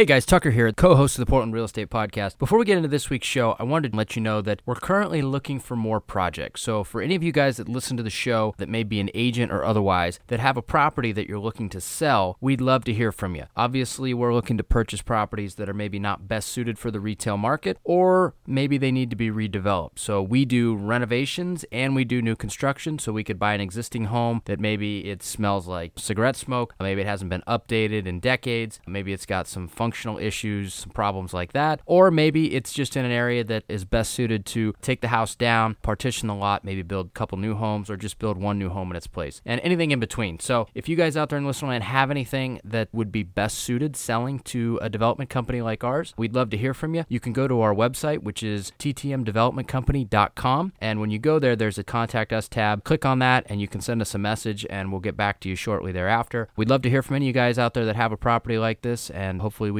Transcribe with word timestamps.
Hey 0.00 0.06
guys, 0.06 0.24
Tucker 0.24 0.50
here, 0.50 0.72
co 0.72 0.94
host 0.94 1.18
of 1.18 1.26
the 1.26 1.30
Portland 1.30 1.52
Real 1.52 1.66
Estate 1.66 1.90
Podcast. 1.90 2.38
Before 2.38 2.58
we 2.58 2.64
get 2.64 2.78
into 2.78 2.88
this 2.88 3.10
week's 3.10 3.26
show, 3.26 3.54
I 3.58 3.64
wanted 3.64 3.92
to 3.92 3.98
let 3.98 4.16
you 4.16 4.22
know 4.22 4.40
that 4.40 4.62
we're 4.64 4.74
currently 4.74 5.20
looking 5.20 5.60
for 5.60 5.76
more 5.76 6.00
projects. 6.00 6.62
So, 6.62 6.84
for 6.84 7.02
any 7.02 7.14
of 7.16 7.22
you 7.22 7.32
guys 7.32 7.58
that 7.58 7.68
listen 7.68 7.98
to 7.98 8.02
the 8.02 8.08
show 8.08 8.54
that 8.56 8.70
may 8.70 8.82
be 8.82 8.98
an 8.98 9.10
agent 9.12 9.52
or 9.52 9.62
otherwise 9.62 10.18
that 10.28 10.40
have 10.40 10.56
a 10.56 10.62
property 10.62 11.12
that 11.12 11.28
you're 11.28 11.38
looking 11.38 11.68
to 11.68 11.82
sell, 11.82 12.38
we'd 12.40 12.62
love 12.62 12.84
to 12.84 12.94
hear 12.94 13.12
from 13.12 13.36
you. 13.36 13.44
Obviously, 13.58 14.14
we're 14.14 14.32
looking 14.32 14.56
to 14.56 14.64
purchase 14.64 15.02
properties 15.02 15.56
that 15.56 15.68
are 15.68 15.74
maybe 15.74 15.98
not 15.98 16.26
best 16.26 16.48
suited 16.48 16.78
for 16.78 16.90
the 16.90 16.98
retail 16.98 17.36
market 17.36 17.76
or 17.84 18.32
maybe 18.46 18.78
they 18.78 18.90
need 18.90 19.10
to 19.10 19.16
be 19.16 19.30
redeveloped. 19.30 19.98
So, 19.98 20.22
we 20.22 20.46
do 20.46 20.76
renovations 20.76 21.66
and 21.70 21.94
we 21.94 22.06
do 22.06 22.22
new 22.22 22.36
construction. 22.36 22.98
So, 22.98 23.12
we 23.12 23.22
could 23.22 23.38
buy 23.38 23.52
an 23.52 23.60
existing 23.60 24.06
home 24.06 24.40
that 24.46 24.60
maybe 24.60 25.10
it 25.10 25.22
smells 25.22 25.66
like 25.66 25.92
cigarette 25.96 26.36
smoke, 26.36 26.74
maybe 26.80 27.02
it 27.02 27.06
hasn't 27.06 27.28
been 27.28 27.44
updated 27.46 28.06
in 28.06 28.18
decades, 28.18 28.80
maybe 28.86 29.12
it's 29.12 29.26
got 29.26 29.46
some 29.46 29.68
functional 29.90 30.18
issues, 30.18 30.72
some 30.72 30.90
problems 30.90 31.34
like 31.34 31.52
that. 31.52 31.80
Or 31.84 32.12
maybe 32.12 32.54
it's 32.54 32.72
just 32.72 32.96
in 32.96 33.04
an 33.04 33.10
area 33.10 33.42
that 33.42 33.64
is 33.68 33.84
best 33.84 34.12
suited 34.12 34.46
to 34.46 34.72
take 34.80 35.00
the 35.00 35.08
house 35.08 35.34
down, 35.34 35.74
partition 35.82 36.28
the 36.28 36.34
lot, 36.36 36.64
maybe 36.64 36.82
build 36.82 37.08
a 37.08 37.10
couple 37.10 37.36
new 37.38 37.56
homes, 37.56 37.90
or 37.90 37.96
just 37.96 38.20
build 38.20 38.36
one 38.38 38.56
new 38.56 38.68
home 38.68 38.92
in 38.92 38.96
its 38.96 39.08
place, 39.08 39.42
and 39.44 39.60
anything 39.62 39.90
in 39.90 39.98
between. 39.98 40.38
So 40.38 40.68
if 40.74 40.88
you 40.88 40.94
guys 40.94 41.16
out 41.16 41.28
there 41.28 41.38
in 41.38 41.44
Listener 41.44 41.70
Land 41.70 41.82
have 41.82 42.08
anything 42.08 42.60
that 42.62 42.88
would 42.92 43.10
be 43.10 43.24
best 43.24 43.58
suited 43.58 43.96
selling 43.96 44.38
to 44.40 44.78
a 44.80 44.88
development 44.88 45.28
company 45.28 45.60
like 45.60 45.82
ours, 45.82 46.14
we'd 46.16 46.36
love 46.36 46.50
to 46.50 46.56
hear 46.56 46.72
from 46.72 46.94
you. 46.94 47.04
You 47.08 47.18
can 47.18 47.32
go 47.32 47.48
to 47.48 47.60
our 47.60 47.74
website, 47.74 48.22
which 48.22 48.44
is 48.44 48.70
ttmdevelopmentcompany.com. 48.78 50.72
And 50.80 51.00
when 51.00 51.10
you 51.10 51.18
go 51.18 51.40
there, 51.40 51.56
there's 51.56 51.78
a 51.78 51.84
contact 51.84 52.32
us 52.32 52.46
tab. 52.46 52.84
Click 52.84 53.04
on 53.04 53.18
that 53.18 53.44
and 53.48 53.60
you 53.60 53.66
can 53.66 53.80
send 53.80 54.00
us 54.00 54.14
a 54.14 54.18
message 54.18 54.64
and 54.70 54.92
we'll 54.92 55.00
get 55.00 55.16
back 55.16 55.40
to 55.40 55.48
you 55.48 55.56
shortly 55.56 55.90
thereafter. 55.90 56.48
We'd 56.54 56.70
love 56.70 56.82
to 56.82 56.90
hear 56.90 57.02
from 57.02 57.16
any 57.16 57.24
of 57.26 57.28
you 57.28 57.32
guys 57.32 57.58
out 57.58 57.74
there 57.74 57.84
that 57.86 57.96
have 57.96 58.12
a 58.12 58.16
property 58.16 58.56
like 58.56 58.82
this 58.82 59.10
and 59.10 59.40
hopefully 59.40 59.72
we 59.72 59.79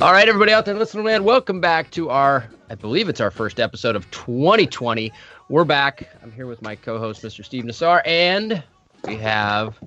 All 0.00 0.12
right, 0.12 0.26
everybody 0.26 0.50
out 0.50 0.64
there 0.64 0.74
listening, 0.74 1.04
man, 1.04 1.24
welcome 1.24 1.60
back 1.60 1.90
to 1.90 2.08
our, 2.08 2.48
I 2.70 2.74
believe 2.74 3.10
it's 3.10 3.20
our 3.20 3.30
first 3.30 3.60
episode 3.60 3.96
of 3.96 4.10
2020. 4.12 5.12
We're 5.50 5.64
back. 5.64 6.08
I'm 6.22 6.32
here 6.32 6.46
with 6.46 6.62
my 6.62 6.74
co 6.74 6.98
host, 6.98 7.22
Mr. 7.22 7.44
Steve 7.44 7.64
Nassar, 7.64 8.00
and 8.06 8.62
we 9.04 9.16
have 9.16 9.78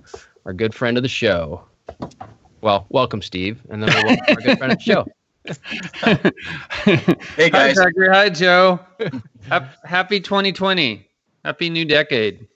our 0.45 0.53
good 0.53 0.75
friend 0.75 0.97
of 0.97 1.03
the 1.03 1.09
show. 1.09 1.64
Well, 2.61 2.86
welcome, 2.89 3.23
Steve, 3.23 3.59
and 3.72 3.81
then 3.81 3.89
we'll 3.92 4.05
welcome 4.05 4.36
our 4.36 4.42
good 4.44 4.58
friend 4.59 4.73
of 4.73 4.78
the 4.78 4.83
show. 4.83 5.08
hey 7.36 7.50
guys. 7.50 7.80
Hi, 7.80 7.86
Tucker. 7.86 8.11
Hi, 8.11 8.30
Joe. 8.30 8.80
Happy 9.83 10.20
2020. 10.20 11.09
Happy 11.44 11.70
new 11.72 11.86
decade. 11.86 12.48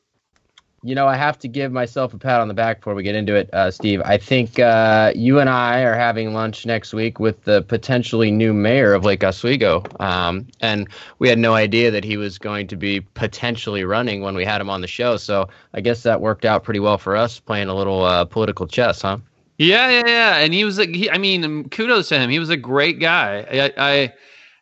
You 0.87 0.95
know, 0.95 1.05
I 1.05 1.17
have 1.17 1.37
to 1.39 1.49
give 1.49 1.73
myself 1.73 2.13
a 2.13 2.17
pat 2.17 2.39
on 2.39 2.47
the 2.47 2.53
back 2.53 2.79
before 2.79 2.95
we 2.95 3.03
get 3.03 3.13
into 3.13 3.35
it, 3.35 3.53
uh, 3.53 3.69
Steve. 3.71 4.01
I 4.05 4.17
think 4.17 4.57
uh, 4.57 5.11
you 5.13 5.37
and 5.37 5.49
I 5.49 5.81
are 5.81 5.95
having 5.95 6.33
lunch 6.33 6.65
next 6.65 6.93
week 6.93 7.19
with 7.19 7.43
the 7.43 7.61
potentially 7.63 8.31
new 8.31 8.53
mayor 8.53 8.93
of 8.93 9.03
Lake 9.03 9.21
Oswego. 9.21 9.83
Um, 9.99 10.47
and 10.61 10.87
we 11.19 11.27
had 11.27 11.39
no 11.39 11.55
idea 11.55 11.91
that 11.91 12.05
he 12.05 12.15
was 12.15 12.37
going 12.37 12.67
to 12.67 12.77
be 12.77 13.01
potentially 13.01 13.83
running 13.83 14.21
when 14.21 14.33
we 14.33 14.45
had 14.45 14.61
him 14.61 14.69
on 14.69 14.79
the 14.79 14.87
show. 14.87 15.17
So 15.17 15.49
I 15.73 15.81
guess 15.81 16.03
that 16.03 16.21
worked 16.21 16.45
out 16.45 16.63
pretty 16.63 16.79
well 16.79 16.97
for 16.97 17.17
us 17.17 17.37
playing 17.37 17.67
a 17.67 17.75
little 17.75 18.05
uh, 18.05 18.23
political 18.23 18.65
chess, 18.65 19.01
huh? 19.01 19.17
Yeah, 19.57 19.89
yeah, 19.89 20.03
yeah. 20.05 20.37
And 20.37 20.53
he 20.53 20.63
was 20.63 20.77
like, 20.77 20.95
he, 20.95 21.11
I 21.11 21.17
mean, 21.17 21.67
kudos 21.67 22.07
to 22.09 22.17
him. 22.17 22.29
He 22.29 22.39
was 22.39 22.49
a 22.49 22.55
great 22.55 23.01
guy. 23.01 23.45
I, 23.51 23.73
I, 23.77 24.13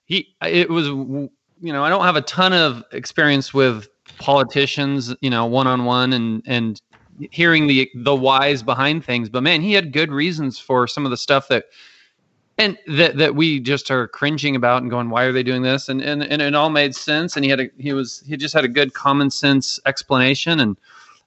he, 0.06 0.34
it 0.42 0.72
was, 0.72 0.88
you 0.88 1.30
know, 1.62 1.84
I 1.84 1.90
don't 1.90 2.04
have 2.04 2.16
a 2.16 2.22
ton 2.22 2.52
of 2.52 2.84
experience 2.92 3.54
with 3.54 3.90
politicians, 4.18 5.14
you 5.22 5.30
know, 5.30 5.46
one 5.46 5.68
on 5.68 5.86
one 5.86 6.14
and 6.14 6.42
and 6.46 6.82
hearing 7.32 7.68
the 7.68 7.90
the 7.96 8.16
whys 8.16 8.64
behind 8.64 9.06
things. 9.06 9.30
But 9.30 9.44
man, 9.44 9.62
he 9.62 9.74
had 9.74 9.92
good 9.94 10.12
reasons 10.12 10.60
for 10.60 10.88
some 10.88 11.06
of 11.06 11.12
the 11.12 11.18
stuff 11.18 11.48
that 11.50 11.66
and 12.58 12.78
that 12.88 13.18
that 13.18 13.36
we 13.36 13.60
just 13.60 13.92
are 13.92 14.08
cringing 14.08 14.56
about 14.56 14.82
and 14.82 14.90
going, 14.90 15.10
why 15.10 15.24
are 15.24 15.32
they 15.32 15.44
doing 15.44 15.62
this? 15.62 15.90
And 15.90 16.02
and, 16.02 16.24
and 16.24 16.42
it 16.42 16.56
all 16.56 16.70
made 16.70 16.96
sense. 16.96 17.36
And 17.36 17.44
he 17.44 17.50
had 17.52 17.60
a 17.60 17.70
he 17.78 17.94
was 17.94 18.24
he 18.26 18.38
just 18.38 18.54
had 18.54 18.66
a 18.66 18.70
good 18.70 18.94
common 18.94 19.30
sense 19.30 19.80
explanation. 19.86 20.60
And 20.60 20.78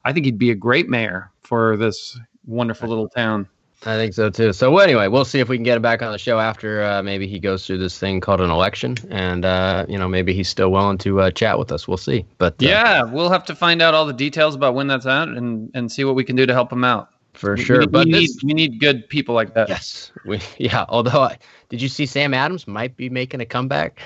I 0.05 0.13
think 0.13 0.27
he'd 0.27 0.39
be 0.39 0.51
a 0.51 0.55
great 0.57 0.89
mayor 0.89 1.31
for 1.43 1.77
this 1.77 2.19
wonderful 2.47 2.89
little 2.89 3.09
town. 3.09 3.49
I 3.87 3.95
think 3.95 4.13
so 4.13 4.29
too. 4.29 4.53
So 4.53 4.73
well, 4.73 4.83
anyway, 4.83 5.07
we'll 5.07 5.25
see 5.25 5.39
if 5.39 5.49
we 5.49 5.57
can 5.57 5.63
get 5.63 5.77
him 5.77 5.83
back 5.83 6.03
on 6.03 6.11
the 6.11 6.19
show 6.19 6.41
after 6.41 6.83
uh, 6.83 7.01
maybe 7.01 7.29
he 7.29 7.39
goes 7.39 7.65
through 7.65 7.79
this 7.79 7.97
thing 7.97 8.21
called 8.21 8.41
an 8.41 8.51
election, 8.51 8.97
and 9.09 9.45
uh, 9.45 9.87
you 9.89 9.97
know 9.97 10.09
maybe 10.09 10.35
he's 10.35 10.49
still 10.49 10.73
willing 10.73 10.99
to 10.99 11.21
uh, 11.21 11.31
chat 11.31 11.59
with 11.59 11.71
us. 11.71 11.87
We'll 11.87 11.97
see. 11.97 12.25
But 12.39 12.55
uh, 12.55 12.67
yeah, 12.67 13.03
we'll 13.05 13.31
have 13.31 13.45
to 13.45 13.55
find 13.55 13.81
out 13.81 13.95
all 13.95 14.05
the 14.05 14.13
details 14.13 14.57
about 14.57 14.75
when 14.75 14.89
that's 14.89 15.07
out 15.07 15.29
and 15.29 15.71
and 15.75 15.93
see 15.93 16.05
what 16.05 16.17
we 16.17 16.25
can 16.25 16.35
do 16.35 16.45
to 16.45 16.53
help 16.53 16.73
him 16.73 16.83
out. 16.83 17.11
For 17.35 17.57
sure, 17.57 17.81
we, 17.81 17.87
but 17.87 18.07
we 18.07 18.13
this, 18.13 18.43
need 18.43 18.49
we 18.49 18.55
need 18.55 18.81
good 18.81 19.09
people 19.09 19.37
like 19.37 19.55
that. 19.55 19.69
Yes, 19.69 20.11
we 20.25 20.41
yeah. 20.59 20.85
Although, 20.89 21.23
I, 21.23 21.39
did 21.69 21.81
you 21.81 21.89
see 21.89 22.05
Sam 22.05 22.35
Adams 22.35 22.67
might 22.67 22.97
be 22.97 23.09
making 23.09 23.41
a 23.41 23.47
comeback? 23.47 24.03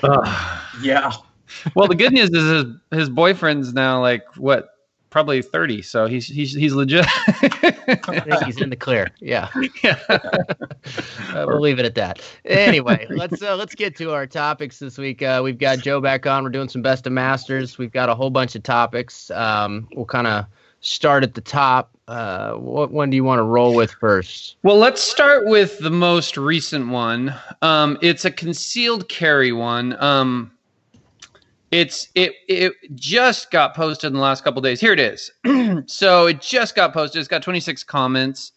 yeah. 0.83 1.13
well, 1.75 1.89
the 1.89 1.95
good 1.95 2.13
news 2.13 2.29
is 2.29 2.45
his 2.45 2.65
his 2.91 3.09
boyfriend's 3.09 3.73
now 3.73 4.03
like 4.03 4.23
what 4.37 4.72
probably 5.13 5.43
30 5.43 5.83
so 5.83 6.07
he's 6.07 6.27
he's 6.27 6.55
he's 6.55 6.73
legit. 6.73 7.07
He's 8.45 8.61
in 8.61 8.71
the 8.71 8.77
clear 8.79 9.09
yeah. 9.21 9.49
Yeah. 9.85 9.99
Uh, 10.09 10.19
we'll 11.47 11.61
leave 11.61 11.79
it 11.79 11.85
at 11.85 11.95
that. 11.95 12.21
Anyway 12.47 13.07
let's 13.11 13.43
uh, 13.43 13.55
let's 13.55 13.75
get 13.75 13.95
to 13.99 14.13
our 14.13 14.27
topics 14.27 14.79
this 14.79 14.99
week. 14.99 15.23
Uh, 15.23 15.41
we've 15.45 15.59
got 15.59 15.79
joe 15.79 16.01
back 16.01 16.27
on. 16.27 16.43
We're 16.43 16.51
doing 16.51 16.69
some 16.69 16.83
best 16.83 17.07
of 17.07 17.13
masters. 17.13 17.79
We've 17.79 17.93
got 17.93 18.09
a 18.09 18.15
whole 18.15 18.31
bunch 18.31 18.57
of 18.57 18.63
topics. 18.63 19.31
Um, 19.31 19.87
we'll 19.95 20.07
kind 20.07 20.27
of 20.27 20.47
start 20.81 21.23
at 21.23 21.35
the 21.35 21.41
top. 21.41 21.91
Uh, 22.09 22.55
what 22.55 22.91
one 22.91 23.11
do 23.11 23.17
you 23.17 23.23
want 23.23 23.39
to 23.39 23.45
roll 23.45 23.75
with 23.75 23.93
first? 23.93 24.57
Well 24.63 24.79
let's 24.79 25.03
start 25.03 25.47
with 25.47 25.79
the 25.79 25.91
most 25.91 26.39
recent 26.39 26.89
one. 26.89 27.35
Um, 27.61 27.99
it's 28.01 28.25
a 28.25 28.31
concealed 28.31 29.09
carry 29.11 29.53
one. 29.53 30.01
Um, 30.03 30.53
it's 31.73 32.09
it 32.15 32.35
it 32.49 32.75
just 32.95 33.51
got 33.51 33.75
posted 33.75 34.09
in 34.09 34.13
the 34.13 34.21
last 34.21 34.45
couple 34.45 34.61
days. 34.61 34.79
Here 34.79 34.93
it 34.93 35.01
is. 35.01 35.33
so 35.87 36.27
it 36.27 36.41
just 36.41 36.77
got 36.77 36.93
posted. 36.93 37.19
It's 37.19 37.29
got 37.29 37.43
26 37.43 37.83
comments. 37.85 38.53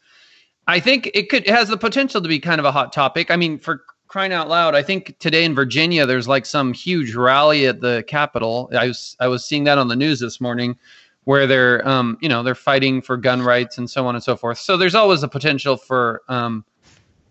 I 0.67 0.79
think 0.79 1.09
it 1.13 1.29
could 1.29 1.47
it 1.47 1.55
has 1.55 1.69
the 1.69 1.77
potential 1.77 2.21
to 2.21 2.27
be 2.27 2.39
kind 2.39 2.59
of 2.59 2.65
a 2.65 2.71
hot 2.71 2.91
topic. 2.91 3.31
I 3.31 3.37
mean, 3.37 3.57
for 3.57 3.83
crying 4.07 4.33
out 4.33 4.49
loud, 4.49 4.75
I 4.75 4.83
think 4.83 5.17
today 5.19 5.45
in 5.45 5.55
Virginia 5.55 6.05
there's 6.05 6.27
like 6.27 6.45
some 6.45 6.73
huge 6.73 7.15
rally 7.15 7.65
at 7.67 7.79
the 7.79 8.03
Capitol. 8.05 8.69
I 8.77 8.87
was 8.87 9.15
I 9.21 9.29
was 9.29 9.45
seeing 9.45 9.63
that 9.63 9.77
on 9.77 9.87
the 9.87 9.95
news 9.95 10.19
this 10.19 10.41
morning 10.41 10.77
where 11.23 11.47
they're 11.47 11.87
um, 11.87 12.17
you 12.21 12.27
know, 12.27 12.43
they're 12.43 12.53
fighting 12.53 13.01
for 13.01 13.15
gun 13.15 13.41
rights 13.41 13.77
and 13.77 13.89
so 13.89 14.05
on 14.07 14.15
and 14.15 14.23
so 14.23 14.35
forth. 14.35 14.57
So 14.57 14.75
there's 14.75 14.95
always 14.95 15.23
a 15.23 15.29
potential 15.29 15.77
for 15.77 16.21
um, 16.27 16.65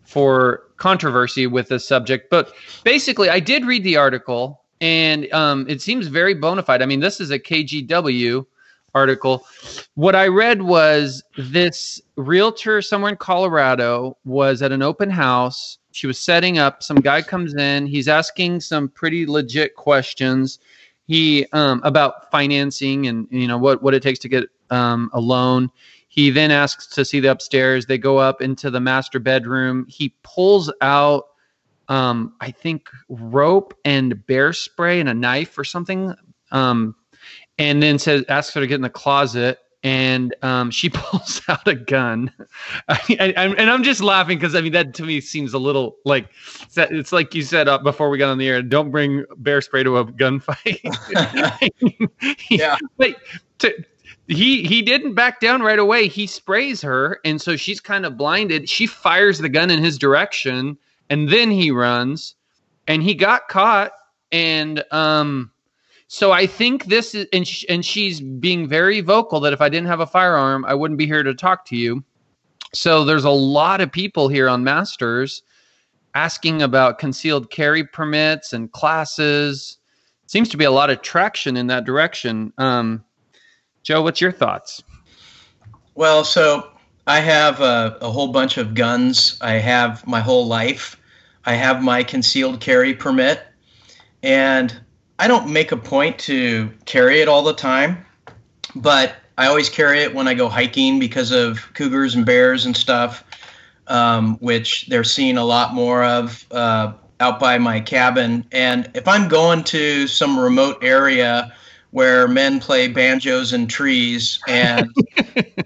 for 0.05 0.63
controversy 0.79 1.47
with 1.47 1.69
this 1.69 1.87
subject. 1.87 2.31
But 2.31 2.55
basically, 2.85 3.29
I 3.29 3.39
did 3.39 3.67
read 3.67 3.85
the 3.85 3.99
article 3.99 4.64
and 4.81 5.33
um, 5.33 5.67
it 5.69 5.81
seems 5.81 6.07
very 6.07 6.35
bona 6.35 6.63
fide. 6.63 6.83
I 6.83 6.87
mean, 6.87 7.01
this 7.01 7.21
is 7.21 7.31
a 7.31 7.39
KGW 7.39 8.45
article. 8.95 9.47
What 9.95 10.15
I 10.15 10.29
read 10.29 10.63
was 10.63 11.23
this 11.37 12.01
realtor 12.17 12.81
somewhere 12.81 13.11
in 13.11 13.17
Colorado 13.17 14.17
was 14.25 14.63
at 14.63 14.73
an 14.73 14.83
open 14.83 15.11
house. 15.11 15.79
She 15.93 16.07
was 16.07 16.19
setting 16.19 16.59
up. 16.59 16.83
Some 16.83 16.97
guy 16.97 17.23
comes 17.23 17.55
in. 17.55 17.87
He's 17.87 18.09
asking 18.09 18.61
some 18.61 18.89
pretty 18.89 19.27
legit 19.27 19.75
questions. 19.75 20.59
He 21.07 21.47
um, 21.53 21.81
about 21.85 22.31
financing 22.31 23.07
and 23.07 23.29
you 23.31 23.47
know 23.47 23.59
what 23.59 23.83
what 23.83 23.95
it 23.95 24.03
takes 24.03 24.19
to 24.21 24.29
get 24.29 24.45
um, 24.71 25.11
a 25.13 25.21
loan. 25.21 25.71
He 26.09 26.31
then 26.31 26.51
asks 26.51 26.87
to 26.89 27.05
see 27.05 27.21
the 27.21 27.31
upstairs. 27.31 27.87
They 27.87 27.99
go 27.99 28.19
up 28.19 28.41
into 28.41 28.71
the 28.71 28.81
master 28.81 29.19
bedroom. 29.19 29.85
He 29.89 30.15
pulls 30.23 30.73
out 30.81 31.27
um, 31.89 32.35
I 32.41 32.51
think 32.51 32.89
rope 33.09 33.75
and 33.85 34.27
bear 34.27 34.53
spray 34.53 35.01
and 35.01 35.09
a 35.09 35.15
knife 35.15 35.59
or 35.59 35.65
something. 35.65 36.15
Um, 36.51 36.95
and 37.59 37.83
then 37.83 37.99
says 37.99 38.25
asks 38.29 38.55
her 38.55 38.61
to 38.61 38.67
get 38.67 38.77
in 38.77 38.83
the 38.83 38.91
closet 38.91 39.59
and 39.85 40.35
um, 40.43 40.71
she 40.71 40.89
pulls 40.93 41.43
out 41.47 41.69
a 41.69 41.75
gun. 41.75 42.33
I, 42.89 43.35
I, 43.37 43.47
and 43.47 43.71
I'm 43.71 43.85
just 43.85 44.01
laughing 44.01 44.39
because 44.39 44.55
I 44.55 44.63
mean 44.63 44.73
that 44.73 44.95
to 44.95 45.05
me 45.05 45.21
seems 45.21 45.53
a 45.55 45.59
little 45.59 45.97
like 46.05 46.29
it's 46.77 47.13
like 47.13 47.35
you 47.35 47.43
said 47.43 47.69
uh, 47.69 47.79
before 47.79 48.09
we 48.09 48.19
got 48.19 48.31
on 48.31 48.39
the 48.39 48.49
air. 48.49 48.63
Don't 48.63 48.91
bring 48.91 49.25
bear 49.37 49.61
spray 49.61 49.85
to 49.85 49.99
a 49.99 50.07
gunfight. 50.07 50.81
yeah. 52.51 52.77
Wait, 52.97 53.17
to 53.59 53.85
he 54.27 54.65
he 54.65 54.81
didn't 54.83 55.15
back 55.15 55.39
down 55.39 55.63
right 55.63 55.79
away. 55.79 56.09
He 56.09 56.27
sprays 56.27 56.81
her, 56.81 57.21
and 57.25 57.41
so 57.41 57.57
she's 57.57 57.81
kind 57.81 58.07
of 58.07 58.17
blinded. 58.17 58.69
She 58.69 58.87
fires 58.87 59.39
the 59.39 59.51
gun 59.51 59.71
in 59.71 59.85
his 59.85 59.99
direction, 59.99 60.79
and 61.11 61.29
then 61.29 61.51
he 61.51 61.71
runs, 61.71 62.35
and 62.87 63.03
he 63.03 63.15
got 63.15 63.49
caught. 63.49 63.93
And 64.33 64.83
um, 64.91 65.51
so 66.09 66.33
I 66.33 66.47
think 66.47 66.87
this 66.87 67.15
is, 67.15 67.27
and 67.33 67.47
sh- 67.47 67.65
and 67.69 67.85
she's 67.85 68.21
being 68.21 68.69
very 68.69 69.01
vocal 69.01 69.41
that 69.41 69.53
if 69.53 69.61
I 69.61 69.69
didn't 69.69 69.89
have 69.89 70.01
a 70.01 70.07
firearm, 70.07 70.65
I 70.65 70.75
wouldn't 70.75 70.99
be 70.99 71.07
here 71.07 71.23
to 71.23 71.35
talk 71.35 71.67
to 71.67 71.77
you. 71.77 72.05
So 72.73 73.05
there's 73.05 73.25
a 73.25 73.31
lot 73.31 73.81
of 73.81 73.93
people 73.93 74.29
here 74.29 74.49
on 74.49 74.65
Masters 74.65 75.43
asking 76.15 76.63
about 76.63 76.99
concealed 76.99 77.51
carry 77.51 77.85
permits 77.85 78.53
and 78.53 78.71
classes. 78.73 79.79
Seems 80.27 80.49
to 80.51 80.57
be 80.57 80.65
a 80.65 80.71
lot 80.71 80.91
of 80.91 81.03
traction 81.03 81.57
in 81.57 81.69
that 81.69 81.85
direction. 81.85 82.53
Um, 82.59 83.05
Joe, 83.83 84.03
what's 84.03 84.21
your 84.21 84.33
thoughts? 84.33 84.83
Well, 85.95 86.25
so 86.25 86.71
I 87.07 87.21
have 87.21 87.61
a, 87.61 87.99
a, 88.01 88.11
whole 88.11 88.29
bunch 88.29 88.57
of 88.57 88.75
guns. 88.75 89.37
I 89.41 89.53
have 89.55 90.07
my 90.07 90.21
whole 90.21 90.47
life. 90.47 90.99
I 91.45 91.55
have 91.55 91.83
my 91.83 92.03
concealed 92.03 92.61
carry 92.61 92.95
permit, 92.95 93.43
and 94.23 94.75
I 95.19 95.29
don't 95.29 95.53
make 95.53 95.73
a 95.73 95.77
point 95.77 96.19
to 96.21 96.73
carry 96.87 97.21
it 97.21 97.29
all 97.29 97.43
the 97.43 97.53
time, 97.53 98.05
but 98.75 99.17
I 99.37 99.47
always 99.47 99.69
carry 99.69 100.01
it 100.01 100.15
when 100.15 100.29
I 100.29 100.35
go 100.35 100.49
hiking 100.49 100.99
because 100.99 101.31
of 101.31 101.73
cougars 101.75 102.15
and 102.15 102.25
bears 102.25 102.65
and 102.65 102.77
stuff, 102.77 103.25
um, 103.89 104.37
which 104.39 104.87
they're 104.87 105.05
seeing 105.05 105.37
a 105.37 105.45
lot 105.45 105.75
more 105.75 106.03
of 106.03 106.47
uh, 106.51 106.93
out 107.21 107.39
by 107.39 107.59
my 107.59 107.81
cabin. 107.81 108.47
And 108.53 108.91
if 108.95 109.07
I'm 109.07 109.29
going 109.29 109.65
to 109.65 110.07
some 110.07 110.39
remote 110.39 110.79
area 110.83 111.53
where 111.91 112.27
men 112.27 112.59
play 112.59 112.89
banjos 112.89 113.53
and 113.53 113.69
trees 113.69 114.41
and 114.49 114.91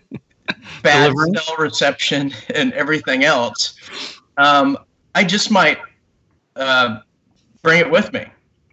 bad 0.82 1.14
cell 1.14 1.56
reception 1.58 2.32
and 2.54 2.72
everything 2.72 3.24
else, 3.24 3.74
um, 4.36 4.78
I 5.14 5.24
just 5.24 5.50
might 5.50 5.78
uh, 6.56 7.00
bring 7.62 7.80
it 7.80 7.90
with 7.90 8.12
me. 8.12 8.26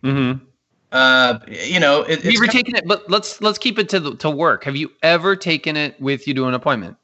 Mm-hmm. 0.03 0.45
Uh, 0.91 1.39
you 1.47 1.79
know, 1.79 2.03
it, 2.03 2.21
have 2.21 2.31
you 2.31 2.41
ever 2.41 2.47
taken 2.47 2.75
it? 2.75 2.87
But 2.87 3.09
let's 3.09 3.41
let's 3.41 3.57
keep 3.57 3.79
it 3.79 3.89
to 3.89 3.99
the, 3.99 4.15
to 4.17 4.29
work. 4.29 4.63
Have 4.63 4.75
you 4.75 4.91
ever 5.03 5.35
taken 5.35 5.75
it 5.75 5.99
with 5.99 6.27
you 6.27 6.33
to 6.35 6.45
an 6.45 6.53
appointment 6.53 6.95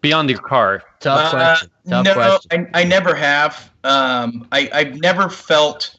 beyond 0.00 0.30
your 0.30 0.38
car? 0.38 0.82
Tough 1.00 1.26
uh, 1.26 1.30
question. 1.30 1.70
Tough 1.88 2.04
no, 2.04 2.14
question. 2.14 2.70
I, 2.72 2.82
I 2.82 2.84
never 2.84 3.14
have. 3.14 3.70
Um, 3.82 4.46
I 4.52 4.70
I've 4.72 5.00
never 5.00 5.28
felt 5.28 5.96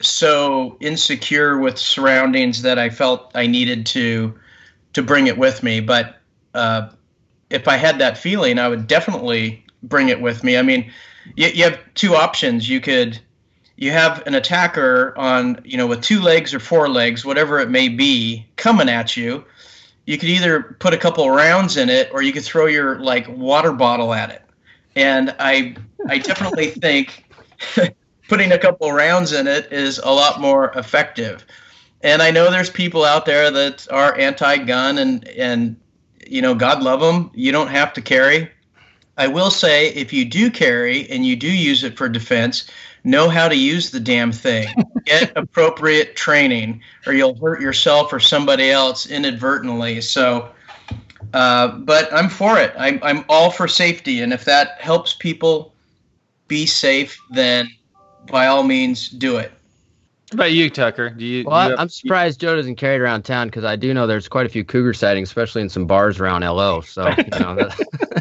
so 0.00 0.76
insecure 0.80 1.58
with 1.58 1.78
surroundings 1.78 2.62
that 2.62 2.78
I 2.78 2.90
felt 2.90 3.32
I 3.34 3.46
needed 3.46 3.86
to 3.86 4.38
to 4.92 5.02
bring 5.02 5.26
it 5.26 5.36
with 5.36 5.62
me. 5.62 5.80
But 5.80 6.21
uh, 6.54 6.88
if 7.50 7.68
I 7.68 7.76
had 7.76 7.98
that 7.98 8.18
feeling, 8.18 8.58
I 8.58 8.68
would 8.68 8.86
definitely 8.86 9.64
bring 9.82 10.08
it 10.08 10.20
with 10.20 10.42
me. 10.42 10.56
I 10.56 10.62
mean, 10.62 10.90
you, 11.36 11.48
you 11.48 11.64
have 11.64 11.78
two 11.94 12.14
options. 12.14 12.68
You 12.68 12.80
could 12.80 13.20
you 13.76 13.90
have 13.90 14.24
an 14.26 14.34
attacker 14.34 15.16
on 15.16 15.60
you 15.64 15.76
know 15.76 15.86
with 15.86 16.02
two 16.02 16.20
legs 16.20 16.54
or 16.54 16.60
four 16.60 16.88
legs, 16.88 17.24
whatever 17.24 17.58
it 17.58 17.70
may 17.70 17.88
be, 17.88 18.46
coming 18.56 18.88
at 18.88 19.16
you. 19.16 19.44
You 20.06 20.18
could 20.18 20.28
either 20.28 20.76
put 20.80 20.94
a 20.94 20.98
couple 20.98 21.28
rounds 21.30 21.76
in 21.76 21.88
it, 21.88 22.10
or 22.12 22.22
you 22.22 22.32
could 22.32 22.44
throw 22.44 22.66
your 22.66 22.98
like 22.98 23.26
water 23.28 23.72
bottle 23.72 24.14
at 24.14 24.30
it. 24.30 24.42
And 24.96 25.34
I 25.38 25.76
I 26.08 26.18
definitely 26.18 26.66
think 26.70 27.24
putting 28.28 28.52
a 28.52 28.58
couple 28.58 28.90
rounds 28.92 29.32
in 29.32 29.46
it 29.46 29.70
is 29.72 29.98
a 29.98 30.10
lot 30.10 30.40
more 30.40 30.72
effective. 30.76 31.44
And 32.02 32.20
I 32.20 32.32
know 32.32 32.50
there's 32.50 32.70
people 32.70 33.04
out 33.04 33.26
there 33.26 33.50
that 33.50 33.86
are 33.92 34.16
anti-gun 34.18 34.98
and 34.98 35.28
and 35.28 35.76
you 36.32 36.40
know 36.42 36.54
God 36.54 36.82
love 36.82 37.00
them. 37.00 37.30
You 37.34 37.52
don't 37.52 37.68
have 37.68 37.92
to 37.94 38.00
carry. 38.00 38.50
I 39.18 39.26
will 39.28 39.50
say 39.50 39.88
if 39.88 40.12
you 40.12 40.24
do 40.24 40.50
carry 40.50 41.08
and 41.10 41.26
you 41.26 41.36
do 41.36 41.50
use 41.50 41.84
it 41.84 41.98
for 41.98 42.08
defense, 42.08 42.70
know 43.04 43.28
how 43.28 43.48
to 43.48 43.56
use 43.56 43.90
the 43.90 44.00
damn 44.00 44.32
thing. 44.32 44.68
Get 45.04 45.32
appropriate 45.36 46.16
training, 46.16 46.80
or 47.06 47.12
you'll 47.12 47.34
hurt 47.34 47.60
yourself 47.60 48.12
or 48.12 48.20
somebody 48.20 48.70
else 48.70 49.06
inadvertently. 49.06 50.00
So, 50.00 50.50
uh, 51.34 51.68
but 51.68 52.12
I'm 52.12 52.30
for 52.30 52.58
it. 52.58 52.72
I'm 52.78 52.98
I'm 53.02 53.24
all 53.28 53.50
for 53.50 53.68
safety, 53.68 54.22
and 54.22 54.32
if 54.32 54.44
that 54.46 54.80
helps 54.80 55.14
people 55.14 55.74
be 56.48 56.64
safe, 56.64 57.18
then 57.30 57.68
by 58.30 58.46
all 58.46 58.62
means, 58.62 59.08
do 59.08 59.36
it. 59.36 59.52
What 60.32 60.46
about 60.46 60.52
you, 60.52 60.70
Tucker? 60.70 61.10
Do 61.10 61.26
you? 61.26 61.44
Well, 61.44 61.68
do 61.68 61.72
you 61.74 61.78
I'm 61.78 61.90
surprised 61.90 62.40
Joe 62.40 62.56
doesn't 62.56 62.76
carry 62.76 62.94
it 62.94 63.00
around 63.00 63.26
town 63.26 63.48
because 63.48 63.64
I 63.64 63.76
do 63.76 63.92
know 63.92 64.06
there's 64.06 64.28
quite 64.28 64.46
a 64.46 64.48
few 64.48 64.64
cougar 64.64 64.94
sightings, 64.94 65.28
especially 65.28 65.60
in 65.60 65.68
some 65.68 65.86
bars 65.86 66.18
around 66.20 66.40
LO. 66.40 66.80
So 66.80 67.06
you 67.06 67.38
know, 67.38 67.54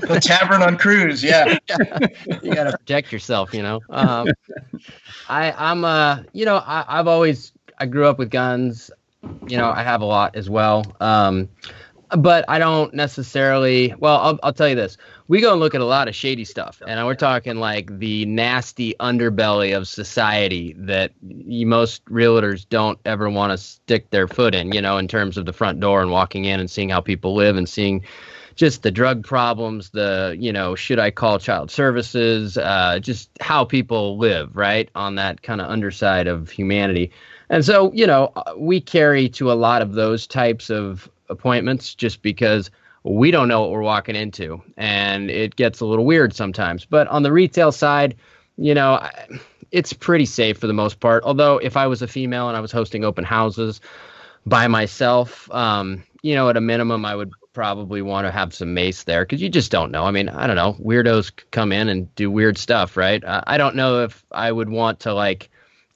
the 0.02 0.20
tavern 0.22 0.62
on 0.62 0.78
Kruse, 0.78 1.24
yeah. 1.24 1.58
you 2.44 2.54
got 2.54 2.66
to 2.66 2.78
protect 2.78 3.14
yourself, 3.14 3.54
you 3.54 3.62
know. 3.62 3.80
Um, 3.90 4.28
I 5.30 5.54
I'm 5.54 5.86
uh 5.86 6.24
you 6.34 6.44
know 6.44 6.58
I, 6.58 6.84
I've 6.86 7.08
always 7.08 7.54
I 7.78 7.86
grew 7.86 8.06
up 8.06 8.20
with 8.20 8.30
guns, 8.30 8.92
you 9.48 9.56
know 9.56 9.72
I 9.72 9.82
have 9.82 10.02
a 10.02 10.06
lot 10.06 10.36
as 10.36 10.50
well. 10.50 10.84
Um, 11.00 11.48
but 12.18 12.46
I 12.48 12.60
don't 12.60 12.94
necessarily. 12.94 13.94
Well, 14.00 14.18
I'll, 14.18 14.40
I'll 14.44 14.54
tell 14.54 14.68
you 14.68 14.76
this: 14.76 14.98
we 15.28 15.42
go 15.42 15.52
and 15.52 15.60
look 15.60 15.74
at 15.74 15.82
a 15.82 15.86
lot 15.86 16.08
of 16.08 16.16
shady 16.16 16.46
stuff, 16.46 16.82
and 16.86 17.06
we're 17.06 17.16
talking 17.16 17.58
like 17.58 18.00
the 18.00 18.26
nasty 18.26 18.96
underbelly 19.00 19.76
of 19.76 19.88
society 19.88 20.76
that 20.78 21.12
you, 21.22 21.66
most 21.66 22.04
realtors 22.06 22.68
don't 22.68 23.00
ever 23.06 23.30
want 23.30 23.52
to 23.52 23.58
stick 23.58 24.10
their 24.10 24.28
foot 24.28 24.54
in. 24.54 24.72
You 24.72 24.82
know, 24.82 24.98
in 24.98 25.08
terms 25.08 25.38
of 25.38 25.46
the 25.46 25.54
front 25.54 25.80
door 25.80 26.02
and 26.02 26.12
walking 26.12 26.46
in 26.46 26.60
and 26.60 26.70
seeing 26.70 26.90
how 26.90 27.02
people 27.02 27.34
live 27.34 27.56
and 27.56 27.68
seeing 27.68 28.04
just 28.56 28.84
the 28.84 28.92
drug 28.92 29.24
problems, 29.24 29.92
the 29.92 30.36
you 30.38 30.52
know, 30.52 30.76
should 30.76 31.00
I 31.00 31.12
call 31.12 31.40
child 31.40 31.72
services, 31.72 32.58
uh, 32.58 33.00
just 33.00 33.30
how 33.40 33.64
people 33.64 34.18
live, 34.18 34.56
right, 34.56 34.90
on 34.96 35.16
that 35.16 35.42
kind 35.42 35.62
of 35.62 35.70
underside 35.70 36.28
of 36.28 36.50
humanity. 36.50 37.12
And 37.50 37.66
so, 37.66 37.92
you 37.94 38.08
know, 38.08 38.32
we 38.56 38.80
carry 38.80 39.28
to 39.30 39.52
a 39.52 39.54
lot 39.54 39.82
of 39.82 39.94
those 39.94 40.26
types 40.26 40.70
of 40.70 41.10
appointments 41.32 41.96
just 41.96 42.22
because 42.22 42.70
we 43.04 43.32
don't 43.32 43.48
know 43.48 43.62
what 43.62 43.72
we're 43.72 43.82
walking 43.82 44.16
into 44.16 44.62
and 44.78 45.32
it 45.32 45.56
gets 45.56 45.80
a 45.80 45.86
little 45.86 46.06
weird 46.06 46.36
sometimes. 46.36 46.86
But 46.86 47.08
on 47.08 47.24
the 47.24 47.32
retail 47.32 47.72
side 47.72 48.16
you 48.58 48.74
know 48.74 49.06
it's 49.72 49.94
pretty 49.94 50.26
safe 50.26 50.58
for 50.58 50.68
the 50.68 50.74
most 50.74 51.00
part. 51.00 51.24
Although 51.24 51.58
if 51.58 51.78
i 51.78 51.88
was 51.88 52.02
a 52.02 52.08
female 52.08 52.48
and 52.48 52.58
i 52.58 52.60
was 52.60 52.72
hosting 52.72 53.04
open 53.04 53.24
houses 53.24 53.82
by 54.46 54.68
myself 54.68 55.50
um, 55.52 56.04
you 56.22 56.36
know 56.36 56.50
at 56.50 56.58
a 56.58 56.62
minimum 56.62 57.06
i 57.06 57.16
would 57.16 57.32
probably 57.54 58.02
want 58.02 58.26
to 58.26 58.32
have 58.32 58.54
some 58.54 58.74
mace 58.74 59.04
there 59.04 59.26
because 59.26 59.42
you 59.42 59.50
just 59.50 59.72
don't 59.72 59.92
know. 59.92 60.04
I 60.04 60.12
mean 60.12 60.30
i 60.30 60.48
don't 60.48 60.56
know. 60.56 60.76
Weirdos 60.80 61.32
come 61.52 61.72
in 61.72 61.90
and 61.90 62.14
do 62.16 62.30
weird 62.32 62.58
stuff 62.58 62.96
right? 62.98 63.24
I 63.26 63.58
don't 63.58 63.76
know 63.76 64.04
if 64.04 64.24
i 64.32 64.52
would 64.52 64.70
want 64.70 65.02
to 65.02 65.14
like 65.14 65.50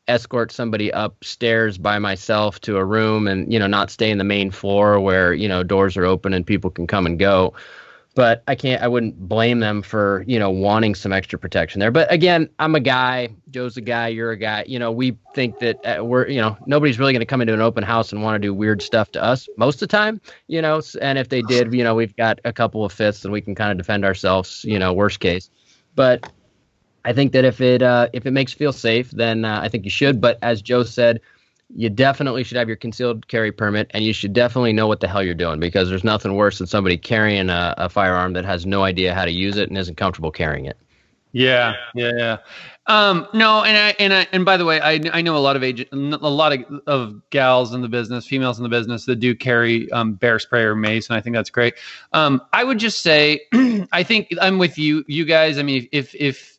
escort 0.08 0.52
somebody 0.52 0.90
upstairs 0.92 1.78
by 1.78 2.00
myself 2.00 2.60
to 2.62 2.78
a 2.78 2.86
room 2.86 3.28
and 3.28 3.52
you 3.52 3.58
know 3.58 3.68
not 3.68 3.90
stay 3.90 4.12
in 4.12 4.18
the 4.18 4.24
main 4.24 4.52
floor 4.52 5.00
where 5.00 5.34
you 5.34 5.48
know 5.48 5.64
doors 5.64 5.98
are 5.98 6.06
open 6.06 6.34
and 6.34 6.46
people 6.46 6.70
can 6.70 6.88
come 6.88 7.06
and 7.06 7.20
go. 7.20 7.54
But 8.14 8.44
i 8.48 8.56
can't 8.56 8.82
i 8.82 8.88
wouldn't 8.88 9.20
blame 9.28 9.60
them 9.60 9.82
for 9.82 10.24
you 10.26 10.40
know 10.40 10.50
wanting 10.50 10.96
some 10.96 11.12
extra 11.12 11.38
protection 11.38 11.80
there. 11.80 11.92
But 11.92 12.12
again 12.12 12.50
i'm 12.60 12.76
a 12.76 12.80
guy. 12.80 13.30
Joe's 13.50 13.78
a 13.78 13.82
guy. 13.82 14.08
You're 14.08 14.32
a 14.32 14.38
guy. 14.38 14.64
You 14.68 14.80
know 14.80 14.92
we 14.92 15.18
think 15.34 15.60
that 15.60 15.86
uh, 15.86 16.06
we're 16.06 16.28
you 16.28 16.40
know 16.40 16.58
nobody's 16.66 16.98
really 16.98 17.12
going 17.12 17.20
to 17.22 17.26
come 17.26 17.42
into 17.42 17.54
an 17.54 17.62
open 17.62 17.84
house 17.84 18.14
and 18.14 18.22
want 18.22 18.36
to 18.36 18.40
do 18.40 18.54
weird 18.54 18.82
stuff 18.82 19.12
to 19.14 19.24
us 19.24 19.50
most 19.58 19.76
of 19.76 19.80
the 19.82 19.88
time 19.88 20.22
you 20.48 20.62
know 20.62 20.82
and 21.02 21.18
if 21.18 21.28
they 21.30 21.42
did 21.42 21.74
you 21.74 21.84
know 21.84 21.96
we've 21.96 22.16
got 22.16 22.40
a 22.46 22.54
couple 22.54 22.86
of 22.86 22.94
fifths 22.94 23.26
and 23.26 23.34
we 23.34 23.42
can 23.42 23.56
kind 23.56 23.72
of 23.72 23.78
defend 23.78 24.06
ourselves 24.06 24.64
you 24.64 24.80
know 24.80 24.94
worst 24.94 25.20
case. 25.20 25.50
But 25.96 26.32
I 27.06 27.14
think 27.14 27.32
that 27.34 27.46
if 27.46 27.62
it 27.62 27.82
uh, 27.82 28.10
if 28.14 28.26
it 28.26 28.32
makes 28.32 28.54
you 28.54 28.58
feel 28.58 28.74
safe, 28.74 29.12
then 29.12 29.46
uh, 29.46 29.62
I 29.62 29.70
think 29.70 29.86
you 29.86 29.92
should. 29.92 30.20
But 30.20 30.40
as 30.42 30.62
Joe 30.62 30.84
said, 30.84 31.22
you 31.76 31.90
definitely 31.90 32.44
should 32.44 32.58
have 32.58 32.68
your 32.68 32.78
concealed 32.78 33.28
carry 33.28 33.52
permit, 33.52 33.92
and 33.92 34.04
you 34.04 34.12
should 34.12 34.34
definitely 34.34 34.74
know 34.74 34.88
what 34.88 35.00
the 35.00 35.08
hell 35.08 35.24
you're 35.24 35.36
doing 35.36 35.60
because 35.60 35.88
there's 35.88 36.04
nothing 36.04 36.36
worse 36.36 36.58
than 36.58 36.68
somebody 36.68 36.98
carrying 36.98 37.50
a, 37.50 37.76
a 37.78 37.90
firearm 37.90 38.34
that 38.34 38.44
has 38.44 38.66
no 38.66 38.84
idea 38.84 39.14
how 39.14 39.24
to 39.24 39.32
use 39.32 39.56
it 39.56 39.70
and 39.70 39.78
isn't 39.78 39.96
comfortable 39.96 40.32
carrying 40.32 40.66
it. 40.66 40.78
Yeah, 41.32 41.76
yeah, 41.94 42.12
yeah. 42.18 42.38
Um, 42.88 43.28
no, 43.34 43.64
and 43.64 43.78
I 43.78 43.96
and 44.00 44.14
I 44.14 44.28
and 44.32 44.46
by 44.46 44.58
the 44.58 44.66
way, 44.66 44.80
I 44.80 45.02
I 45.14 45.22
know 45.22 45.36
a 45.36 45.40
lot 45.40 45.56
of 45.56 45.64
agent, 45.64 45.90
a 45.92 46.30
lot 46.30 46.54
of, 46.54 46.82
of 46.88 47.30
gals 47.30 47.74
in 47.74 47.82
the 47.82 47.90
business, 47.90 48.26
females 48.26 48.58
in 48.58 48.64
the 48.64 48.70
business 48.70 49.06
that 49.06 49.18
do 49.18 49.36
carry 49.36 49.92
um, 49.92 50.14
bear 50.14 50.40
spray 50.40 50.64
or 50.64 50.76
mace, 50.76 51.10
and 51.10 51.18
I 51.18 51.22
think 51.22 51.36
that's 51.36 51.50
great. 51.50 51.76
Um, 52.14 52.42
I 52.54 52.64
would 52.64 52.80
just 52.80 53.02
say, 53.02 53.42
I 53.92 54.02
think 54.02 54.30
I'm 54.42 54.58
with 54.58 54.78
you, 54.78 55.04
you 55.08 55.26
guys. 55.26 55.60
I 55.60 55.64
mean, 55.64 55.90
if 55.92 56.16
if 56.16 56.55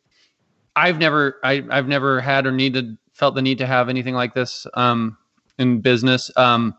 I've 0.76 0.98
never 0.98 1.38
I, 1.42 1.64
I've 1.70 1.88
never 1.88 2.20
had 2.20 2.46
or 2.46 2.52
needed 2.52 2.96
felt 3.12 3.34
the 3.34 3.42
need 3.42 3.58
to 3.58 3.66
have 3.66 3.88
anything 3.88 4.14
like 4.14 4.34
this 4.34 4.66
um, 4.74 5.16
in 5.58 5.80
business. 5.80 6.30
Um, 6.36 6.74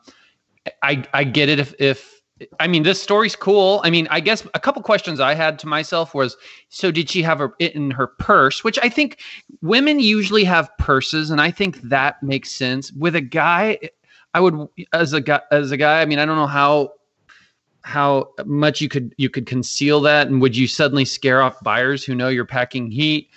I 0.84 1.04
I 1.13 1.24
get 1.24 1.50
it 1.50 1.60
if 1.60 1.74
if 1.80 2.22
I 2.60 2.68
mean 2.68 2.84
this 2.84 3.01
story's 3.01 3.36
cool. 3.36 3.82
I 3.84 3.89
mean, 3.89 4.08
I 4.12 4.20
guess 4.20 4.46
a 4.54 4.60
couple 4.60 4.82
questions 4.84 5.20
I 5.20 5.34
had 5.34 5.58
to 5.60 5.68
myself 5.68 6.13
was 6.13 6.38
so 6.70 6.92
did 6.92 7.10
she 7.10 7.24
have 7.24 7.42
it 7.60 7.74
in 7.75 7.89
her 7.92 8.08
purse, 8.08 8.63
which 8.63 8.77
I 8.84 8.89
think 8.89 9.20
women 9.62 10.00
usually 10.00 10.44
have 10.44 10.70
purses 10.77 11.32
and 11.32 11.42
I 11.42 11.50
think 11.50 11.82
that 11.82 12.22
makes 12.22 12.51
sense. 12.51 12.92
With 12.94 13.16
a 13.16 13.22
guy 13.22 13.80
I 14.36 14.39
would 14.39 14.68
as 14.94 15.13
a 15.13 15.22
guy 15.22 15.42
as 15.51 15.72
a 15.72 15.77
guy, 15.77 16.01
I 16.01 16.06
mean, 16.06 16.20
I 16.20 16.25
don't 16.25 16.36
know 16.36 16.46
how 16.46 16.94
how 17.82 18.34
much 18.46 18.82
you 18.82 18.89
could 18.89 19.16
you 19.18 19.30
could 19.30 19.48
conceal 19.48 20.01
that, 20.01 20.27
and 20.27 20.39
would 20.42 20.56
you 20.56 20.68
suddenly 20.68 21.06
scare 21.06 21.42
off 21.42 21.60
buyers 21.63 22.04
who 22.04 22.13
know 22.13 22.27
you're 22.27 22.46
packing 22.46 22.92
heat? 22.92 23.30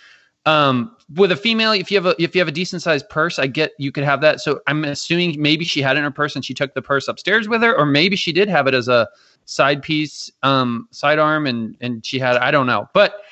Um, 0.47 0.97
with 1.16 1.32
a 1.32 1.37
female, 1.37 1.73
if 1.73 1.90
you 1.90 1.99
have 1.99 2.06
a 2.06 2.23
if 2.23 2.35
you 2.35 2.40
have 2.40 2.49
a 2.49 2.52
decent 2.52 2.82
sized 2.82 3.09
purse, 3.09 3.38
I 3.38 3.47
get 3.47 3.73
you 3.78 3.92
could 3.92 4.04
have 4.04 4.20
that. 4.23 4.40
So 4.40 4.61
I'm 4.66 4.85
assuming 4.85 5.40
maybe 5.40 5.64
she 5.64 5.82
had 5.82 5.97
it 5.97 5.99
in 5.99 6.04
her 6.04 6.11
purse 6.11 6.35
and 6.35 6.44
she 6.44 6.54
took 6.54 6.75
the 6.75 6.82
purse 6.82 7.09
upstairs 7.09 7.49
with 7.49 7.62
her, 7.62 7.76
or 7.76 7.85
maybe 7.85 8.16
she 8.16 8.32
did 8.32 8.49
have 8.49 8.66
it 8.66 8.75
as 8.75 8.88
a 8.88 9.09
side 9.44 9.82
piece, 9.82 10.30
um, 10.42 10.88
sidearm, 10.92 11.47
and 11.47 11.76
and 11.80 12.04
she 12.06 12.18
had 12.18 12.37
I 12.37 12.50
don't 12.50 12.66
know, 12.66 12.88
but 12.94 13.23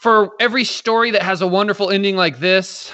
for 0.00 0.30
every 0.40 0.64
story 0.64 1.10
that 1.10 1.22
has 1.22 1.42
a 1.42 1.46
wonderful 1.46 1.90
ending 1.90 2.16
like 2.16 2.38
this, 2.38 2.90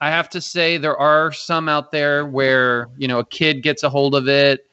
I 0.00 0.08
have 0.08 0.30
to 0.30 0.40
say 0.40 0.78
there 0.78 0.96
are 0.96 1.30
some 1.30 1.68
out 1.68 1.92
there 1.92 2.24
where 2.24 2.88
you 2.96 3.06
know 3.06 3.18
a 3.18 3.26
kid 3.26 3.62
gets 3.62 3.82
a 3.82 3.90
hold 3.90 4.14
of 4.14 4.28
it, 4.28 4.66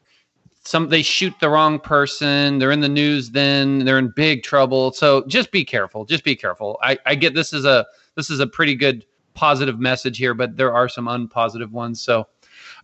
some 0.66 0.90
they 0.90 1.02
shoot 1.02 1.34
the 1.40 1.50
wrong 1.50 1.80
person, 1.80 2.58
they're 2.58 2.72
in 2.72 2.80
the 2.80 2.90
news, 2.90 3.32
then 3.32 3.80
they're 3.80 4.00
in 4.00 4.14
big 4.16 4.44
trouble. 4.44 4.94
So 4.94 5.26
just 5.28 5.52
be 5.52 5.66
careful. 5.66 6.06
Just 6.06 6.24
be 6.24 6.36
careful. 6.36 6.80
I, 6.82 6.98
I 7.06 7.16
get 7.16 7.34
this 7.34 7.52
is 7.54 7.66
a 7.66 7.86
this 8.16 8.30
is 8.30 8.40
a 8.40 8.48
pretty 8.48 8.76
good 8.76 9.06
positive 9.34 9.80
message 9.80 10.18
here, 10.18 10.34
but 10.34 10.56
there 10.56 10.74
are 10.74 10.88
some 10.88 11.06
unpositive 11.06 11.72
ones. 11.72 12.02
So 12.02 12.28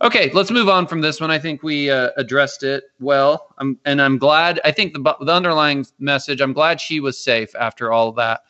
okay, 0.02 0.30
let's 0.32 0.50
move 0.50 0.68
on 0.68 0.86
from 0.86 1.00
this 1.00 1.20
one. 1.20 1.30
I 1.30 1.38
think 1.38 1.62
we 1.62 1.90
uh, 1.90 2.10
addressed 2.18 2.62
it 2.62 2.84
well, 3.00 3.54
I'm, 3.58 3.78
and 3.86 4.02
I'm 4.02 4.18
glad. 4.18 4.60
I 4.64 4.72
think 4.72 4.92
the 4.92 5.16
the 5.20 5.32
underlying 5.32 5.86
message. 5.98 6.42
I'm 6.42 6.52
glad 6.52 6.80
she 6.80 7.00
was 7.00 7.18
safe 7.18 7.54
after 7.54 7.92
all 7.92 8.12
that. 8.12 8.42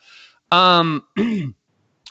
Um, 0.51 1.03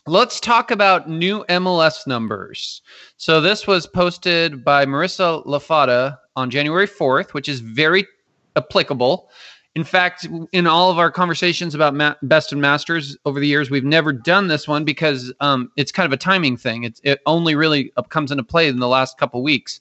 let's 0.07 0.41
talk 0.41 0.71
about 0.71 1.11
new 1.11 1.45
MLS 1.51 2.07
numbers. 2.07 2.81
So 3.19 3.43
this 3.43 3.67
was 3.67 3.87
posted 3.87 4.65
by 4.65 4.87
Marissa 4.87 5.45
Lafada 5.45 6.19
on 6.37 6.51
January 6.51 6.87
4th, 6.87 7.33
which 7.33 7.49
is 7.49 7.61
very 7.61 8.07
applicable. 8.57 9.31
In 9.77 9.85
fact, 9.85 10.27
in 10.51 10.67
all 10.67 10.91
of 10.91 10.99
our 10.99 11.13
conversations 11.13 11.77
about 11.77 11.95
ma- 11.95 12.17
best 12.23 12.51
and 12.51 12.61
masters 12.61 13.17
over 13.25 13.39
the 13.39 13.47
years, 13.47 13.71
we've 13.71 13.85
never 13.85 14.13
done 14.13 14.49
this 14.49 14.67
one 14.67 14.85
because 14.85 15.33
um, 15.41 15.71
it's 15.77 15.93
kind 15.93 16.07
of 16.07 16.13
a 16.13 16.17
timing 16.17 16.57
thing. 16.57 16.83
It's, 16.83 17.01
it 17.05 17.21
only 17.27 17.55
really 17.55 17.93
comes 18.09 18.33
into 18.33 18.43
play 18.43 18.67
in 18.67 18.81
the 18.81 18.89
last 18.89 19.17
couple 19.17 19.43
weeks. 19.45 19.81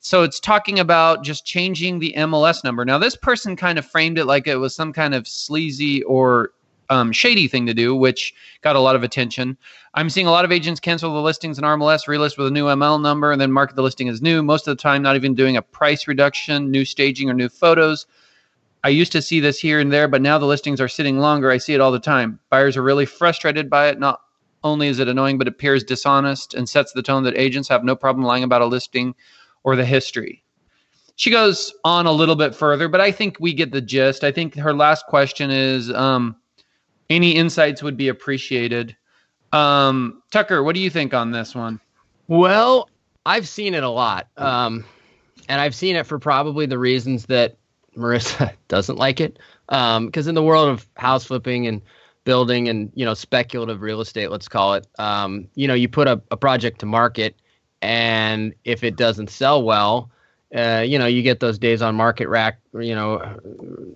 So 0.00 0.22
it's 0.22 0.40
talking 0.40 0.78
about 0.78 1.24
just 1.24 1.46
changing 1.46 2.00
the 2.00 2.12
MLS 2.18 2.62
number. 2.64 2.84
Now, 2.84 2.98
this 2.98 3.16
person 3.16 3.56
kind 3.56 3.78
of 3.78 3.86
framed 3.86 4.18
it 4.18 4.26
like 4.26 4.46
it 4.46 4.56
was 4.56 4.74
some 4.74 4.92
kind 4.92 5.14
of 5.14 5.26
sleazy 5.26 6.02
or 6.02 6.52
um, 6.90 7.12
shady 7.12 7.48
thing 7.48 7.66
to 7.66 7.74
do, 7.74 7.94
which 7.94 8.34
got 8.62 8.76
a 8.76 8.80
lot 8.80 8.96
of 8.96 9.02
attention. 9.02 9.56
I'm 9.94 10.10
seeing 10.10 10.26
a 10.26 10.30
lot 10.30 10.44
of 10.44 10.52
agents 10.52 10.80
cancel 10.80 11.14
the 11.14 11.22
listings 11.22 11.58
in 11.58 11.64
RMLS, 11.64 12.06
relist 12.06 12.36
with 12.36 12.48
a 12.48 12.50
new 12.50 12.66
ML 12.66 13.00
number, 13.00 13.32
and 13.32 13.40
then 13.40 13.50
market 13.50 13.76
the 13.76 13.82
listing 13.82 14.08
as 14.08 14.20
new. 14.20 14.42
Most 14.42 14.68
of 14.68 14.76
the 14.76 14.82
time, 14.82 15.02
not 15.02 15.16
even 15.16 15.34
doing 15.34 15.56
a 15.56 15.62
price 15.62 16.06
reduction, 16.06 16.70
new 16.70 16.84
staging, 16.84 17.30
or 17.30 17.34
new 17.34 17.48
photos. 17.48 18.06
I 18.82 18.88
used 18.88 19.12
to 19.12 19.22
see 19.22 19.40
this 19.40 19.58
here 19.58 19.78
and 19.78 19.92
there, 19.92 20.08
but 20.08 20.22
now 20.22 20.38
the 20.38 20.46
listings 20.46 20.80
are 20.80 20.88
sitting 20.88 21.18
longer. 21.18 21.50
I 21.50 21.58
see 21.58 21.74
it 21.74 21.80
all 21.80 21.92
the 21.92 21.98
time. 21.98 22.38
Buyers 22.50 22.76
are 22.76 22.82
really 22.82 23.06
frustrated 23.06 23.68
by 23.68 23.88
it. 23.88 23.98
Not 23.98 24.20
only 24.64 24.88
is 24.88 24.98
it 24.98 25.08
annoying, 25.08 25.38
but 25.38 25.46
it 25.46 25.54
appears 25.54 25.84
dishonest 25.84 26.54
and 26.54 26.68
sets 26.68 26.92
the 26.92 27.02
tone 27.02 27.22
that 27.24 27.36
agents 27.36 27.68
have 27.68 27.84
no 27.84 27.94
problem 27.94 28.24
lying 28.24 28.44
about 28.44 28.62
a 28.62 28.66
listing 28.66 29.14
or 29.64 29.76
the 29.76 29.84
history. 29.84 30.42
She 31.16 31.30
goes 31.30 31.74
on 31.84 32.06
a 32.06 32.12
little 32.12 32.36
bit 32.36 32.54
further, 32.54 32.88
but 32.88 33.00
I 33.00 33.12
think 33.12 33.36
we 33.38 33.52
get 33.52 33.72
the 33.72 33.80
gist. 33.82 34.24
I 34.24 34.32
think 34.32 34.54
her 34.54 34.72
last 34.72 35.04
question 35.06 35.50
is 35.50 35.90
um, 35.92 36.36
any 37.10 37.32
insights 37.32 37.82
would 37.82 37.96
be 37.96 38.08
appreciated. 38.08 38.96
Um, 39.52 40.22
Tucker, 40.30 40.62
what 40.62 40.74
do 40.74 40.80
you 40.80 40.88
think 40.88 41.12
on 41.12 41.32
this 41.32 41.54
one? 41.54 41.80
Well, 42.28 42.88
I've 43.26 43.48
seen 43.48 43.74
it 43.74 43.82
a 43.82 43.90
lot. 43.90 44.28
Um, 44.36 44.84
and 45.48 45.60
I've 45.60 45.74
seen 45.74 45.96
it 45.96 46.06
for 46.06 46.18
probably 46.18 46.66
the 46.66 46.78
reasons 46.78 47.26
that 47.26 47.56
Marissa 47.96 48.52
doesn't 48.68 48.96
like 48.96 49.20
it. 49.20 49.38
Because 49.68 50.26
um, 50.26 50.28
in 50.28 50.34
the 50.34 50.42
world 50.42 50.68
of 50.68 50.86
house 50.96 51.24
flipping 51.24 51.66
and 51.66 51.82
building 52.24 52.68
and 52.68 52.92
you 52.94 53.04
know 53.04 53.14
speculative 53.14 53.82
real 53.82 54.00
estate, 54.00 54.30
let's 54.30 54.48
call 54.48 54.74
it, 54.74 54.86
um, 54.98 55.48
you 55.54 55.66
know, 55.66 55.74
you 55.74 55.88
put 55.88 56.06
a, 56.06 56.20
a 56.30 56.36
project 56.36 56.80
to 56.80 56.86
market, 56.86 57.34
and 57.82 58.54
if 58.64 58.84
it 58.84 58.96
doesn't 58.96 59.30
sell 59.30 59.62
well, 59.62 60.10
uh, 60.54 60.84
you 60.86 60.98
know, 60.98 61.06
you 61.06 61.22
get 61.22 61.40
those 61.40 61.58
days 61.58 61.82
on 61.82 61.94
market 61.94 62.28
rack, 62.28 62.60
you 62.72 62.94
know, 62.94 63.36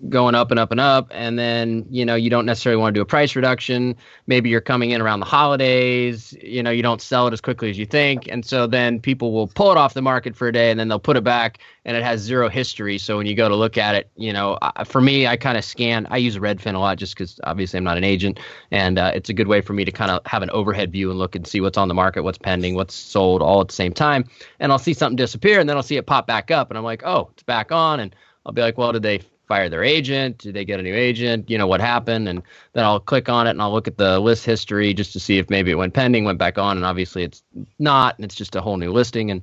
going 0.08 0.34
up 0.34 0.50
and 0.50 0.58
up 0.58 0.72
and 0.72 0.80
up. 0.80 1.06
And 1.12 1.38
then, 1.38 1.86
you 1.90 2.04
know, 2.04 2.16
you 2.16 2.28
don't 2.28 2.44
necessarily 2.44 2.80
want 2.80 2.92
to 2.92 2.98
do 2.98 3.02
a 3.02 3.06
price 3.06 3.36
reduction. 3.36 3.94
Maybe 4.26 4.50
you're 4.50 4.60
coming 4.60 4.90
in 4.90 5.00
around 5.00 5.20
the 5.20 5.26
holidays, 5.26 6.36
you 6.42 6.60
know, 6.62 6.70
you 6.70 6.82
don't 6.82 7.00
sell 7.00 7.28
it 7.28 7.32
as 7.32 7.40
quickly 7.40 7.70
as 7.70 7.78
you 7.78 7.86
think. 7.86 8.26
And 8.26 8.44
so 8.44 8.66
then 8.66 8.98
people 8.98 9.32
will 9.32 9.46
pull 9.46 9.70
it 9.70 9.78
off 9.78 9.94
the 9.94 10.02
market 10.02 10.34
for 10.34 10.48
a 10.48 10.52
day 10.52 10.72
and 10.72 10.80
then 10.80 10.88
they'll 10.88 10.98
put 10.98 11.16
it 11.16 11.22
back 11.22 11.60
and 11.84 11.96
it 11.96 12.02
has 12.02 12.20
zero 12.20 12.48
history. 12.48 12.98
So 12.98 13.16
when 13.16 13.26
you 13.26 13.36
go 13.36 13.48
to 13.48 13.54
look 13.54 13.78
at 13.78 13.94
it, 13.94 14.10
you 14.16 14.32
know, 14.32 14.58
for 14.84 15.00
me, 15.00 15.28
I 15.28 15.36
kind 15.36 15.56
of 15.56 15.64
scan, 15.64 16.08
I 16.10 16.16
use 16.16 16.36
Redfin 16.36 16.74
a 16.74 16.78
lot 16.78 16.98
just 16.98 17.14
because 17.14 17.38
obviously 17.44 17.78
I'm 17.78 17.84
not 17.84 17.96
an 17.96 18.04
agent. 18.04 18.40
And 18.72 18.98
uh, 18.98 19.12
it's 19.14 19.28
a 19.28 19.34
good 19.34 19.46
way 19.46 19.60
for 19.60 19.72
me 19.72 19.84
to 19.84 19.92
kind 19.92 20.10
of 20.10 20.20
have 20.26 20.42
an 20.42 20.50
overhead 20.50 20.90
view 20.90 21.10
and 21.10 21.18
look 21.18 21.36
and 21.36 21.46
see 21.46 21.60
what's 21.60 21.78
on 21.78 21.86
the 21.86 21.94
market, 21.94 22.24
what's 22.24 22.38
pending, 22.38 22.74
what's 22.74 22.94
sold 22.94 23.40
all 23.40 23.60
at 23.60 23.68
the 23.68 23.74
same 23.74 23.92
time. 23.92 24.24
And 24.58 24.72
I'll 24.72 24.78
see 24.80 24.94
something 24.94 25.16
disappear 25.16 25.60
and 25.60 25.68
then 25.68 25.76
I'll 25.76 25.82
see 25.84 25.96
it 25.96 26.06
pop 26.06 26.26
back 26.26 26.50
up. 26.50 26.70
And 26.70 26.78
I'm 26.78 26.84
like, 26.84 27.04
oh, 27.04 27.30
it's 27.34 27.44
back 27.44 27.70
on. 27.70 28.00
And 28.00 28.16
I'll 28.46 28.52
be 28.52 28.62
like, 28.62 28.78
well, 28.78 28.92
did 28.92 29.02
they 29.02 29.20
fire 29.46 29.68
their 29.68 29.84
agent? 29.84 30.38
Did 30.38 30.54
they 30.54 30.64
get 30.64 30.80
a 30.80 30.82
new 30.82 30.94
agent? 30.94 31.50
You 31.50 31.58
know, 31.58 31.66
what 31.66 31.80
happened? 31.80 32.28
And 32.28 32.42
then 32.72 32.84
I'll 32.84 33.00
click 33.00 33.28
on 33.28 33.46
it 33.46 33.50
and 33.50 33.62
I'll 33.62 33.72
look 33.72 33.88
at 33.88 33.98
the 33.98 34.18
list 34.18 34.44
history 34.44 34.94
just 34.94 35.12
to 35.12 35.20
see 35.20 35.38
if 35.38 35.50
maybe 35.50 35.70
it 35.70 35.74
went 35.74 35.94
pending, 35.94 36.24
went 36.24 36.38
back 36.38 36.58
on, 36.58 36.76
and 36.76 36.86
obviously 36.86 37.22
it's 37.24 37.42
not, 37.78 38.16
and 38.16 38.24
it's 38.24 38.34
just 38.34 38.56
a 38.56 38.60
whole 38.60 38.76
new 38.76 38.92
listing. 38.92 39.30
And 39.30 39.42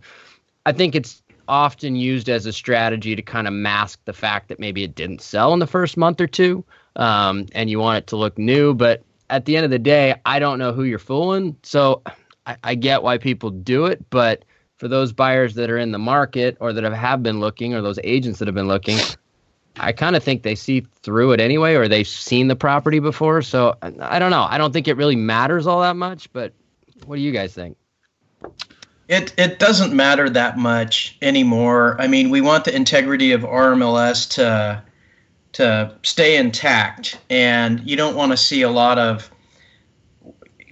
I 0.65 0.71
think 0.71 0.95
it's 0.95 1.21
often 1.47 1.95
used 1.95 2.29
as 2.29 2.45
a 2.45 2.53
strategy 2.53 3.15
to 3.15 3.21
kind 3.21 3.47
of 3.47 3.53
mask 3.53 3.99
the 4.05 4.13
fact 4.13 4.47
that 4.47 4.59
maybe 4.59 4.83
it 4.83 4.95
didn't 4.95 5.21
sell 5.21 5.53
in 5.53 5.59
the 5.59 5.67
first 5.67 5.97
month 5.97 6.21
or 6.21 6.27
two, 6.27 6.63
um, 6.95 7.45
and 7.53 7.69
you 7.69 7.79
want 7.79 7.97
it 7.97 8.07
to 8.07 8.15
look 8.15 8.37
new. 8.37 8.73
But 8.73 9.03
at 9.29 9.45
the 9.45 9.55
end 9.55 9.65
of 9.65 9.71
the 9.71 9.79
day, 9.79 10.15
I 10.25 10.39
don't 10.39 10.59
know 10.59 10.73
who 10.73 10.83
you're 10.83 10.99
fooling. 10.99 11.55
So 11.63 12.01
I, 12.45 12.57
I 12.63 12.75
get 12.75 13.03
why 13.03 13.17
people 13.17 13.49
do 13.49 13.85
it, 13.85 14.03
but 14.09 14.45
for 14.81 14.87
those 14.87 15.13
buyers 15.13 15.53
that 15.53 15.69
are 15.69 15.77
in 15.77 15.91
the 15.91 15.99
market 15.99 16.57
or 16.59 16.73
that 16.73 16.83
have, 16.83 17.21
been 17.21 17.39
looking 17.39 17.75
or 17.75 17.83
those 17.83 17.99
agents 18.03 18.39
that 18.39 18.47
have 18.47 18.55
been 18.55 18.67
looking, 18.67 18.97
I 19.75 19.91
kind 19.91 20.15
of 20.15 20.23
think 20.23 20.41
they 20.41 20.55
see 20.55 20.87
through 21.03 21.33
it 21.33 21.39
anyway, 21.39 21.75
or 21.75 21.87
they've 21.87 22.07
seen 22.07 22.47
the 22.47 22.55
property 22.55 22.97
before. 22.97 23.43
So 23.43 23.77
I 23.83 24.17
don't 24.17 24.31
know. 24.31 24.47
I 24.49 24.57
don't 24.57 24.73
think 24.73 24.87
it 24.87 24.97
really 24.97 25.15
matters 25.15 25.67
all 25.67 25.81
that 25.81 25.97
much. 25.97 26.33
But 26.33 26.53
what 27.05 27.17
do 27.17 27.21
you 27.21 27.31
guys 27.31 27.53
think? 27.53 27.77
It 29.07 29.35
it 29.37 29.59
doesn't 29.59 29.93
matter 29.93 30.31
that 30.31 30.57
much 30.57 31.15
anymore. 31.21 31.95
I 31.99 32.07
mean, 32.07 32.31
we 32.31 32.41
want 32.41 32.65
the 32.65 32.75
integrity 32.75 33.33
of 33.33 33.41
RMLS 33.41 34.31
to 34.31 34.81
to 35.51 35.95
stay 36.01 36.37
intact, 36.37 37.19
and 37.29 37.87
you 37.87 37.95
don't 37.95 38.15
want 38.15 38.31
to 38.31 38.37
see 38.37 38.63
a 38.63 38.71
lot 38.71 38.97
of 38.97 39.29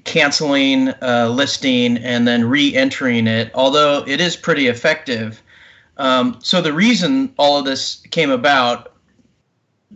canceling 0.10 0.90
a 1.02 1.30
listing 1.30 1.98
and 1.98 2.28
then 2.28 2.44
re-entering 2.44 3.28
it. 3.28 3.52
Although 3.54 4.04
it 4.08 4.20
is 4.20 4.36
pretty 4.36 4.68
effective 4.68 5.42
um, 6.00 6.40
so 6.42 6.62
the 6.62 6.74
reason 6.74 7.34
all 7.38 7.60
of 7.60 7.66
this 7.66 7.98
came 8.10 8.32
about 8.32 8.94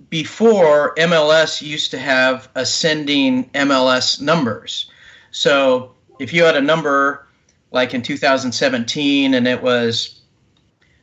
before 0.10 0.94
MLS 0.96 1.62
used 1.62 1.92
to 1.92 1.98
have 1.98 2.50
ascending 2.56 3.50
MLS 3.52 4.20
numbers. 4.20 4.92
So 5.32 5.96
if 6.20 6.34
you 6.34 6.44
had 6.44 6.58
a 6.58 6.62
number 6.62 7.26
like 7.72 7.94
in 7.94 8.02
2017 8.02 9.34
and 9.34 9.48
it 9.48 9.64
was 9.64 10.20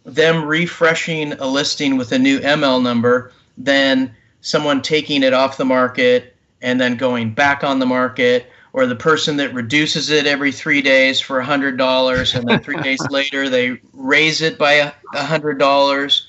them 0.06 0.46
refreshing 0.46 1.34
a 1.34 1.46
listing 1.46 1.98
with 1.98 2.12
a 2.12 2.20
new 2.20 2.40
ML 2.40 2.82
number 2.82 3.32
than 3.58 4.16
someone 4.42 4.82
taking 4.82 5.22
it 5.24 5.34
off 5.34 5.58
the 5.58 5.66
market 5.66 6.36
and 6.62 6.80
then 6.80 6.96
going 6.96 7.34
back 7.34 7.64
on 7.64 7.80
the 7.80 7.86
market 7.86 8.48
or 8.74 8.86
the 8.86 8.96
person 8.96 9.38
that 9.38 9.54
reduces 9.54 10.10
it 10.10 10.26
every 10.26 10.52
three 10.52 10.82
days 10.82 11.20
for 11.20 11.40
a 11.40 11.46
hundred 11.46 11.78
dollars 11.78 12.34
and 12.34 12.48
then 12.48 12.60
three 12.60 12.82
days 12.82 13.02
later 13.10 13.50
they 13.50 13.80
raise 13.94 14.42
it 14.42 14.58
by 14.58 14.74
a 15.14 15.24
hundred 15.24 15.60
dollars 15.60 16.28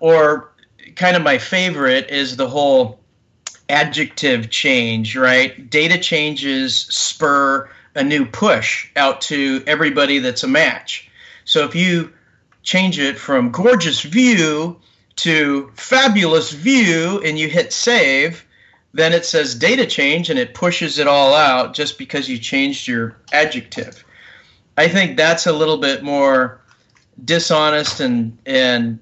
or 0.00 0.52
kind 0.96 1.16
of 1.16 1.22
my 1.22 1.36
favorite 1.36 2.08
is 2.10 2.36
the 2.36 2.48
whole 2.48 3.00
adjective 3.68 4.50
change, 4.50 5.16
right? 5.16 5.68
Data 5.70 5.98
changes 5.98 6.76
spur 6.76 7.68
a 7.94 8.02
new 8.02 8.26
push 8.26 8.90
out 8.96 9.20
to 9.22 9.62
everybody 9.66 10.18
that's 10.18 10.42
a 10.42 10.48
match. 10.48 11.10
So 11.44 11.64
if 11.64 11.74
you 11.74 12.12
change 12.62 12.98
it 12.98 13.18
from 13.18 13.50
gorgeous 13.50 14.00
view 14.00 14.80
to 15.16 15.70
fabulous 15.76 16.50
view 16.50 17.20
and 17.24 17.38
you 17.38 17.48
hit 17.48 17.72
save, 17.72 18.44
then 18.92 19.12
it 19.12 19.24
says 19.24 19.54
data 19.54 19.86
change 19.86 20.30
and 20.30 20.38
it 20.38 20.54
pushes 20.54 20.98
it 20.98 21.06
all 21.06 21.34
out 21.34 21.74
just 21.74 21.98
because 21.98 22.28
you 22.28 22.38
changed 22.38 22.88
your 22.88 23.16
adjective. 23.32 24.04
I 24.76 24.88
think 24.88 25.16
that's 25.16 25.46
a 25.46 25.52
little 25.52 25.78
bit 25.78 26.02
more 26.02 26.60
dishonest 27.22 28.00
and 28.00 28.38
and 28.44 28.98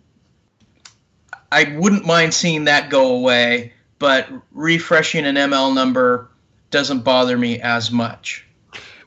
I 1.50 1.74
wouldn't 1.76 2.06
mind 2.06 2.34
seeing 2.34 2.64
that 2.64 2.90
go 2.90 3.14
away 3.14 3.72
but 4.02 4.28
refreshing 4.50 5.24
an 5.26 5.36
ML 5.36 5.72
number 5.72 6.28
doesn't 6.70 7.04
bother 7.04 7.38
me 7.38 7.60
as 7.60 7.92
much. 7.92 8.44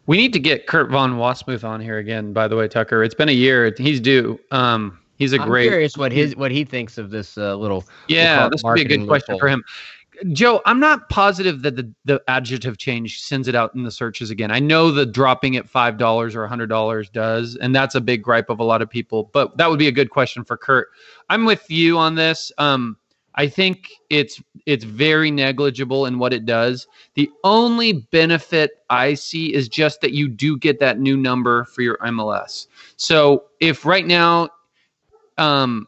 We 0.05 0.15
need 0.15 0.31
to 0.31 0.39
get 0.39 0.67
Kurt 0.67 0.89
von 0.89 1.17
Wasmuth 1.17 1.65
on 1.65 1.81
here 1.81 1.97
again. 1.97 2.31
By 2.31 2.47
the 2.47 2.55
way, 2.55 2.69
Tucker, 2.69 3.03
it's 3.03 3.13
been 3.13 3.27
a 3.27 3.33
year. 3.33 3.75
He's 3.77 3.99
due. 3.99 4.39
Um, 4.51 4.97
he's 5.17 5.33
a 5.33 5.41
I'm 5.41 5.49
great. 5.49 5.67
Curious 5.67 5.97
what 5.97 6.13
his 6.13 6.37
what 6.37 6.49
he 6.49 6.63
thinks 6.63 6.97
of 6.97 7.09
this 7.09 7.37
uh, 7.37 7.57
little. 7.57 7.83
Yeah, 8.07 8.47
this 8.47 8.63
would 8.63 8.75
be 8.75 8.83
a 8.83 8.85
good 8.85 9.05
question 9.05 9.37
for 9.37 9.49
him. 9.49 9.65
Joe, 10.31 10.61
I'm 10.65 10.79
not 10.79 11.09
positive 11.09 11.61
that 11.63 11.75
the, 11.75 11.91
the 12.05 12.23
adjective 12.29 12.77
change 12.77 13.19
sends 13.19 13.49
it 13.49 13.55
out 13.55 13.75
in 13.75 13.83
the 13.83 13.91
searches 13.91 14.29
again. 14.29 14.49
I 14.49 14.59
know 14.59 14.91
the 14.91 15.05
dropping 15.05 15.57
at 15.57 15.67
five 15.67 15.97
dollars 15.97 16.37
or 16.37 16.47
hundred 16.47 16.67
dollars 16.67 17.09
does, 17.09 17.57
and 17.57 17.75
that's 17.75 17.95
a 17.95 18.01
big 18.01 18.23
gripe 18.23 18.49
of 18.49 18.61
a 18.61 18.63
lot 18.63 18.81
of 18.81 18.89
people. 18.89 19.29
But 19.33 19.57
that 19.57 19.69
would 19.69 19.79
be 19.79 19.89
a 19.89 19.91
good 19.91 20.09
question 20.09 20.45
for 20.45 20.55
Kurt. 20.55 20.87
I'm 21.29 21.43
with 21.43 21.69
you 21.69 21.97
on 21.97 22.15
this. 22.15 22.49
Um, 22.57 22.95
I 23.35 23.47
think 23.47 23.91
it's 24.09 24.41
it's 24.65 24.83
very 24.83 25.29
negligible 25.29 26.05
in 26.05 26.17
what 26.17 26.33
it 26.33 26.45
does. 26.45 26.87
The 27.13 27.29
only 27.43 27.93
benefit 27.93 28.71
I 28.89 29.13
see 29.13 29.53
is 29.53 29.69
just 29.69 30.01
that 30.01 30.13
you 30.13 30.27
do 30.27 30.57
get 30.57 30.79
that 30.79 30.99
new 30.99 31.17
number 31.17 31.65
for 31.65 31.81
your 31.81 31.97
MLS. 31.97 32.67
So 32.95 33.43
if 33.59 33.85
right 33.85 34.05
now, 34.07 34.49
um, 35.37 35.87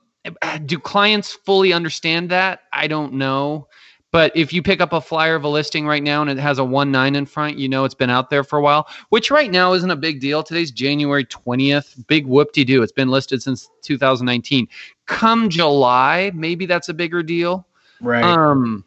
do 0.65 0.77
clients 0.77 1.33
fully 1.33 1.73
understand 1.73 2.29
that? 2.29 2.61
I 2.73 2.87
don't 2.87 3.13
know. 3.13 3.67
But 4.11 4.31
if 4.35 4.53
you 4.53 4.61
pick 4.61 4.79
up 4.79 4.93
a 4.93 5.01
flyer 5.01 5.35
of 5.35 5.43
a 5.43 5.49
listing 5.49 5.85
right 5.85 6.01
now 6.01 6.21
and 6.21 6.29
it 6.29 6.37
has 6.37 6.59
a 6.59 6.63
one 6.63 6.91
nine 6.91 7.15
in 7.15 7.25
front, 7.25 7.57
you 7.57 7.67
know 7.67 7.83
it's 7.83 7.93
been 7.93 8.09
out 8.09 8.29
there 8.29 8.43
for 8.43 8.57
a 8.57 8.61
while, 8.61 8.87
which 9.09 9.29
right 9.29 9.51
now 9.51 9.73
isn't 9.73 9.91
a 9.91 9.95
big 9.95 10.21
deal. 10.21 10.43
Today's 10.43 10.71
January 10.71 11.25
20th. 11.25 12.07
Big 12.07 12.25
whoop 12.25 12.53
de 12.53 12.63
doo. 12.63 12.81
It's 12.81 12.91
been 12.91 13.09
listed 13.09 13.43
since 13.43 13.69
2019. 13.81 14.67
Come 15.07 15.49
July, 15.49 16.31
maybe 16.33 16.65
that's 16.65 16.89
a 16.89 16.93
bigger 16.93 17.21
deal. 17.21 17.67
Right. 18.01 18.23
Um, 18.23 18.85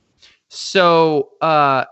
so 0.48 1.30
uh 1.40 1.84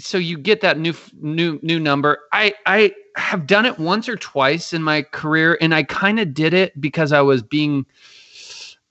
so 0.00 0.18
you 0.18 0.36
get 0.36 0.60
that 0.60 0.78
new 0.78 0.94
new 1.20 1.58
new 1.62 1.78
number. 1.78 2.20
I 2.32 2.54
I 2.66 2.92
have 3.16 3.46
done 3.46 3.64
it 3.64 3.78
once 3.78 4.08
or 4.08 4.16
twice 4.16 4.72
in 4.72 4.82
my 4.82 5.02
career 5.02 5.56
and 5.60 5.74
I 5.74 5.84
kind 5.84 6.18
of 6.18 6.34
did 6.34 6.52
it 6.52 6.80
because 6.80 7.12
I 7.12 7.20
was 7.20 7.42
being 7.42 7.86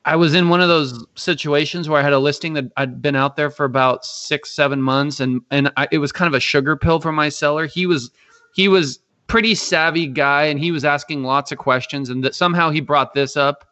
I 0.05 0.15
was 0.17 0.33
in 0.33 0.49
one 0.49 0.59
of 0.59 0.67
those 0.67 1.05
situations 1.15 1.87
where 1.87 1.99
I 1.99 2.03
had 2.03 2.13
a 2.13 2.19
listing 2.19 2.53
that 2.53 2.65
I'd 2.75 3.01
been 3.01 3.15
out 3.15 3.37
there 3.37 3.49
for 3.49 3.63
about 3.63 4.05
six, 4.05 4.51
seven 4.51 4.81
months, 4.81 5.19
and 5.19 5.41
and 5.49 5.71
I, 5.77 5.87
it 5.91 5.99
was 5.99 6.11
kind 6.11 6.27
of 6.27 6.33
a 6.33 6.41
sugar 6.41 6.75
pill 6.75 6.99
for 6.99 7.11
my 7.11 7.29
seller. 7.29 7.67
He 7.67 7.85
was 7.85 8.11
he 8.53 8.67
was 8.67 8.99
pretty 9.27 9.55
savvy 9.55 10.07
guy, 10.07 10.43
and 10.43 10.59
he 10.59 10.71
was 10.71 10.83
asking 10.83 11.23
lots 11.23 11.51
of 11.51 11.57
questions, 11.57 12.09
and 12.09 12.23
that 12.23 12.35
somehow 12.35 12.69
he 12.69 12.81
brought 12.81 13.13
this 13.13 13.37
up, 13.37 13.65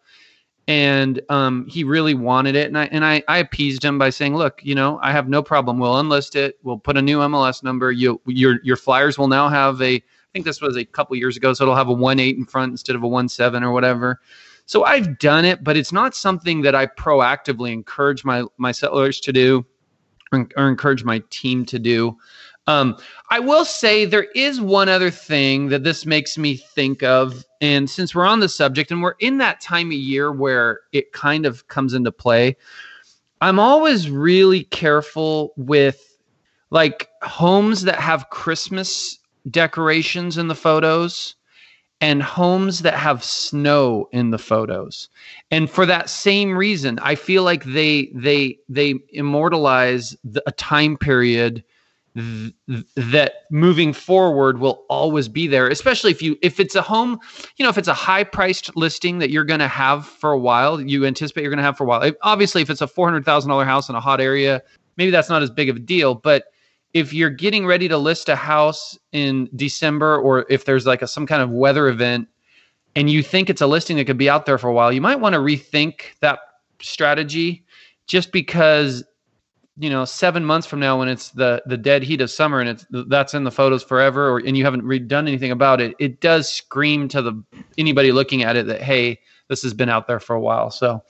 and 0.67 1.22
um, 1.28 1.65
he 1.67 1.84
really 1.84 2.13
wanted 2.13 2.56
it, 2.56 2.67
and 2.67 2.78
I 2.78 2.86
and 2.86 3.04
I, 3.04 3.24
I 3.28 3.39
appeased 3.39 3.84
him 3.84 3.98
by 3.98 4.10
saying, 4.10 4.36
look, 4.36 4.62
you 4.63 4.74
know, 4.74 5.00
I 5.04 5.12
have 5.12 5.28
no 5.28 5.44
problem. 5.44 5.80
We'll 5.80 5.96
unlist 5.96 6.38
it. 6.38 6.58
We'll 6.63 6.80
put 6.80 6.96
a 6.96 7.02
new 7.02 7.20
MLS 7.20 7.62
number. 7.62 7.91
You 7.91 8.22
your 8.26 8.60
your 8.63 8.78
flyers 8.78 9.17
will 9.17 9.28
now 9.28 9.50
have 9.50 9.82
a. 9.82 9.96
I 9.96 10.32
think 10.32 10.46
this 10.46 10.62
was 10.62 10.78
a 10.78 10.86
couple 10.86 11.17
years 11.17 11.36
ago, 11.36 11.52
so 11.52 11.65
it'll 11.65 11.76
have 11.76 11.89
a 11.89 11.94
one 11.94 12.22
eight 12.22 12.38
in 12.38 12.46
front 12.46 12.72
instead 12.72 12.96
of 12.96 13.04
a 13.04 13.08
one 13.08 13.28
seven 13.28 13.63
or 13.63 13.74
whatever 13.74 14.22
so 14.71 14.86
I've 14.86 15.19
done 15.19 15.43
it, 15.43 15.65
but 15.65 15.75
it's 15.75 15.91
not 15.91 16.15
something 16.15 16.62
that 16.62 16.75
I 16.75 16.86
proactively 16.88 17.73
encourage 17.73 18.23
my 18.23 18.45
my 18.57 18.71
sellers 18.71 19.19
to 19.19 19.34
do 19.34 19.65
or, 20.31 20.47
encourage 20.57 21.03
my 21.03 21.21
team 21.29 21.65
to 21.65 21.77
do. 21.77 22.17
Um, 22.67 22.95
I 23.29 23.41
will 23.41 23.65
say 23.65 24.05
there 24.05 24.29
is 24.34 24.62
one 24.62 24.88
other 24.88 25.12
thing 25.12 25.67
that 25.67 25.84
this 25.84 26.05
makes 26.05 26.38
me 26.38 26.55
think 26.55 27.03
of. 27.03 27.43
And 27.60 27.89
since 27.89 28.15
we're 28.15 28.25
on 28.25 28.39
the 28.39 28.47
subject 28.47 28.91
and 28.91 29.01
we're 29.03 29.15
in 29.19 29.39
that 29.39 29.60
time 29.60 29.88
of 29.88 29.93
year 29.97 30.31
where 30.31 30.79
it 30.93 31.12
kind 31.12 31.45
of 31.45 31.67
comes 31.67 31.93
into 31.93 32.13
play, 32.13 32.55
I'm 33.41 33.60
always 33.60 34.10
really 34.10 34.63
careful 34.63 35.51
with 35.57 36.17
like 36.69 37.10
homes 37.23 37.81
that 37.81 37.99
have 37.99 38.29
Christmas 38.29 39.19
decorations 39.49 40.38
in 40.38 40.47
the 40.47 40.55
photos 40.55 41.36
and 42.02 42.24
homes 42.24 42.80
that 42.80 42.96
have 42.96 43.24
snow 43.24 44.10
in 44.12 44.32
the 44.32 44.40
photos. 44.40 45.08
And 45.52 45.70
for 45.70 45.86
that 45.86 46.10
same 46.10 46.58
reason 46.58 47.00
i 47.00 47.16
feel 47.16 47.44
like 47.44 47.64
they 47.64 48.10
they 48.14 48.58
they 48.70 48.96
immortalize 49.10 50.16
the, 50.24 50.42
a 50.48 50.52
time 50.52 50.98
period 50.98 51.64
th- 52.16 52.54
that 52.96 53.34
moving 53.52 53.94
forward 53.94 54.60
will 54.60 54.84
always 54.90 55.28
be 55.28 55.48
there 55.48 55.68
especially 55.68 56.12
if 56.12 56.22
you 56.22 56.38
if 56.42 56.60
it's 56.60 56.76
a 56.76 56.82
home 56.82 57.20
you 57.58 57.64
know 57.64 57.70
if 57.70 57.78
it's 57.78 57.88
a 57.88 57.94
high 57.94 58.24
priced 58.24 58.76
listing 58.76 59.20
that 59.20 59.30
you're 59.30 59.44
going 59.44 59.60
to 59.60 59.68
have 59.68 60.06
for 60.06 60.32
a 60.32 60.40
while 60.40 60.82
you 60.82 61.06
anticipate 61.06 61.42
you're 61.42 61.52
going 61.52 61.58
to 61.58 61.64
have 61.64 61.78
for 61.78 61.84
a 61.84 61.88
while. 61.88 62.12
Obviously 62.22 62.62
if 62.62 62.70
it's 62.70 62.82
a 62.82 62.88
$400000 62.88 63.66
house 63.66 63.90
in 63.90 63.96
a 63.96 64.02
hot 64.02 64.22
area 64.22 64.62
maybe 64.98 65.12
that's 65.12 65.30
not 65.30 65.42
as 65.42 65.50
big 65.50 65.70
of 65.70 65.76
a 65.76 65.80
deal 65.80 66.16
but 66.16 66.46
if 66.93 67.13
you're 67.13 67.30
getting 67.30 67.65
ready 67.65 67.88
to 67.88 67.97
list 67.97 68.30
a 68.30 68.36
house 68.36 68.97
in 69.12 69.49
December 69.56 70.17
or 70.19 70.45
if 70.49 70.65
there's 70.65 70.86
like 70.86 71.01
a, 71.01 71.08
some 71.08 71.25
kind 71.25 71.41
of 71.41 71.51
weather 71.51 71.88
event 71.88 72.27
and 72.95 73.10
you 73.10 73.23
think 73.23 73.49
it's 73.49 73.62
a 73.62 73.67
listing 73.67 73.97
that 73.97 74.06
could 74.06 74.17
be 74.17 74.30
out 74.30 74.45
there 74.45 74.58
for 74.58 74.67
a 74.67 74.73
while, 74.73 74.91
you 74.91 75.01
might 75.01 75.19
want 75.19 75.34
to 75.34 75.39
rethink 75.39 76.13
that 76.19 76.39
strategy 76.82 77.63
just 78.08 78.32
because 78.32 79.04
you 79.77 79.89
know 79.89 80.04
7 80.04 80.43
months 80.43 80.67
from 80.67 80.80
now 80.80 80.99
when 80.99 81.08
it's 81.08 81.30
the 81.30 81.62
the 81.65 81.77
dead 81.77 82.04
heat 82.04 82.19
of 82.19 82.30
summer 82.30 82.60
and 82.60 82.67
it's 82.67 82.86
that's 83.08 83.34
in 83.34 83.43
the 83.45 83.51
photos 83.51 83.84
forever 83.84 84.30
or 84.30 84.39
and 84.39 84.58
you 84.58 84.65
haven't 84.65 84.84
redone 84.84 85.27
anything 85.27 85.51
about 85.51 85.80
it 85.80 85.95
it 85.99 86.19
does 86.19 86.51
scream 86.51 87.08
to 87.08 87.21
the 87.21 87.41
anybody 87.77 88.12
looking 88.12 88.43
at 88.43 88.58
it 88.58 88.65
that 88.65 88.82
hey 88.82 89.17
this 89.47 89.62
has 89.62 89.73
been 89.73 89.88
out 89.88 90.08
there 90.08 90.19
for 90.19 90.36
a 90.36 90.41
while 90.41 90.69
so 90.71 91.01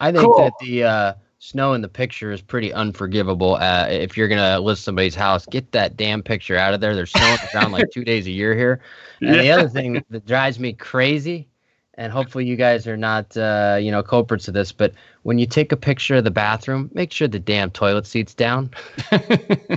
I 0.00 0.10
think 0.10 0.24
cool. 0.24 0.38
that 0.38 0.52
the 0.60 0.84
uh 0.84 1.14
snow 1.46 1.74
in 1.74 1.80
the 1.80 1.88
picture 1.88 2.32
is 2.32 2.42
pretty 2.42 2.72
unforgivable. 2.72 3.54
Uh, 3.56 3.86
if 3.88 4.16
you're 4.16 4.28
gonna 4.28 4.58
list 4.60 4.84
somebody's 4.84 5.14
house, 5.14 5.46
get 5.46 5.72
that 5.72 5.96
damn 5.96 6.22
picture 6.22 6.56
out 6.56 6.74
of 6.74 6.80
there. 6.80 6.94
There's 6.94 7.12
snow 7.12 7.36
around 7.54 7.72
like 7.72 7.90
two 7.94 8.04
days 8.04 8.26
a 8.26 8.30
year 8.30 8.54
here. 8.54 8.80
And 9.20 9.36
yeah. 9.36 9.42
the 9.42 9.50
other 9.52 9.68
thing 9.68 10.04
that 10.10 10.26
drives 10.26 10.58
me 10.58 10.72
crazy, 10.72 11.48
and 11.94 12.12
hopefully 12.12 12.44
you 12.44 12.56
guys 12.56 12.86
are 12.86 12.96
not, 12.96 13.36
uh, 13.36 13.78
you 13.80 13.90
know, 13.90 14.02
culprits 14.02 14.48
of 14.48 14.54
this, 14.54 14.72
but 14.72 14.92
when 15.22 15.38
you 15.38 15.46
take 15.46 15.72
a 15.72 15.76
picture 15.76 16.16
of 16.16 16.24
the 16.24 16.30
bathroom, 16.30 16.90
make 16.92 17.12
sure 17.12 17.28
the 17.28 17.38
damn 17.38 17.70
toilet 17.70 18.06
seat's 18.06 18.34
down. 18.34 18.70